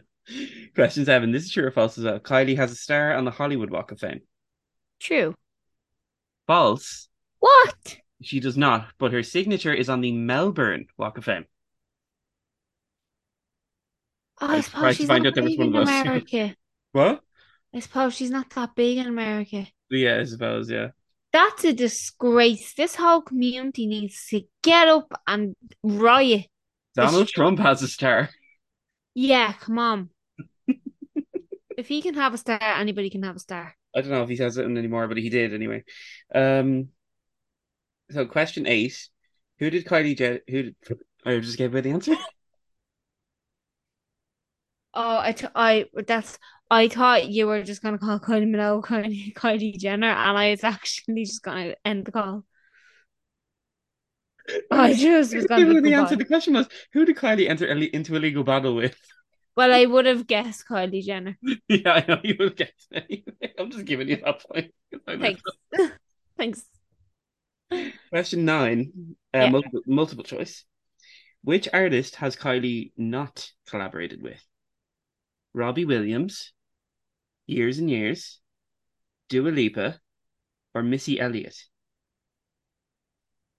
Question 0.75 1.05
seven. 1.05 1.33
This 1.33 1.45
is 1.45 1.53
true 1.53 1.65
or 1.67 1.71
false 1.71 1.99
as 1.99 2.05
well. 2.05 2.19
Kylie 2.21 2.57
has 2.57 2.73
a 2.73 2.77
star 2.77 3.15
on 3.15 3.25
the 3.25 3.31
Hollywood 3.31 3.71
Walk 3.71 3.93
of 3.93 4.01
Fame. 4.01 4.21
True. 5.01 5.35
False. 6.49 7.09
What? 7.39 7.99
She 8.23 8.41
does 8.41 8.59
not, 8.59 8.89
but 8.99 9.13
her 9.13 9.23
signature 9.23 9.73
is 9.73 9.89
on 9.89 10.03
the 10.03 10.13
Melbourne 10.13 10.87
Walk 10.99 11.17
of 11.19 11.25
Fame. 11.25 11.47
Oh, 14.41 14.49
I 14.49 14.57
I 14.57 14.61
suppose 14.61 14.95
she's 14.95 15.11
not 15.11 15.27
out 15.27 15.35
there 15.35 15.45
was 15.45 15.57
big 15.57 15.75
in. 15.75 15.75
America. 15.75 16.57
What? 16.93 17.23
I 17.73 17.79
suppose 17.81 18.15
she's 18.15 18.31
not 18.31 18.51
that 18.51 18.75
big 18.75 18.99
in 18.99 19.07
America. 19.07 19.69
Yeah, 19.91 20.19
I 20.21 20.25
suppose, 20.25 20.71
yeah. 20.71 20.89
That's 21.33 21.64
a 21.64 21.72
disgrace. 21.72 22.74
This 22.74 22.97
whole 22.97 23.20
community 23.20 23.87
needs 23.87 24.27
to 24.31 24.43
get 24.62 24.89
up 24.89 25.12
and 25.27 25.55
riot. 25.83 26.47
Donald 26.95 27.29
Trump 27.29 27.59
has 27.59 27.83
a 27.83 27.89
star. 27.89 28.31
Yeah, 29.14 29.53
come 29.53 29.79
on. 29.79 30.11
if 31.77 31.89
he 31.89 32.01
can 32.03 32.14
have 32.14 32.33
a 32.35 32.39
star, 32.39 32.59
anybody 32.61 33.11
can 33.11 33.22
have 33.22 33.37
a 33.37 33.41
star. 33.41 33.74
I 33.95 34.01
don't 34.01 34.11
know 34.11 34.22
if 34.22 34.29
he 34.29 34.37
has 34.37 34.57
it 34.57 34.64
anymore, 34.64 35.09
but 35.09 35.16
he 35.16 35.31
did 35.31 35.55
anyway. 35.55 35.85
Um, 36.35 36.89
so 38.11 38.27
question 38.27 38.66
eight: 38.66 39.09
Who 39.59 39.70
did 39.70 39.87
Kylie 39.87 40.16
Jen? 40.16 40.41
Who 40.49 40.62
did? 40.62 40.77
I 41.24 41.39
just 41.39 41.59
gave 41.59 41.72
away 41.72 41.81
the 41.81 41.91
answer. 41.91 42.14
Oh, 44.99 45.18
I, 45.18 45.33
t- 45.33 45.47
I 45.55 45.85
that's 46.07 46.39
I 46.71 46.89
thought 46.89 47.29
you 47.29 47.47
were 47.47 47.62
just 47.62 47.83
gonna 47.83 47.99
call 47.99 48.19
Kylie 48.19 48.49
Minogue 48.49 48.85
Kylie, 48.85 49.33
Kylie 49.35 49.79
Jenner, 49.79 50.09
and 50.09 50.37
I 50.39 50.51
was 50.51 50.64
actually 50.64 51.25
just 51.25 51.43
gonna 51.43 51.75
end 51.85 52.05
the 52.07 52.12
call. 52.12 52.45
I 54.71 54.95
just 54.95 55.35
was 55.35 55.47
gonna 55.47 55.61
Give 55.64 55.71
away 55.71 55.81
be 55.81 55.89
the 55.91 55.95
answer. 55.95 56.11
goodbye. 56.17 56.25
The 56.25 56.29
question 56.29 56.55
was: 56.55 56.69
Who 56.93 57.05
did 57.05 57.17
Kylie 57.17 57.49
enter 57.49 57.67
into 57.67 58.17
a 58.17 58.19
legal 58.21 58.45
battle 58.45 58.75
with? 58.75 58.97
Well, 59.57 59.73
I 59.73 59.87
would 59.87 60.05
have 60.05 60.27
guessed 60.27 60.67
Kylie 60.69 61.03
Jenner. 61.03 61.39
yeah, 61.67 61.91
I 61.91 62.05
know 62.07 62.21
you 62.23 62.37
will 62.39 62.51
get. 62.51 62.75
Anyway. 62.93 63.55
I'm 63.59 63.71
just 63.71 63.87
giving 63.87 64.07
you 64.07 64.17
that 64.23 64.45
point. 64.45 64.71
Thanks. 65.09 65.41
Thanks. 66.37 66.62
Question 68.11 68.45
nine: 68.45 68.93
uh, 69.35 69.39
Yeah. 69.39 69.49
multiple, 69.49 69.81
multiple 69.87 70.25
choice. 70.25 70.62
Which 71.43 71.71
artist 71.73 72.17
has 72.17 72.37
Kylie 72.37 72.93
not 72.99 73.51
collaborated 73.67 74.21
with? 74.23 74.45
Robbie 75.55 75.87
Williams, 75.87 76.53
Years 77.47 77.79
and 77.79 77.91
Years, 77.91 78.41
Dua 79.29 79.49
Lipa, 79.49 80.01
or 80.75 80.83
Missy 80.83 81.21
Elliott? 81.21 81.57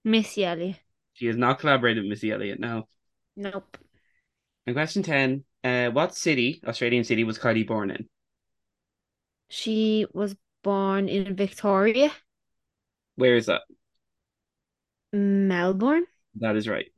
Missy 0.04 0.46
Elliott. 0.46 0.80
She 1.14 1.28
has 1.28 1.38
not 1.38 1.60
collaborated 1.60 2.04
with 2.04 2.10
Missy 2.10 2.32
Elliott, 2.32 2.60
no. 2.60 2.88
Nope. 3.36 3.78
And 4.66 4.76
question 4.76 5.04
10 5.04 5.44
uh, 5.64 5.90
What 5.90 6.16
city, 6.16 6.62
Australian 6.66 7.04
city, 7.04 7.24
was 7.24 7.40
Kylie 7.40 7.68
born 7.68 7.92
in? 7.92 8.08
She 9.50 10.06
was 10.14 10.36
born 10.64 11.08
in 11.08 11.36
Victoria, 11.36 12.12
Where 13.16 13.36
is 13.36 13.46
that? 13.46 13.62
Melbourne. 15.14 16.06
That 16.36 16.56
is 16.56 16.68
right. 16.68 16.92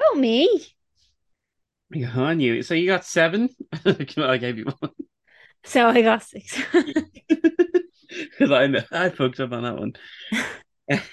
Oh, 0.00 0.14
me. 0.16 0.74
On 2.14 2.40
you. 2.40 2.62
So 2.62 2.74
you 2.74 2.86
got 2.86 3.04
seven? 3.04 3.50
I 3.84 4.36
gave 4.38 4.58
you 4.58 4.64
one. 4.78 4.92
So 5.64 5.88
I 5.88 6.02
got 6.02 6.22
six. 6.22 6.58
Because 6.72 8.50
I, 8.50 8.66
know- 8.66 8.82
I 8.90 9.10
fucked 9.10 9.40
up 9.40 9.52
on 9.52 9.62
that 9.62 9.78
one. 9.78 9.92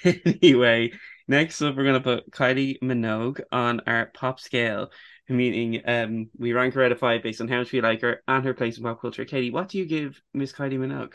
anyway, 0.42 0.92
next 1.28 1.62
up, 1.62 1.76
we're 1.76 1.84
going 1.84 1.96
to 1.96 2.00
put 2.02 2.32
Kylie 2.32 2.80
Minogue 2.82 3.42
on 3.52 3.82
our 3.88 4.08
pop 4.14 4.40
scale, 4.40 4.90
meaning 5.30 5.82
um, 5.86 6.30
we 6.38 6.54
rank 6.54 6.74
her 6.76 6.84
out 6.84 6.92
of 6.92 7.00
five 7.00 7.24
based 7.24 7.42
on 7.42 7.48
how 7.48 7.58
much 7.60 7.72
we 7.72 7.82
like 7.82 8.02
her 8.02 8.22
and 8.28 8.46
her 8.46 8.54
place 8.54 8.78
in 8.78 8.84
pop 8.84 9.02
culture. 9.02 9.26
Katie, 9.26 9.52
what 9.52 9.70
do 9.70 9.78
you 9.78 9.86
give 9.86 10.22
Miss 10.34 10.54
Kylie 10.54 10.80
Minogue? 10.80 11.14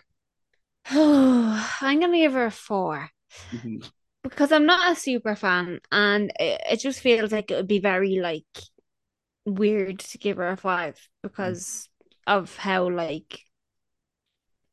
Oh, 0.91 1.71
I'm 1.81 2.01
gonna 2.01 2.19
give 2.19 2.33
her 2.35 2.47
a 2.47 2.51
four. 2.51 3.09
Mhm. 3.53 3.91
because 4.23 4.53
I'm 4.53 4.67
not 4.67 4.93
a 4.93 4.95
super 4.95 5.35
fan, 5.35 5.81
and 5.91 6.31
it, 6.39 6.61
it 6.73 6.81
just 6.81 7.01
feels 7.01 7.33
like 7.33 7.51
it 7.51 7.57
would 7.57 7.67
be 7.69 7.79
very 7.81 8.21
like 8.21 8.45
weird 9.47 9.99
to 10.01 10.19
give 10.19 10.37
her 10.37 10.49
a 10.49 10.57
five 10.57 10.97
because 11.23 11.89
of 12.27 12.57
how 12.57 12.89
like 12.89 13.41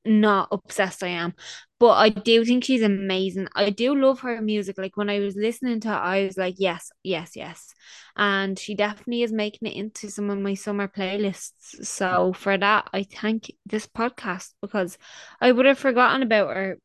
not 0.05 0.47
obsessed 0.51 1.03
I 1.03 1.09
am. 1.09 1.33
But 1.79 1.91
I 1.91 2.09
do 2.09 2.43
think 2.43 2.63
she's 2.63 2.81
amazing. 2.81 3.47
I 3.55 3.69
do 3.69 3.95
love 3.95 4.19
her 4.21 4.41
music. 4.41 4.77
Like 4.77 4.97
when 4.97 5.09
I 5.09 5.19
was 5.19 5.35
listening 5.35 5.79
to 5.81 5.89
her, 5.89 5.95
I 5.95 6.25
was 6.25 6.37
like, 6.37 6.55
yes, 6.57 6.91
yes, 7.03 7.31
yes. 7.35 7.73
And 8.17 8.59
she 8.59 8.75
definitely 8.75 9.23
is 9.23 9.31
making 9.31 9.69
it 9.69 9.77
into 9.77 10.09
some 10.09 10.29
of 10.29 10.39
my 10.39 10.55
summer 10.55 10.87
playlists. 10.89 11.85
So 11.85 12.33
for 12.33 12.57
that, 12.57 12.89
I 12.93 13.03
thank 13.03 13.51
this 13.65 13.87
podcast 13.87 14.53
because 14.61 14.97
I 15.39 15.51
would 15.51 15.65
have 15.65 15.79
forgotten 15.79 16.21
about 16.21 16.55
her 16.55 16.77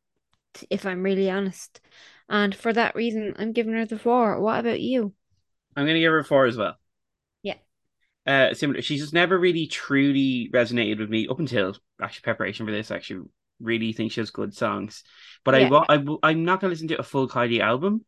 if 0.71 0.87
I'm 0.87 1.03
really 1.03 1.29
honest. 1.29 1.81
And 2.29 2.55
for 2.55 2.73
that 2.73 2.95
reason, 2.95 3.35
I'm 3.37 3.53
giving 3.53 3.75
her 3.75 3.85
the 3.85 3.99
four. 3.99 4.41
What 4.41 4.61
about 4.61 4.81
you? 4.81 5.13
I'm 5.77 5.87
gonna 5.87 5.99
give 5.99 6.13
her 6.13 6.23
four 6.23 6.47
as 6.47 6.57
well. 6.57 6.77
Uh, 8.27 8.55
similar. 8.55 8.81
She's 8.83 9.01
just 9.01 9.13
never 9.13 9.39
really 9.39 9.67
truly 9.67 10.51
resonated 10.53 10.99
with 10.99 11.11
me 11.11 11.29
up 11.29 11.39
until 11.39 11.77
actually 12.01 12.23
preparation 12.23 12.65
for 12.67 12.73
this. 12.73 12.91
I 12.91 12.97
actually 12.97 13.27
really 13.61 13.93
think 13.93 14.13
she 14.13 14.21
has 14.21 14.31
good 14.31 14.55
songs, 14.55 15.05
but 15.45 15.61
Yeah. 15.61 15.69
I, 15.89 15.97
I 15.97 16.05
I'm 16.31 16.45
not 16.45 16.61
gonna 16.61 16.71
listen 16.71 16.89
to 16.89 16.99
a 16.99 17.03
full 17.03 17.29
Kylie 17.29 17.61
album. 17.61 18.05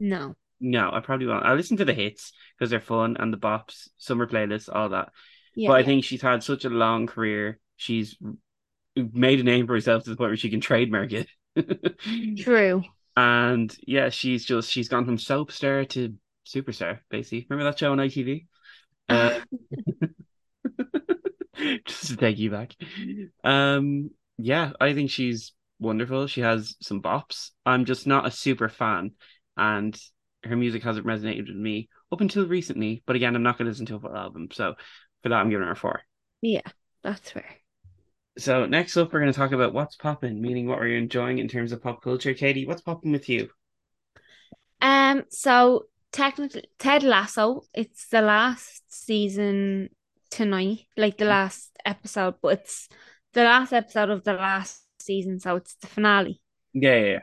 No. 0.00 0.34
No, 0.60 0.90
I 0.92 1.00
probably 1.00 1.26
won't. 1.26 1.44
I 1.46 1.54
listen 1.54 1.78
to 1.78 1.84
the 1.84 1.94
hits 1.94 2.32
because 2.58 2.70
they're 2.70 2.80
fun 2.80 3.16
and 3.18 3.32
the 3.32 3.38
bops, 3.38 3.88
summer 3.96 4.26
playlists, 4.26 4.68
all 4.70 4.90
that. 4.90 5.10
Yeah. 5.54 5.68
but 5.68 5.74
I 5.74 5.78
yeah. 5.80 5.86
think 5.86 6.04
she's 6.04 6.22
had 6.22 6.42
such 6.42 6.64
a 6.64 6.70
long 6.70 7.06
career. 7.06 7.58
She's 7.76 8.16
made 8.96 9.40
a 9.40 9.44
name 9.44 9.66
for 9.66 9.74
herself 9.74 10.04
to 10.04 10.10
the 10.10 10.16
point 10.16 10.30
where 10.30 10.36
she 10.36 10.50
can 10.50 10.60
trademark 10.60 11.12
it. 11.12 11.28
True. 12.38 12.82
and 13.16 13.74
yeah, 13.86 14.08
she's 14.10 14.44
just 14.44 14.70
she's 14.70 14.88
gone 14.88 15.04
from 15.04 15.18
soap 15.18 15.52
star 15.52 15.84
to 15.86 16.14
superstar, 16.46 17.00
basically. 17.10 17.46
Remember 17.48 17.70
that 17.70 17.78
show 17.78 17.92
on 17.92 17.98
ITV? 17.98 18.46
Uh, 19.10 19.40
just 21.84 22.06
to 22.08 22.16
take 22.16 22.38
you 22.38 22.50
back. 22.50 22.74
Um, 23.44 24.10
yeah, 24.38 24.72
I 24.80 24.94
think 24.94 25.10
she's 25.10 25.52
wonderful. 25.78 26.26
She 26.26 26.40
has 26.42 26.76
some 26.80 27.02
bops. 27.02 27.50
I'm 27.66 27.84
just 27.84 28.06
not 28.06 28.26
a 28.26 28.30
super 28.30 28.68
fan, 28.68 29.12
and 29.56 29.98
her 30.44 30.56
music 30.56 30.82
hasn't 30.82 31.06
resonated 31.06 31.48
with 31.48 31.56
me 31.56 31.88
up 32.12 32.20
until 32.20 32.46
recently. 32.46 33.02
But 33.06 33.16
again, 33.16 33.34
I'm 33.34 33.42
not 33.42 33.58
going 33.58 33.66
to 33.66 33.70
listen 33.70 33.86
to 33.86 33.96
a 33.96 34.00
full 34.00 34.16
album, 34.16 34.48
so 34.52 34.74
for 35.22 35.28
that, 35.28 35.36
I'm 35.36 35.50
giving 35.50 35.66
her 35.66 35.72
a 35.72 35.76
four. 35.76 36.02
Yeah, 36.40 36.62
that's 37.02 37.30
fair. 37.30 37.44
So 38.38 38.64
next 38.64 38.96
up, 38.96 39.12
we're 39.12 39.20
going 39.20 39.32
to 39.32 39.38
talk 39.38 39.52
about 39.52 39.74
what's 39.74 39.96
popping, 39.96 40.40
meaning 40.40 40.66
what 40.66 40.78
we're 40.78 40.96
enjoying 40.96 41.38
in 41.38 41.48
terms 41.48 41.72
of 41.72 41.82
pop 41.82 42.02
culture. 42.02 42.32
Katie, 42.32 42.66
what's 42.66 42.80
popping 42.80 43.12
with 43.12 43.28
you? 43.28 43.50
Um, 44.80 45.24
so 45.28 45.86
technically 46.12 46.64
Ted 46.78 47.02
Lasso, 47.02 47.62
it's 47.74 48.08
the 48.08 48.22
last 48.22 48.82
season 48.88 49.90
tonight, 50.30 50.86
like 50.96 51.18
the 51.18 51.24
last 51.24 51.70
episode, 51.84 52.34
but 52.42 52.60
it's 52.60 52.88
the 53.32 53.44
last 53.44 53.72
episode 53.72 54.10
of 54.10 54.24
the 54.24 54.34
last 54.34 54.82
season, 55.00 55.38
so 55.40 55.56
it's 55.56 55.74
the 55.76 55.86
finale. 55.86 56.40
Yeah, 56.72 56.96
yeah, 56.96 57.06
yeah. 57.06 57.18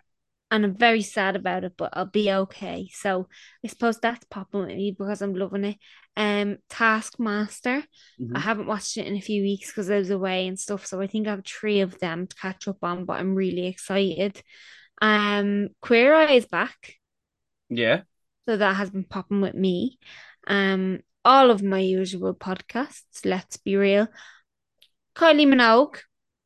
And 0.50 0.64
I'm 0.64 0.76
very 0.76 1.02
sad 1.02 1.36
about 1.36 1.66
it, 1.66 1.74
but 1.78 1.90
I'll 1.92 2.06
be 2.06 2.32
okay. 2.32 2.90
So 2.94 3.28
I 3.66 3.68
suppose 3.68 4.00
that's 4.00 4.26
popping 4.30 4.62
with 4.62 4.70
me 4.70 4.96
because 4.98 5.22
I'm 5.22 5.36
loving 5.36 5.66
it. 5.66 5.78
Um, 6.16 6.58
Taskmaster. 6.70 7.84
Mhm. 8.20 8.36
I 8.36 8.40
haven't 8.40 8.68
watched 8.68 8.96
it 8.96 9.08
in 9.08 9.18
a 9.18 9.22
few 9.22 9.42
weeks 9.42 9.68
because 9.68 9.92
I 9.92 9.98
was 9.98 10.10
away 10.10 10.48
and 10.48 10.58
stuff. 10.58 10.86
So 10.86 11.02
I 11.02 11.08
think 11.08 11.28
I 11.28 11.32
have 11.32 11.46
three 11.46 11.82
of 11.82 12.00
them 12.00 12.28
to 12.28 12.36
catch 12.38 12.68
up 12.70 12.78
on, 12.82 13.04
but 13.04 13.20
I'm 13.20 13.36
really 13.36 13.68
excited. 13.68 14.42
Um, 15.02 15.70
Queer 15.82 16.16
Eye 16.16 16.32
is 16.36 16.46
back. 16.46 16.94
Yeah. 17.70 18.04
So 18.48 18.58
that 18.58 18.76
has 18.78 18.90
been 18.90 19.04
popping 19.04 19.42
with 19.42 19.56
me. 19.56 20.00
Um, 20.48 21.02
all 21.26 21.52
of 21.52 21.62
my 21.62 21.80
usual 21.80 22.34
podcasts, 22.34 23.26
let's 23.26 23.58
be 23.58 23.76
real. 23.76 24.08
Kylie 25.16 25.46
Minogue 25.48 25.98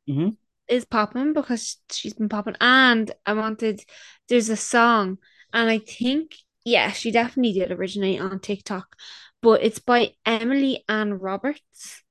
Mhm. 0.08 0.32
is 0.68 0.86
popping 0.86 1.34
because 1.34 1.78
she's 1.92 2.14
been 2.14 2.30
popping. 2.30 2.56
And 2.60 3.12
I 3.26 3.34
wanted, 3.34 3.82
there's 4.30 4.50
a 4.50 4.56
song, 4.56 5.18
and 5.54 5.70
I 5.70 5.80
think, 5.80 6.36
yeah, 6.64 6.92
she 6.92 7.12
definitely 7.12 7.54
did 7.54 7.72
originate 7.72 8.22
on 8.22 8.40
TikTok, 8.40 8.96
but 9.42 9.64
it's 9.64 9.80
by 9.80 10.14
Emily 10.26 10.84
Ann 10.88 11.16
Roberts, 11.16 12.04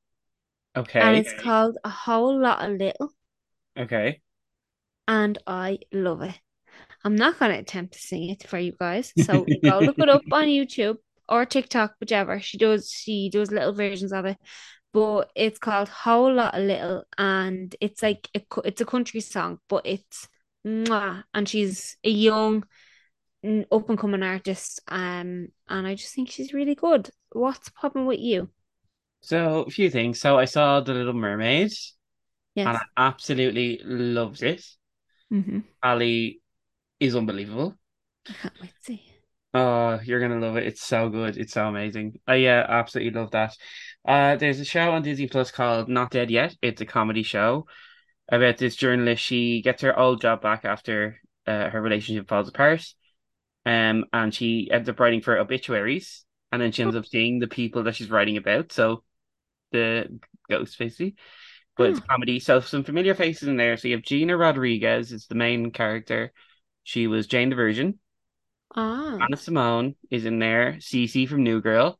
Okay. 0.76 1.00
and 1.00 1.16
it's 1.16 1.32
called 1.32 1.78
A 1.84 1.90
Whole 1.90 2.40
Lot 2.40 2.64
of 2.68 2.76
Little, 2.78 3.12
Okay. 3.76 4.20
and 5.08 5.38
I 5.46 5.80
love 5.92 6.22
it. 6.22 6.40
I'm 7.04 7.16
not 7.16 7.38
going 7.38 7.52
to 7.52 7.58
attempt 7.58 7.94
to 7.94 7.98
sing 8.00 8.28
it 8.30 8.46
for 8.46 8.58
you 8.58 8.72
guys, 8.78 9.12
so 9.24 9.46
go 9.64 9.78
look 9.80 9.98
it 9.98 10.08
up 10.08 10.22
on 10.32 10.44
YouTube 10.46 10.96
or 11.28 11.44
TikTok, 11.46 11.94
whichever. 12.00 12.40
She 12.40 12.58
does, 12.58 12.90
she 12.90 13.30
does 13.30 13.50
little 13.50 13.72
versions 13.72 14.12
of 14.12 14.26
it, 14.26 14.36
but 14.92 15.30
it's 15.34 15.58
called 15.58 15.88
Whole 15.88 16.34
Lot 16.34 16.54
of 16.54 16.64
Little, 16.64 17.04
and 17.16 17.74
it's 17.80 18.02
like 18.02 18.28
a, 18.34 18.42
it's 18.64 18.80
a 18.80 18.86
country 18.86 19.20
song, 19.20 19.58
but 19.68 19.86
it's 19.86 20.28
mwah, 20.66 21.24
and 21.32 21.48
she's 21.48 21.96
a 22.04 22.10
young, 22.10 22.64
up 23.72 23.88
and 23.88 23.98
coming 23.98 24.22
artist, 24.22 24.80
um, 24.88 25.48
and 25.68 25.86
I 25.86 25.94
just 25.94 26.14
think 26.14 26.30
she's 26.30 26.52
really 26.52 26.74
good. 26.74 27.08
What's 27.32 27.70
popping 27.70 28.06
with 28.06 28.20
you? 28.20 28.50
So 29.22 29.64
a 29.64 29.70
few 29.70 29.90
things. 29.90 30.20
So 30.20 30.38
I 30.38 30.46
saw 30.46 30.80
The 30.80 30.94
Little 30.94 31.12
Mermaid, 31.14 31.70
Yes. 32.54 32.66
and 32.66 32.76
I 32.76 32.80
absolutely 32.96 33.80
loved 33.84 34.42
it. 34.42 34.64
Mm-hmm. 35.32 35.60
Ali 35.82 36.39
is 37.00 37.16
unbelievable. 37.16 37.76
I 38.28 38.32
can't 38.32 38.54
wait 38.60 38.74
to 38.76 38.82
see. 38.82 39.04
Oh, 39.52 39.98
you're 40.04 40.20
gonna 40.20 40.38
love 40.38 40.56
it. 40.56 40.66
It's 40.66 40.82
so 40.82 41.08
good. 41.08 41.36
It's 41.36 41.52
so 41.54 41.66
amazing. 41.66 42.20
I 42.26 42.36
yeah, 42.36 42.64
absolutely 42.68 43.18
love 43.18 43.32
that. 43.32 43.56
Uh, 44.06 44.36
there's 44.36 44.60
a 44.60 44.64
show 44.64 44.92
on 44.92 45.02
Disney 45.02 45.26
Plus 45.26 45.50
called 45.50 45.88
Not 45.88 46.10
Dead 46.12 46.30
Yet. 46.30 46.56
It's 46.62 46.80
a 46.80 46.86
comedy 46.86 47.24
show 47.24 47.66
about 48.30 48.58
this 48.58 48.76
journalist. 48.76 49.22
She 49.22 49.62
gets 49.62 49.82
her 49.82 49.98
old 49.98 50.20
job 50.20 50.42
back 50.42 50.64
after 50.64 51.20
uh, 51.46 51.70
her 51.70 51.82
relationship 51.82 52.28
falls 52.28 52.48
apart. 52.48 52.84
Um, 53.66 54.04
and 54.12 54.34
she 54.34 54.70
ends 54.72 54.88
up 54.88 55.00
writing 55.00 55.20
for 55.22 55.38
obituaries, 55.38 56.24
and 56.52 56.62
then 56.62 56.72
she 56.72 56.82
ends 56.82 56.96
up 56.96 57.06
seeing 57.06 57.38
the 57.40 57.48
people 57.48 57.84
that 57.84 57.96
she's 57.96 58.10
writing 58.10 58.36
about. 58.36 58.72
So 58.72 59.04
the 59.72 60.20
ghost 60.50 60.78
basically. 60.78 61.16
But 61.76 61.90
it's 61.90 62.00
Oh. 62.00 62.04
comedy. 62.08 62.40
So 62.40 62.60
some 62.60 62.84
familiar 62.84 63.14
faces 63.14 63.48
in 63.48 63.56
there. 63.56 63.76
So 63.76 63.88
you 63.88 63.96
have 63.96 64.04
Gina 64.04 64.36
Rodriguez 64.36 65.12
is 65.12 65.26
the 65.26 65.34
main 65.34 65.70
character. 65.72 66.32
She 66.84 67.06
was 67.06 67.26
Jane 67.26 67.50
the 67.50 67.56
Virgin. 67.56 67.98
Ah, 68.74 69.18
Hannah 69.20 69.36
Simone 69.36 69.96
is 70.10 70.24
in 70.24 70.38
there. 70.38 70.74
Cece 70.80 71.28
from 71.28 71.42
New 71.42 71.60
Girl. 71.60 71.98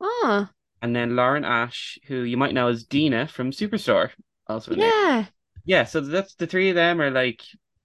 ah, 0.00 0.50
And 0.82 0.94
then 0.94 1.16
Lauren 1.16 1.44
Ash, 1.44 1.98
who 2.06 2.22
you 2.22 2.36
might 2.36 2.54
know 2.54 2.68
as 2.68 2.84
Dina 2.84 3.26
from 3.28 3.50
Superstore, 3.50 4.10
also 4.46 4.72
in 4.72 4.78
there. 4.78 4.92
yeah. 4.92 5.26
Yeah, 5.64 5.84
so 5.84 6.00
that's 6.00 6.34
the 6.34 6.46
three 6.46 6.68
of 6.68 6.76
them 6.76 7.00
are 7.00 7.10
like 7.10 7.42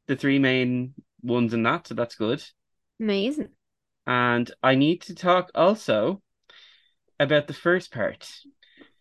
the 0.08 0.16
three 0.16 0.39
main 0.39 0.94
ones 1.24 1.54
in 1.54 1.64
that, 1.64 1.88
so 1.88 1.96
that's 1.96 2.16
good. 2.16 2.44
Amazing. 3.00 3.50
And 4.06 4.52
I 4.62 4.76
need 4.76 5.02
to 5.04 5.16
talk 5.16 5.52
also 5.56 6.22
about 7.20 7.48
the 7.48 7.54
first 7.54 7.92
part 7.92 8.30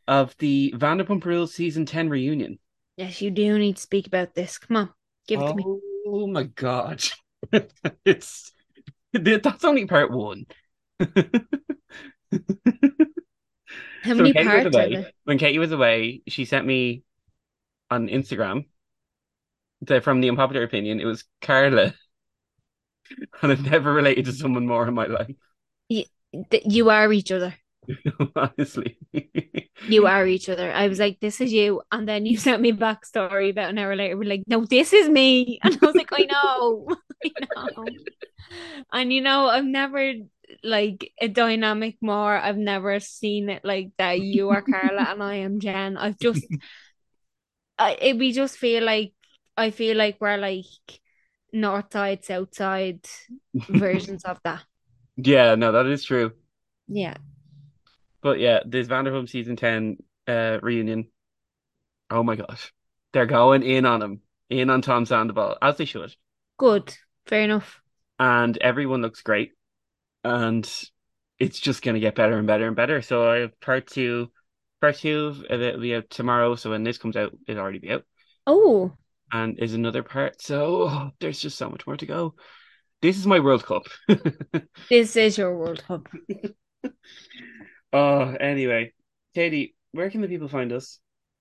of 0.07 0.37
the 0.39 0.75
Vanderpump 0.77 1.25
Rules 1.25 1.55
season 1.55 1.87
10 1.87 2.09
reunion. 2.09 2.59
Yes, 2.97 3.21
you 3.23 3.31
do 3.31 3.59
need 3.59 3.77
to 3.77 3.83
speak 3.83 4.07
about 4.07 4.35
this. 4.35 4.59
Come 4.59 4.77
on, 4.77 4.91
give 5.27 5.41
it 5.41 5.47
to 5.49 5.55
me. 5.55 5.65
Oh 6.07 6.27
my 6.27 6.45
God. 6.45 7.03
It's 8.05 8.53
that's 9.13 9.65
only 9.65 9.87
part 9.87 10.11
one. 10.11 10.47
How 14.03 14.15
many 14.15 14.33
parts 14.33 14.67
away. 14.67 15.13
When 15.25 15.39
Katie 15.39 15.59
was 15.59 15.73
away, 15.73 16.23
she 16.29 16.45
sent 16.45 16.67
me 16.67 17.03
on 17.91 18.09
Instagram 18.09 18.67
the, 19.83 20.01
from 20.01 20.21
the 20.21 20.29
unpopular 20.29 20.63
opinion. 20.63 21.01
It 21.01 21.07
was 21.07 21.25
Carla, 21.41 21.95
and 23.43 23.53
I've 23.53 23.65
never 23.65 23.93
related 23.93 24.27
to 24.27 24.33
someone 24.33 24.67
more 24.67 24.87
in 24.87 24.95
my 24.95 25.07
life, 25.07 25.35
Th- 26.51 26.65
You 26.67 26.91
are 26.91 27.13
each 27.13 27.33
other. 27.33 27.55
honestly. 28.37 28.99
You 29.89 30.07
are 30.07 30.27
each 30.27 30.49
other. 30.49 30.71
I 30.73 30.89
was 30.89 30.99
like, 30.99 31.19
this 31.21 31.41
is 31.41 31.53
you. 31.53 31.83
And 31.91 32.07
then 32.09 32.27
you 32.27 32.37
sent 32.37 32.63
me 32.63 32.73
back 32.73 33.05
story 33.05 33.51
about 33.51 33.71
an 33.71 33.79
hour 33.79 33.97
later. 33.97 34.17
We're 34.17 34.29
like, 34.29 34.45
no, 34.47 34.65
this 34.65 34.93
is 34.93 35.09
me. 35.09 35.59
And 35.63 35.79
I 35.83 35.87
was 35.87 35.97
like, 35.97 36.11
I 36.13 36.25
know. 36.31 36.89
Know. 37.77 37.85
And 38.93 39.13
you 39.13 39.21
know, 39.21 39.47
I've 39.47 39.65
never 39.65 40.13
like 40.65 41.13
a 41.21 41.29
dynamic 41.29 41.97
more. 42.01 42.37
I've 42.37 42.57
never 42.57 42.99
seen 43.01 43.49
it 43.49 43.65
like 43.65 43.93
that. 43.99 44.21
You 44.21 44.51
are 44.51 44.63
Carla 44.63 45.03
and 45.09 45.23
I 45.23 45.37
am 45.37 45.61
Jen. 45.61 45.97
I've 45.97 46.19
just 46.19 46.45
I 47.79 47.97
it, 48.01 48.19
we 48.19 48.33
just 48.33 48.59
feel 48.59 48.85
like 48.85 49.13
I 49.57 49.71
feel 49.71 49.97
like 49.97 50.19
we're 50.21 50.37
like 50.37 50.65
north 51.53 51.93
side, 51.93 52.25
south 52.25 52.55
side 52.55 53.07
versions 53.69 54.25
of 54.25 54.39
that. 54.45 54.65
Yeah, 55.17 55.55
no, 55.55 55.73
that 55.73 55.87
is 55.87 56.05
true. 56.05 56.33
Yeah. 56.89 57.17
But 58.23 58.39
yeah, 58.39 58.61
this 58.65 58.89
Vanderpump 58.89 59.29
season 59.29 59.57
10 59.57 59.99
uh 60.27 60.59
reunion. 60.63 61.09
Oh 62.11 62.23
my 62.23 62.37
gosh. 62.37 62.73
They're 63.13 63.27
going 63.27 63.63
in 63.63 63.87
on 63.87 64.03
him, 64.03 64.23
in 64.49 64.71
on 64.71 64.83
Tom 64.83 65.07
Sandoval, 65.07 65.59
as 65.61 65.77
they 65.77 65.85
should. 65.85 66.15
Good. 66.57 66.95
Fair 67.27 67.43
enough. 67.43 67.81
And 68.19 68.57
everyone 68.59 69.03
looks 69.03 69.23
great. 69.23 69.53
And 70.25 70.71
it's 71.39 71.59
just 71.59 71.83
gonna 71.83 72.01
get 72.01 72.15
better 72.15 72.37
and 72.39 72.47
better 72.47 72.67
and 72.67 72.77
better. 72.77 73.01
So 73.03 73.29
I 73.29 73.39
have 73.39 73.59
part 73.61 73.87
two, 73.87 74.31
part 74.81 74.97
two, 74.97 75.43
uh, 75.51 75.55
it'll 75.55 75.81
be 75.81 75.95
out 75.95 76.11
tomorrow. 76.11 76.55
So 76.55 76.71
when 76.71 76.85
this 76.85 76.99
comes 76.99 77.17
out, 77.17 77.33
it'll 77.47 77.63
already 77.63 77.79
be 77.79 77.93
out. 77.93 78.05
Oh, 78.47 78.93
and 79.33 79.59
is 79.59 79.75
another 79.75 80.03
part. 80.03 80.41
So 80.43 80.89
oh, 80.89 81.11
there's 81.21 81.41
just 81.41 81.59
so 81.59 81.69
much 81.69 81.87
more 81.87 81.97
to 81.97 82.07
go. 82.07 82.35
This 83.03 83.17
is 83.17 83.27
my 83.27 83.41
World 83.41 83.65
Cup. 83.65 83.87
This 84.91 85.17
is 85.17 85.39
your 85.39 85.57
World 85.57 85.83
Cup. 85.85 86.07
oh, 87.93 88.21
anyway, 88.41 88.93
Katie, 89.35 89.75
where 89.93 90.11
can 90.11 90.21
the 90.21 90.29
people 90.29 90.49
find 90.49 90.73
us? 90.73 90.99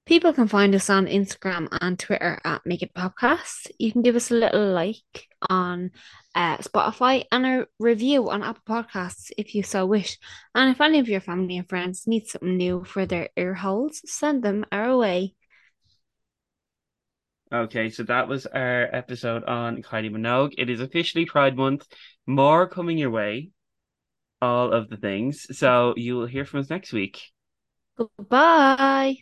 People 0.09 0.33
can 0.33 0.47
find 0.47 0.73
us 0.73 0.89
on 0.89 1.05
Instagram 1.05 1.67
and 1.81 1.99
Twitter 1.99 2.39
at 2.43 2.65
Make 2.65 2.81
It 2.81 2.95
Podcast. 2.95 3.69
You 3.77 3.91
can 3.91 4.01
give 4.01 4.15
us 4.15 4.31
a 4.31 4.33
little 4.33 4.71
like 4.71 5.27
on 5.47 5.91
uh, 6.33 6.57
Spotify 6.57 7.25
and 7.31 7.45
a 7.45 7.67
review 7.77 8.27
on 8.31 8.41
Apple 8.41 8.63
Podcasts 8.67 9.29
if 9.37 9.53
you 9.53 9.61
so 9.61 9.85
wish. 9.85 10.17
And 10.55 10.71
if 10.71 10.81
any 10.81 10.97
of 10.97 11.07
your 11.07 11.21
family 11.21 11.57
and 11.57 11.69
friends 11.69 12.07
need 12.07 12.25
something 12.25 12.57
new 12.57 12.83
for 12.85 13.05
their 13.05 13.29
ear 13.37 13.53
holes, 13.53 14.01
send 14.03 14.41
them 14.41 14.65
our 14.71 14.97
way. 14.97 15.35
Okay, 17.53 17.91
so 17.91 18.01
that 18.01 18.27
was 18.27 18.47
our 18.47 18.89
episode 18.91 19.43
on 19.43 19.83
Kylie 19.83 20.09
Minogue. 20.09 20.55
It 20.57 20.71
is 20.71 20.81
officially 20.81 21.27
Pride 21.27 21.55
Month. 21.55 21.85
More 22.25 22.67
coming 22.67 22.97
your 22.97 23.11
way. 23.11 23.51
All 24.41 24.73
of 24.73 24.89
the 24.89 24.97
things. 24.97 25.55
So 25.55 25.93
you 25.97 26.15
will 26.15 26.25
hear 26.25 26.45
from 26.45 26.61
us 26.61 26.69
next 26.71 26.93
week. 26.93 27.21
Goodbye. 27.95 29.17